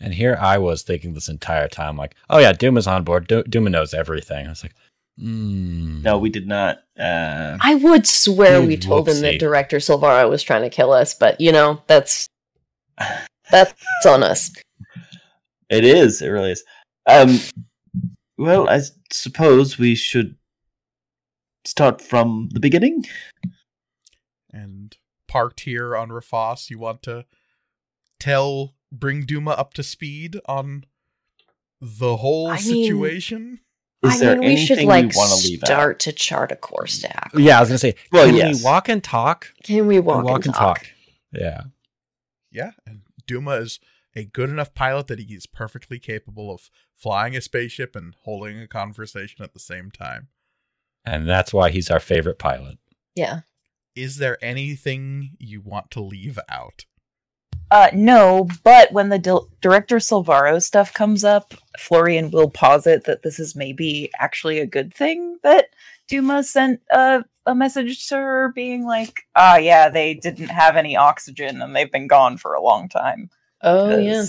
[0.00, 3.28] And here I was thinking this entire time, like, oh yeah, Duma's on board.
[3.28, 4.46] Du- Duma knows everything.
[4.46, 4.74] I was like,
[5.18, 6.02] hmm.
[6.02, 6.78] No, we did not.
[6.98, 9.38] Uh, I would swear we told him that.
[9.38, 12.28] Director Silvaro was trying to kill us, but you know, that's
[13.50, 13.74] that's
[14.06, 14.50] on us.
[15.70, 16.20] it is.
[16.20, 16.64] It really is.
[17.06, 17.38] Um,
[18.36, 18.80] well, I
[19.12, 20.34] suppose we should
[21.66, 23.04] start from the beginning.
[24.52, 24.96] And
[25.28, 27.24] parked here on Rafas, you want to
[28.18, 30.84] tell, bring Duma up to speed on
[31.80, 33.60] the whole I mean- situation?
[34.02, 35.98] Is I there mean, we should like we want to leave start out?
[36.00, 37.36] to chart a course to act.
[37.38, 38.58] Yeah, I was gonna say, Well, can yes.
[38.58, 39.52] we walk and talk?
[39.64, 40.86] Can we walk, walk and talk?
[41.32, 41.62] Yeah.
[42.52, 43.80] Yeah, and Duma is
[44.14, 48.60] a good enough pilot that he is perfectly capable of flying a spaceship and holding
[48.60, 50.28] a conversation at the same time.
[51.06, 52.78] And that's why he's our favorite pilot.
[53.14, 53.40] Yeah.
[53.94, 56.84] Is there anything you want to leave out?
[57.70, 63.22] Uh, no, but when the dil- director Silvaro stuff comes up, Florian will posit that
[63.22, 65.70] this is maybe actually a good thing that
[66.06, 70.96] Duma sent a, a message to her being like, ah, yeah, they didn't have any
[70.96, 73.30] oxygen and they've been gone for a long time.
[73.62, 74.24] Oh yeah.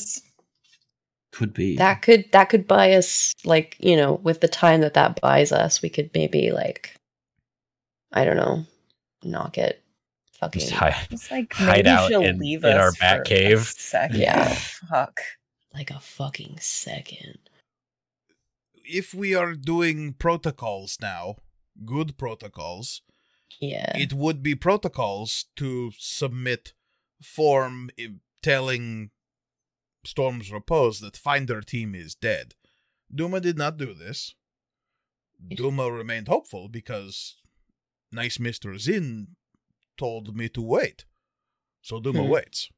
[1.37, 1.75] 'Cause- Could be.
[1.77, 5.51] That could that could buy us like you know with the time that that buys
[5.51, 6.95] us, we could maybe like
[8.11, 8.65] I don't know,
[9.23, 9.83] knock it
[10.39, 13.19] fucking Just hi- It's like Hide out she'll in- leave in us our for bat
[13.19, 13.63] a cave.
[13.65, 14.19] second.
[14.19, 14.53] Yeah.
[14.89, 15.19] Fuck.
[15.73, 17.37] like a fucking second.
[18.83, 21.35] If we are doing protocols now,
[21.85, 23.01] good protocols,
[23.59, 23.95] Yeah.
[23.95, 26.73] it would be protocols to submit
[27.21, 28.07] form eh,
[28.41, 29.11] telling
[30.07, 32.55] Storm's Repose that Finder Team is dead.
[33.13, 34.35] Duma did not do this.
[35.49, 37.35] Duma remained hopeful because
[38.11, 38.79] nice Mr.
[38.79, 39.35] Zin
[39.97, 41.03] told me to wait.
[41.81, 42.29] So Duma Hmm.
[42.29, 42.69] waits.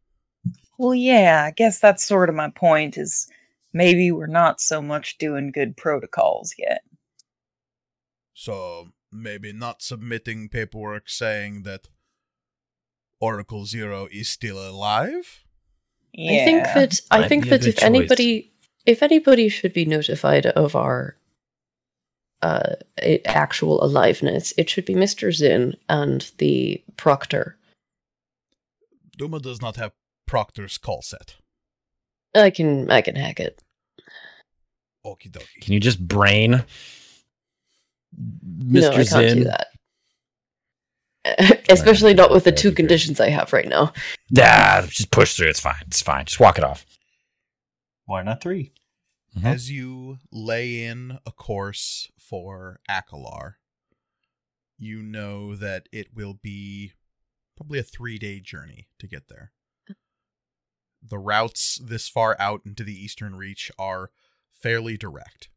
[0.80, 3.30] Well, yeah, I guess that's sort of my point is
[3.74, 6.82] maybe we're not so much doing good protocols yet.
[8.34, 11.90] So maybe not submitting paperwork saying that
[13.20, 15.44] Oracle Zero is still alive?
[16.14, 16.42] Yeah.
[16.42, 17.84] I think that I Might think that if choice.
[17.84, 18.52] anybody
[18.86, 21.16] if anybody should be notified of our
[22.42, 22.76] uh
[23.26, 25.34] actual aliveness, it should be Mr.
[25.34, 27.58] Zin and the proctor.
[29.18, 29.92] Duma does not have
[30.28, 31.36] Proctor's call set.
[32.36, 33.62] I can I can hack it.
[35.06, 35.62] Okie dokie.
[35.62, 36.64] Can you just brain
[38.18, 38.82] Mr.
[38.82, 39.38] No, I can't Zin?
[39.40, 39.68] do that.
[41.70, 43.94] Especially not with the two conditions I have right now.
[44.38, 45.50] Ah, just push through.
[45.50, 45.82] It's fine.
[45.88, 46.26] It's fine.
[46.26, 46.86] Just walk it off.
[48.06, 48.74] Why not three?
[49.38, 49.46] Mhm.
[49.46, 53.56] As you lay in a course for Akalar,
[54.78, 56.94] you know that it will be
[57.56, 59.52] probably a three day journey to get there.
[61.02, 64.12] The routes this far out into the Eastern Reach are
[64.52, 65.50] fairly direct.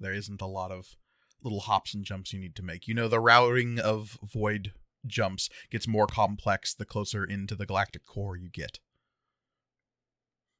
[0.00, 0.96] There isn't a lot of
[1.42, 2.88] little hops and jumps you need to make.
[2.88, 4.72] You know, the routing of void
[5.06, 8.80] jumps gets more complex the closer into the galactic core you get.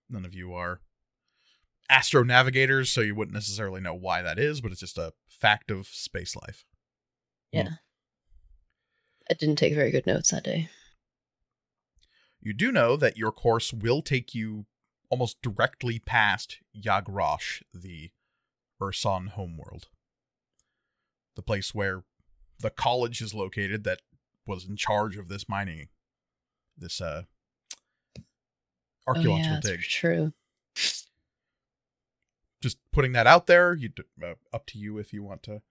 [0.09, 0.81] None of you are
[1.89, 5.70] astro navigators, so you wouldn't necessarily know why that is, but it's just a fact
[5.70, 6.65] of space life.
[7.53, 7.62] Yeah.
[7.62, 7.74] Hmm.
[9.31, 10.69] I didn't take very good notes that day.
[12.40, 14.66] You do know that your course will take you
[15.11, 18.11] almost directly past Yagrosh, the
[18.81, 19.89] Ursan homeworld.
[21.36, 22.02] The place where
[22.58, 24.00] the college is located that
[24.46, 25.88] was in charge of this mining,
[26.76, 27.22] this uh,
[29.06, 29.80] archaeological oh, yeah, that's dig.
[29.82, 30.32] true.
[32.60, 33.74] Just putting that out there.
[33.74, 33.90] You
[34.22, 35.62] uh, up to you if you want to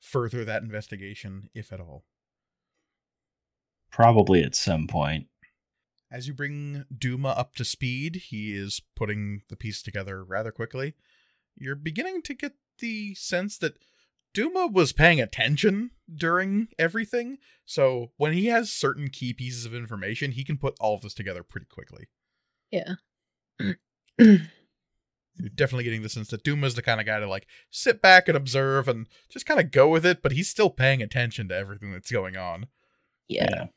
[0.00, 2.04] further that investigation, if at all.
[3.90, 5.26] Probably at some point.
[6.10, 10.94] As you bring Duma up to speed, he is putting the piece together rather quickly.
[11.56, 13.78] You're beginning to get the sense that
[14.36, 20.32] Duma was paying attention during everything, so when he has certain key pieces of information,
[20.32, 22.08] he can put all of this together pretty quickly.
[22.70, 22.96] Yeah.
[24.18, 24.38] You're
[25.54, 28.36] definitely getting the sense that Duma's the kind of guy to like sit back and
[28.36, 31.92] observe and just kind of go with it, but he's still paying attention to everything
[31.92, 32.66] that's going on.
[33.28, 33.68] yeah.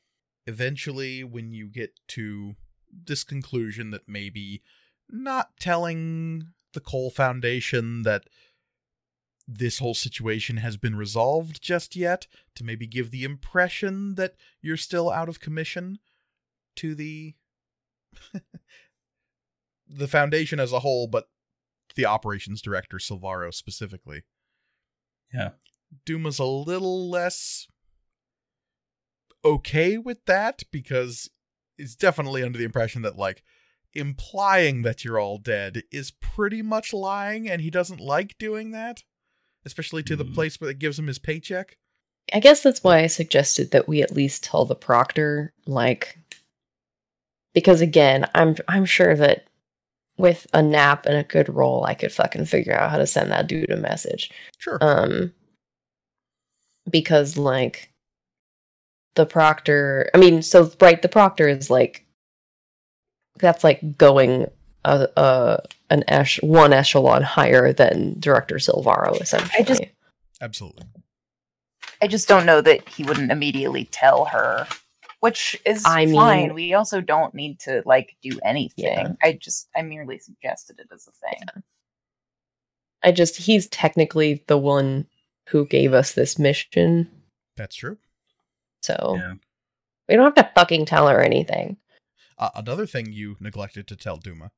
[0.45, 2.55] eventually when you get to
[2.91, 4.61] this conclusion that maybe
[5.09, 8.25] not telling the Cole Foundation that
[9.51, 14.77] this whole situation has been resolved just yet to maybe give the impression that you're
[14.77, 15.97] still out of commission
[16.75, 17.33] to the
[19.87, 21.29] the foundation as a whole but
[21.95, 24.21] the operations director Silvaro specifically
[25.33, 25.51] Yeah.
[26.05, 27.67] Duma's a little less
[29.43, 31.27] okay with that because
[31.79, 33.41] it's definitely under the impression that like
[33.95, 39.03] implying that you're all dead is pretty much lying and he doesn't like doing that
[39.65, 40.33] especially to the Hmm.
[40.33, 41.77] place where it gives him his paycheck
[42.31, 46.19] I guess that's why I suggested that we at least tell the proctor, like,
[47.55, 49.47] because again, I'm I'm sure that
[50.17, 53.31] with a nap and a good roll, I could fucking figure out how to send
[53.31, 54.29] that dude a message.
[54.59, 55.33] sure Um,
[56.87, 57.89] because like
[59.15, 62.05] the proctor, I mean, so right, the proctor is like
[63.39, 64.45] that's like going
[64.85, 69.63] a, a an esh one echelon higher than Director Silvaro, essentially.
[69.65, 69.83] just-
[70.41, 70.83] absolutely
[72.01, 74.65] I just don't know that he wouldn't immediately tell her,
[75.19, 76.39] which is I fine.
[76.47, 78.85] mean- we also don't need to like do anything.
[78.85, 79.11] Yeah.
[79.21, 81.63] I just I merely suggested it as a thing.
[83.03, 85.07] I just he's technically the one
[85.49, 87.09] who gave us this mission,
[87.57, 87.97] that's true
[88.81, 89.33] so Yeah.
[90.07, 91.75] we don't have to fucking tell her anything.
[92.37, 94.51] uh, another thing you neglected to tell Duma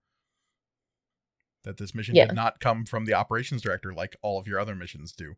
[1.63, 2.27] that this mission Yeah.
[2.27, 5.35] did not come from the operations director like all of your other missions do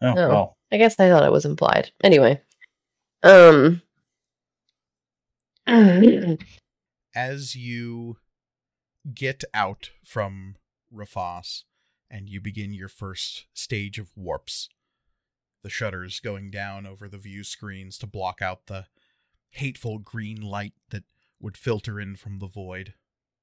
[0.00, 0.28] Oh, No.
[0.28, 0.58] well.
[0.72, 1.92] I guess I thought it was implied.
[2.02, 2.42] Anyway,
[3.22, 3.82] um,
[7.14, 8.16] as you
[9.14, 10.56] get out from
[10.92, 11.62] Rafas
[12.10, 14.68] and you begin your first stage of warps,
[15.62, 18.86] the shutters going down over the view screens to block out the
[19.50, 21.04] hateful green light that
[21.40, 22.94] would filter in from the void,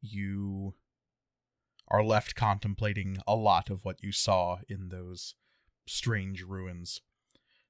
[0.01, 0.73] you
[1.91, 5.35] are left contemplating a lot of what you saw in those
[5.87, 7.01] strange ruins.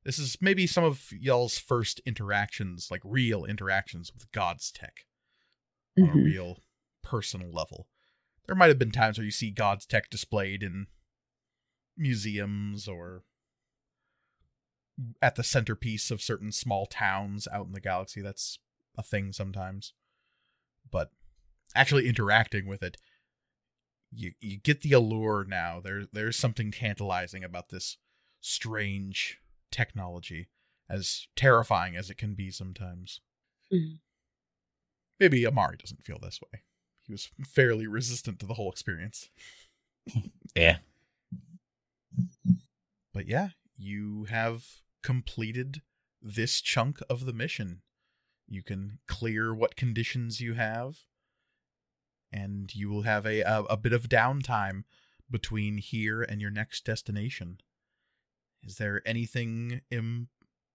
[0.04, 5.06] This is maybe some of y'all's first interactions, like real interactions with God's tech
[5.98, 6.24] on a Mhm.
[6.26, 6.64] real
[7.02, 7.88] personal level.
[8.46, 10.88] There might have been times where you see God's tech displayed in
[11.96, 13.24] museums or
[15.22, 18.22] at the centerpiece of certain small towns out in the galaxy.
[18.22, 18.60] That's
[18.98, 19.94] a thing sometimes.
[20.90, 21.12] But
[21.76, 22.98] actually interacting with it,
[24.12, 25.80] you you get the allure now.
[25.80, 27.98] There there's something tantalizing about this
[28.42, 29.40] strange
[29.72, 30.50] technology,
[30.90, 33.22] as terrifying as it can be sometimes.
[33.72, 34.00] Mhm.
[35.20, 36.62] Maybe Amari doesn't feel this way.
[37.06, 39.30] He was fairly resistant to the whole experience.
[40.56, 40.80] Yeah.
[43.14, 44.66] But yeah, you have
[45.04, 45.82] completed
[46.22, 47.82] this chunk of the mission.
[48.48, 50.98] You can clear what conditions you have,
[52.32, 54.84] and you will have a, a, a bit of downtime
[55.30, 57.60] between here and your next destination.
[58.64, 60.28] Is there anything in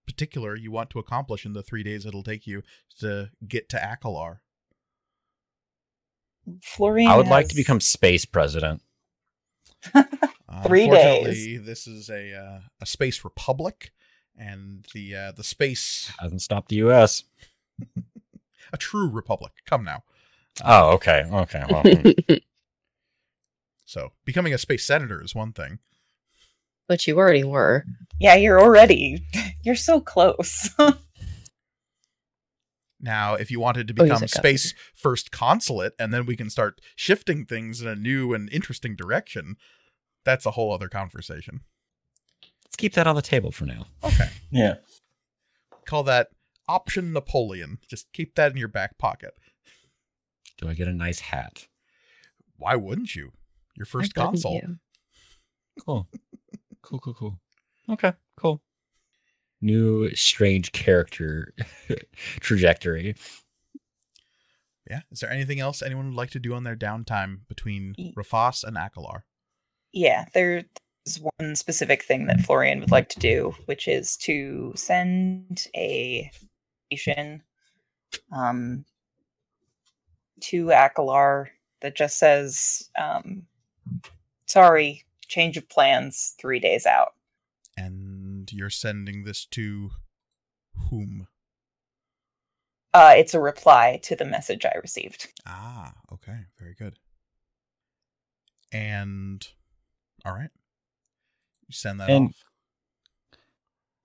[0.05, 2.63] particular you want to accomplish in the three days it'll take you
[2.99, 4.39] to get to Akalar?
[6.61, 7.09] Florian.
[7.09, 8.81] I would like to become space president.
[10.65, 11.65] Three days.
[11.65, 13.91] This is a uh, a space republic,
[14.37, 17.23] and the uh, the space Hasn't stopped the U.S.
[18.73, 19.53] a true republic.
[19.65, 20.03] Come now.
[20.63, 21.63] Oh, okay, okay.
[21.69, 22.37] Well.
[23.87, 25.77] So becoming a space senator is one thing.
[26.87, 27.85] but you already were.
[28.19, 29.23] Yeah, you're already.
[29.63, 30.69] You're so close.
[32.99, 36.49] Now, if you wanted to Oh, become a space first consulate, and then we can
[36.49, 39.57] start shifting things in a new and interesting direction,
[40.23, 41.61] that's a whole other conversation.
[42.65, 43.85] let's keep that on the table for now.
[44.03, 44.75] Okay, Yeah.
[45.85, 46.29] call that
[46.67, 47.77] option Napoleon.
[47.87, 49.35] Just keep that in your back pocket.
[50.57, 51.67] Do I get a nice hat?
[52.57, 53.31] Why wouldn't you?
[53.75, 54.77] Your first Why wouldn't you?
[55.85, 56.07] Cool.
[56.81, 57.39] cool, cool, cool.
[57.89, 58.61] Okay, cool.
[59.61, 61.53] New strange character
[62.39, 63.15] trajectory.
[64.89, 65.01] Yeah.
[65.11, 68.63] Is there anything else anyone would like to do on their downtime between Ye- Rafas
[68.63, 69.21] and Akalar?
[69.91, 70.65] yeah, there's
[71.37, 76.29] one specific thing that Florian would like to do, which is to send a
[76.91, 77.41] station
[78.33, 78.83] um,
[80.41, 81.47] to Akalar
[81.81, 83.43] that just says, um,
[84.45, 87.13] sorry, change of plans three days out.
[87.77, 89.91] And you're sending this to
[90.89, 91.27] whom?
[92.93, 95.27] Uh, it's a reply to the message I received.
[95.45, 96.45] Ah, okay.
[96.57, 96.97] Very good.
[98.71, 99.45] And
[100.23, 100.49] all right.
[101.67, 102.35] You send that And- off.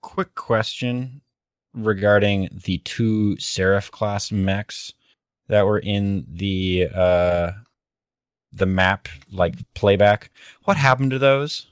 [0.02, 1.20] Quick question
[1.74, 4.94] regarding the two Seraph class mechs
[5.50, 7.52] that were in the uh
[8.52, 10.30] the map like playback.
[10.64, 11.66] What happened to those?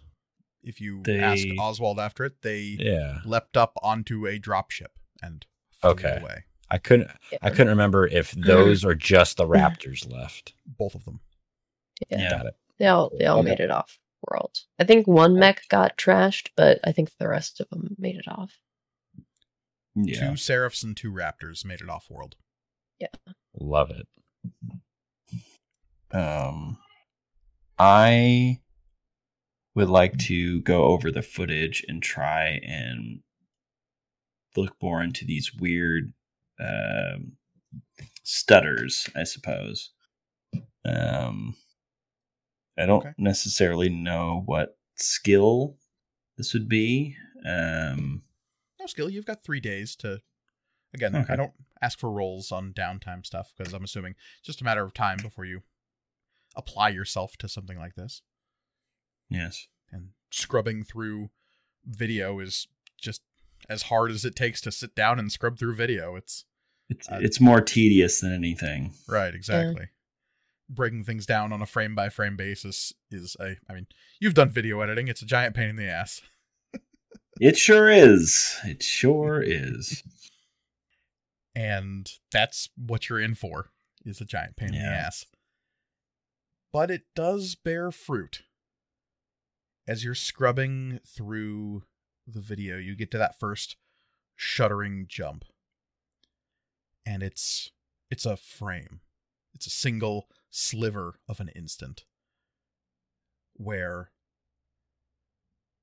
[0.62, 3.20] If you They- ask Oswald after it, they Yeah.
[3.24, 4.92] leapt up onto a dropship
[5.22, 5.46] and
[5.80, 6.18] flew Okay.
[6.20, 6.44] away.
[6.70, 7.10] I couldn't
[7.40, 10.54] I couldn't remember if those are just the raptors left.
[10.66, 11.20] Both of them.
[12.10, 12.18] Yeah.
[12.20, 12.30] Yeah.
[12.30, 12.54] Got it.
[12.78, 13.48] They all they all Okay.
[13.50, 13.98] made it off
[14.28, 14.58] world.
[14.78, 18.28] I think one mech got trashed, but I think the rest of them made it
[18.28, 18.60] off.
[19.94, 20.30] Yeah.
[20.30, 22.36] Two Seraphs and two Raptors made it off world.
[23.60, 24.06] Love it.
[26.16, 26.78] Um,
[27.78, 28.60] I
[29.74, 33.20] would like to go over the footage and try and
[34.56, 36.12] look more into these weird
[36.60, 37.32] um,
[38.22, 39.90] stutters, I suppose.
[40.84, 41.54] Um,
[42.78, 43.12] I don't Okay.
[43.18, 45.76] necessarily know what skill
[46.36, 47.16] this would be.
[47.44, 48.22] Um,
[48.80, 49.10] No skill.
[49.10, 50.20] You've got three days to.
[50.94, 51.32] Again, Okay.
[51.32, 51.52] I don't
[51.82, 55.18] ask for rolls on downtime stuff because I'm assuming it's just a matter of time
[55.22, 55.62] before you
[56.56, 58.22] apply yourself to something like this.
[59.30, 59.66] yes.
[59.92, 61.30] And scrubbing through
[61.86, 62.66] video is
[63.00, 63.22] just
[63.68, 66.14] as hard as it takes to sit down and scrub through video.
[66.16, 66.44] It's
[66.90, 68.92] It's, Uh, it's more tedious than anything.
[69.08, 69.88] right, exactly.
[70.70, 73.56] Breaking things down on a frame by frame basis is a.
[73.70, 73.86] I mean,
[74.20, 75.08] you've done video editing.
[75.08, 76.20] It's a giant pain in the ass.
[77.40, 78.58] It sure is.
[78.64, 80.02] It sure is.
[81.54, 83.70] And that's what you're in for
[84.04, 85.26] is a giant pain in the ass.
[86.72, 88.42] But it does bear fruit.
[89.86, 91.82] As you're scrubbing through
[92.26, 93.76] the video you get to that first
[94.36, 95.44] shuddering jump.
[97.06, 97.70] And it's
[98.10, 99.00] it's a frame.
[99.54, 102.04] It's a single sliver of an instant
[103.54, 104.10] where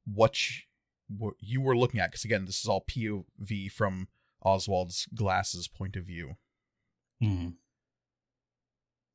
[0.05, 0.63] what sh-
[1.07, 4.07] what you were looking at, because again, this is all POV from
[4.45, 6.37] Oswald's glasses point of view.
[7.21, 7.57] Mhm.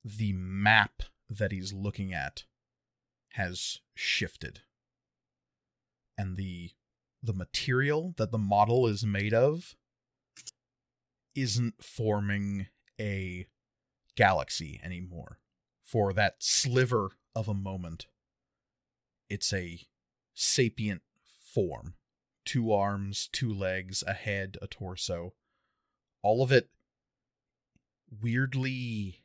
[0.04, 2.44] The map that he's looking at
[3.30, 4.64] has shifted.
[6.18, 6.74] And the
[7.22, 9.76] the material that the model is made of
[11.34, 13.46] isn't forming a
[14.16, 15.38] galaxy anymore.
[15.82, 18.06] For that sliver of a moment,
[19.28, 19.86] it's a
[20.34, 21.02] sapient
[21.38, 21.94] form.
[22.44, 25.34] Two arms, two legs, a head, a torso.
[26.22, 26.70] All of it
[28.22, 29.22] weirdly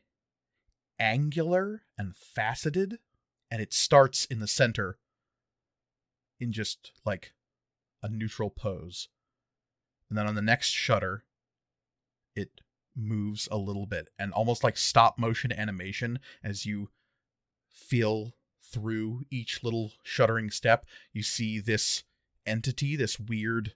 [0.99, 2.99] angular and faceted.
[3.49, 4.97] And it starts in the center
[6.39, 7.33] in just like
[8.03, 9.07] a neutral pose.
[10.09, 11.23] And then on the next shutter,
[12.35, 12.61] it
[12.95, 16.89] moves a little bit and almost like stop motion animation as you
[17.71, 20.85] feel through each little shuddering step.
[21.13, 22.03] You see this
[22.45, 23.73] entity, this weird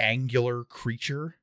[0.00, 1.36] angular creature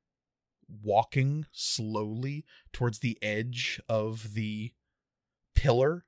[0.84, 4.74] walking slowly towards the edge of the
[5.56, 6.06] pillar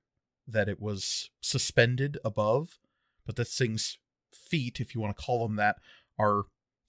[0.47, 2.79] that it was suspended above.
[3.25, 3.97] But this thing's
[4.33, 5.77] feet, if you want to call them that,
[6.17, 6.43] are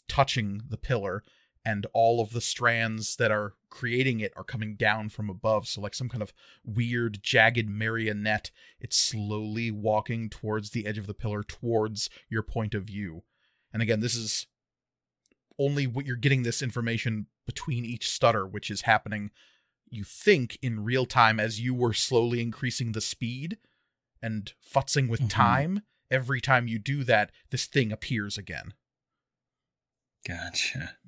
[0.09, 1.23] touching the pillar,
[1.65, 5.69] and all of the strands that are creating it are coming down from above.
[5.69, 6.33] So, like some kind of
[6.65, 8.51] weird, jagged marionette,
[8.81, 13.23] it's slowly walking towards the edge of the pillar, towards your point of view.
[13.73, 14.47] And again, this is
[15.59, 19.31] only what you're getting this information between each stutter, which is happening,
[19.89, 23.59] you think, in real time as you were slowly increasing the speed
[24.21, 25.31] and futzing with Mhm.
[25.31, 25.83] time.
[26.11, 28.75] Every time you do that, this thing appears again.
[30.27, 30.99] Gotcha.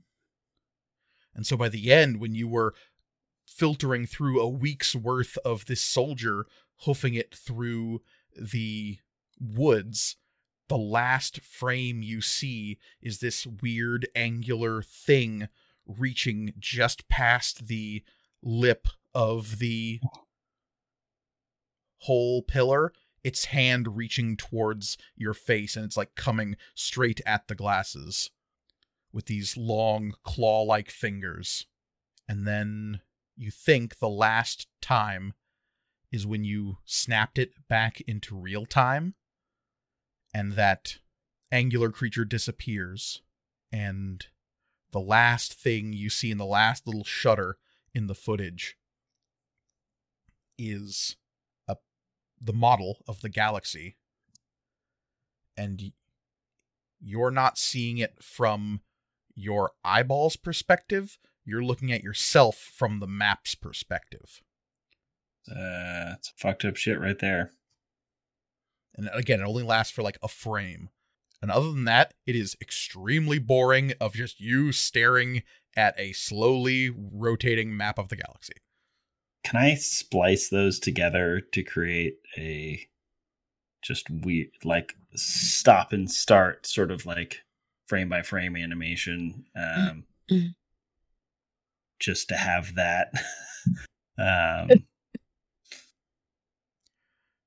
[1.34, 2.74] And so by the end, when you were
[3.46, 6.46] filtering through a week's worth of this soldier
[6.84, 8.02] hoofing it through
[8.36, 8.98] the
[9.38, 10.16] woods,
[10.68, 15.48] the last frame you see is this weird angular thing
[15.86, 18.02] reaching just past the
[18.42, 20.00] lip of the
[21.98, 22.92] whole pillar.
[23.22, 28.30] Its hand reaching towards your face, and it's like coming straight at the glasses
[29.14, 31.66] with these long claw like fingers.
[32.28, 33.00] And then
[33.34, 35.32] you think the last time
[36.12, 39.14] is when you snapped it back into real time,
[40.34, 40.98] and that
[41.52, 43.22] angular creature disappears.
[43.72, 44.26] And
[44.90, 47.56] the last thing you see in the last little shutter
[47.94, 48.76] in the footage
[50.58, 51.16] is
[51.68, 51.76] a,
[52.40, 53.96] the model of the galaxy.
[55.56, 55.92] And
[57.00, 58.80] you're not seeing it from
[59.36, 64.42] your eyeballs perspective, you're looking at yourself from the map's perspective.
[65.50, 67.50] Uh, it's fucked up shit right there.
[68.94, 70.90] And again, it only lasts for like a frame.
[71.42, 75.42] And other than that, it is extremely boring of just you staring
[75.76, 78.54] at a slowly rotating map of the galaxy.
[79.44, 82.88] Can I splice those together to create a
[83.82, 87.42] just weird, like stop and start, sort of like
[87.86, 89.44] frame by frame animation?
[89.54, 90.54] Um, Mhm.
[91.98, 93.12] just to have that.
[94.18, 94.70] um,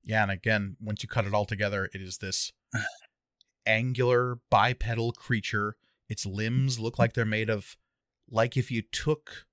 [0.08, 2.50] Yeah, and again, once you cut it all together, it is this
[3.66, 5.76] angular bipedal creature.
[6.08, 6.34] Its mm.
[6.34, 7.76] limbs look like they're made of
[8.28, 9.46] like if you took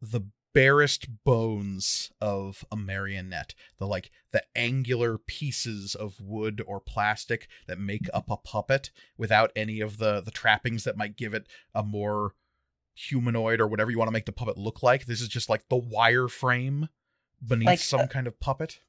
[0.00, 0.20] the
[0.52, 7.80] barest bones of a marionette, the like the angular pieces of wood or plastic that
[7.80, 11.82] make up a puppet without any of the the trappings that might give it a
[11.82, 12.34] more
[12.92, 15.06] humanoid or whatever you want to make the puppet look like.
[15.06, 16.90] This is just like the wire frame
[17.44, 18.80] beneath Like some the- kind of puppet.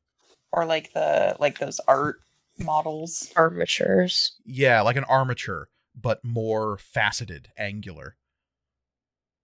[0.55, 2.21] Or like the like those art
[2.57, 3.31] models.
[3.35, 4.33] Armatures.
[4.45, 5.69] Yeah, like an armature,
[5.99, 8.15] but more faceted, angular.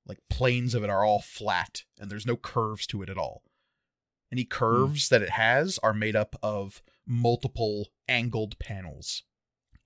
[0.05, 3.43] Like planes of it are all flat and there's no curves to it at all.
[4.31, 4.49] Any hmm.
[4.49, 9.23] curves that it has are made up of multiple angled panels.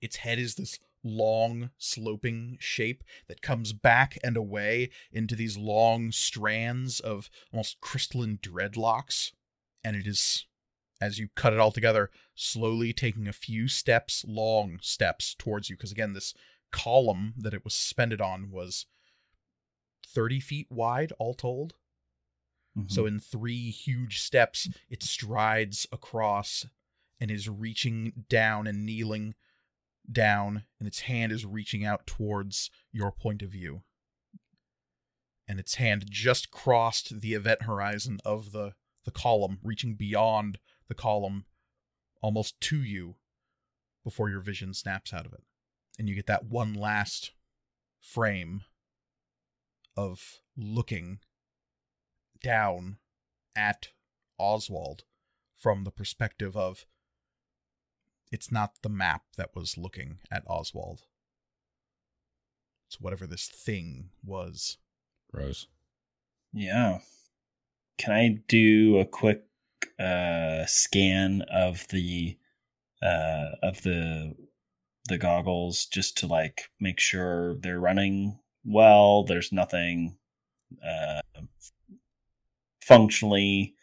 [0.00, 6.10] Its head is this long, sloping shape that comes back and away into these long
[6.12, 9.32] strands of almost crystalline dreadlocks.
[9.84, 10.46] And it is,
[11.00, 15.76] as you cut it all together, slowly taking a few steps, long steps towards you.
[15.76, 16.34] Because again, this
[16.72, 18.86] column that it was suspended on was
[20.06, 21.74] 30 feet wide, all told.
[22.76, 22.88] Mm-hmm.
[22.88, 26.66] So, in three huge steps, it strides across
[27.20, 29.34] and is reaching down and kneeling
[30.10, 33.82] down, and its hand is reaching out towards your point of view.
[35.48, 38.74] And its hand just crossed the event horizon of the,
[39.04, 41.44] the column, reaching beyond the column
[42.22, 43.16] almost to you
[44.04, 45.42] before your vision snaps out of it.
[45.98, 47.32] and you get that one last
[48.00, 48.62] frame
[49.96, 51.20] of looking
[52.42, 52.98] down
[53.56, 53.88] at
[54.38, 55.04] Oswald
[55.56, 56.84] from the perspective of
[58.30, 61.02] it's not the map that was looking at Oswald.
[62.88, 64.76] It's whatever this thing was.
[65.32, 65.66] Rose.
[66.52, 66.98] Yeah.
[67.98, 69.45] Can I do a quick
[69.98, 72.38] uh, scan of the
[73.02, 74.34] uh, of the
[75.08, 79.24] the goggles just to like make sure they're running well?
[79.24, 80.16] There's nothing
[80.86, 81.20] uh,
[82.80, 83.74] functionally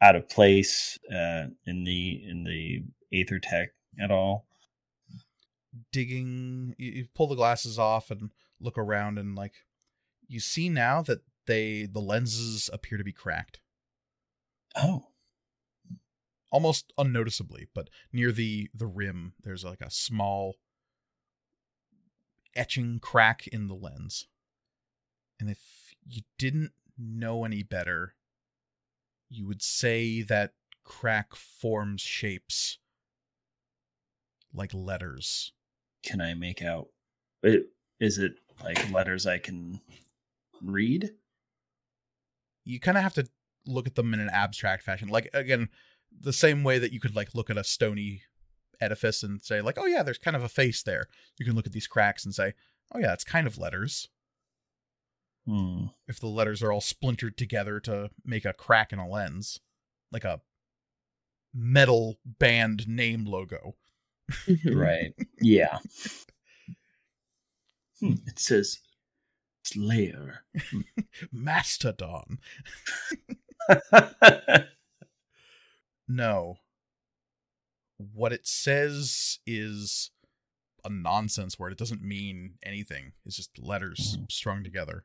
[0.00, 2.82] out of place uh, in the in the
[3.12, 3.70] Aetyr Tech
[4.00, 4.46] at all.
[5.92, 9.52] Digging, you, you pull the glasses off and look around, and like
[10.28, 13.60] you see now that they the lenses appear to be cracked.
[14.76, 15.08] Oh,
[16.50, 20.56] almost unnoticeably, but near the the rim, there's like a small
[22.54, 24.26] etching crack in the lens.
[25.38, 28.14] And if you didn't know any better,
[29.28, 30.54] you would say that
[30.84, 32.78] crack forms shapes
[34.54, 35.52] like letters.
[36.02, 36.88] can I make out?
[37.42, 39.80] Is it like letters I can
[40.62, 41.10] read?
[42.64, 43.28] You kind of have to
[43.66, 45.08] look at them in an abstract fashion.
[45.08, 45.68] Like again,
[46.18, 48.22] the same way that you could like look at a stony
[48.80, 51.06] edifice and say like, "Oh yeah, there's kind of a face there."
[51.38, 52.54] You can look at these cracks and say,
[52.92, 54.08] "Oh yeah, it's kind of letters."
[55.46, 55.86] Hmm.
[56.08, 59.60] If the letters are all splintered together to make a crack in a lens,
[60.10, 60.40] like a
[61.54, 63.76] metal band name logo.
[64.64, 65.14] Right.
[65.40, 65.78] yeah.
[68.00, 68.14] Hmm.
[68.26, 68.80] It says
[69.62, 70.44] Slayer.
[71.32, 72.38] Mastodon.
[76.08, 76.58] No.
[77.98, 80.10] What it says is
[80.84, 81.72] a nonsense word.
[81.72, 83.12] It doesn't mean anything.
[83.24, 85.04] It's just letters strung together.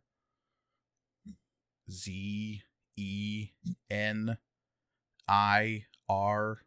[1.90, 2.62] Z
[2.98, 3.50] E
[3.90, 4.38] N
[5.28, 6.60] I R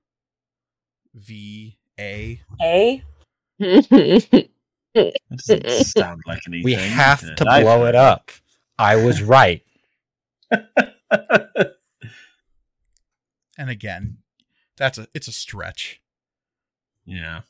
[1.15, 2.43] V A.
[2.61, 3.02] A.
[4.94, 6.65] That doesn't sound like anything.
[6.65, 8.31] We have to I've blow it up.
[8.78, 9.61] I was right.
[13.56, 14.19] And again,
[14.77, 16.01] that's a it's a stretch.
[17.05, 17.41] yeah.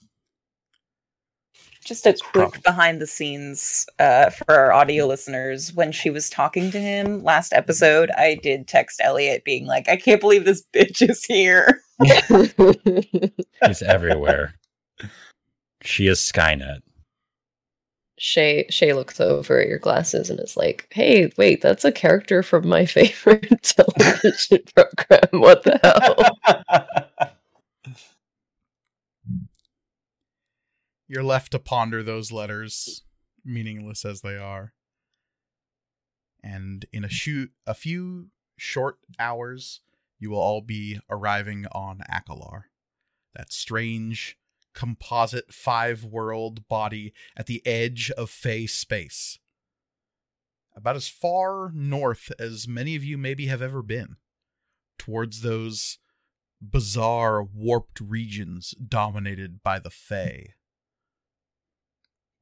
[1.84, 5.70] Just a It's quick probably- behind the scenes uh, for our audio listeners.
[5.74, 9.96] When she was talking to him last episode, I did text Elliot being like, I
[9.96, 11.82] can't believe this bitch is here.
[13.66, 14.54] He's everywhere.
[15.82, 16.78] She is Skynet.
[18.18, 22.42] Shay Shay looks over at your glasses and is like, "Hey, wait, that's a character
[22.42, 25.40] from my favorite television program.
[25.42, 27.03] What the hell?"
[31.06, 33.02] You're left to ponder those letters,
[33.44, 34.72] meaningless as they are.
[36.42, 39.80] And in a shoot a few short hours,
[40.18, 42.64] you will all be arriving on Akalar.
[43.34, 44.36] That strange
[44.74, 49.38] composite five world body at the edge of Fey space.
[50.76, 54.16] About as far north as many of you maybe have ever been,
[54.98, 55.98] towards those
[56.70, 60.54] bizarre, warped regions dominated by the Fey.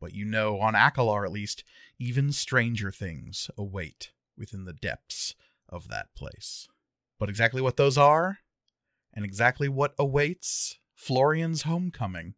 [0.01, 1.65] But you know, on Akalar at least,
[1.99, 5.35] even stranger things await within the depths
[5.69, 6.67] of that place.
[7.19, 8.39] But exactly what those are,
[9.15, 12.35] and exactly what awaits Florian's homecoming,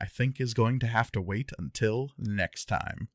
[0.00, 3.08] I think is going to have to wait until next time.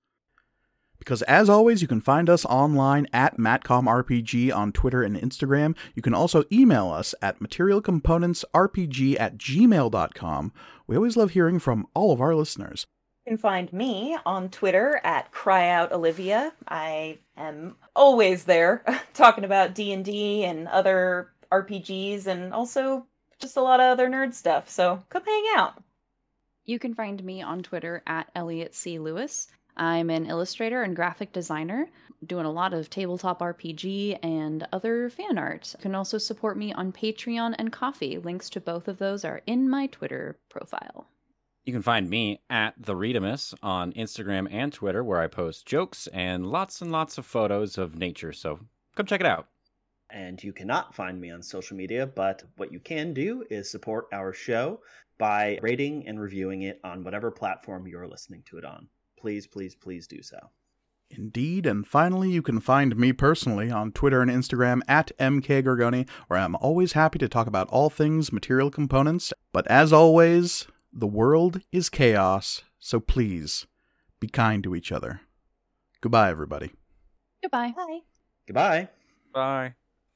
[1.03, 5.75] Because as always, you can find us online at MatcomRPG on Twitter and Instagram.
[5.95, 10.53] You can also email us at materialcomponentsrpg at gmail.com.
[10.87, 12.87] We always love hearing from all of our listeners.
[13.25, 16.51] You can find me on Twitter at CryOutOlivia.
[16.67, 23.05] I am always there talking about D&D and other RPGs and also
[23.39, 24.69] just a lot of other nerd stuff.
[24.69, 25.83] So come hang out.
[26.65, 28.99] You can find me on Twitter at Elliot C.
[28.99, 29.47] Lewis.
[29.75, 31.89] I'm an illustrator and graphic designer,
[32.25, 35.73] doing a lot of tabletop RPG and other fan art.
[35.77, 38.17] You can also support me on Patreon and Ko-fi.
[38.17, 41.07] Links to both of those are in my Twitter profile.
[41.65, 46.07] You can find me at the Readamus on Instagram and Twitter, where I post jokes
[46.07, 48.33] and lots and lots of photos of nature.
[48.33, 48.59] So
[48.95, 49.47] come check it out.
[50.09, 54.05] and you cannot find me on social media, but what you can do is support
[54.13, 54.79] our show
[55.17, 58.87] by rating and reviewing it on whatever platform you're listening to it on.
[59.23, 60.49] Please, please, please do so.
[61.09, 66.39] Indeed, and finally, you can find me personally on Twitter and Instagram at mkgorgoni, where
[66.39, 69.31] I'm always happy to talk about all things material components.
[69.53, 73.65] But as always, the world is chaos, so please
[74.19, 75.21] Be kind to each other.
[76.01, 76.73] Goodbye, everybody.
[77.41, 77.71] Goodbye.
[77.77, 77.99] Bye.
[78.45, 78.89] Goodbye.
[79.33, 79.75] Bye.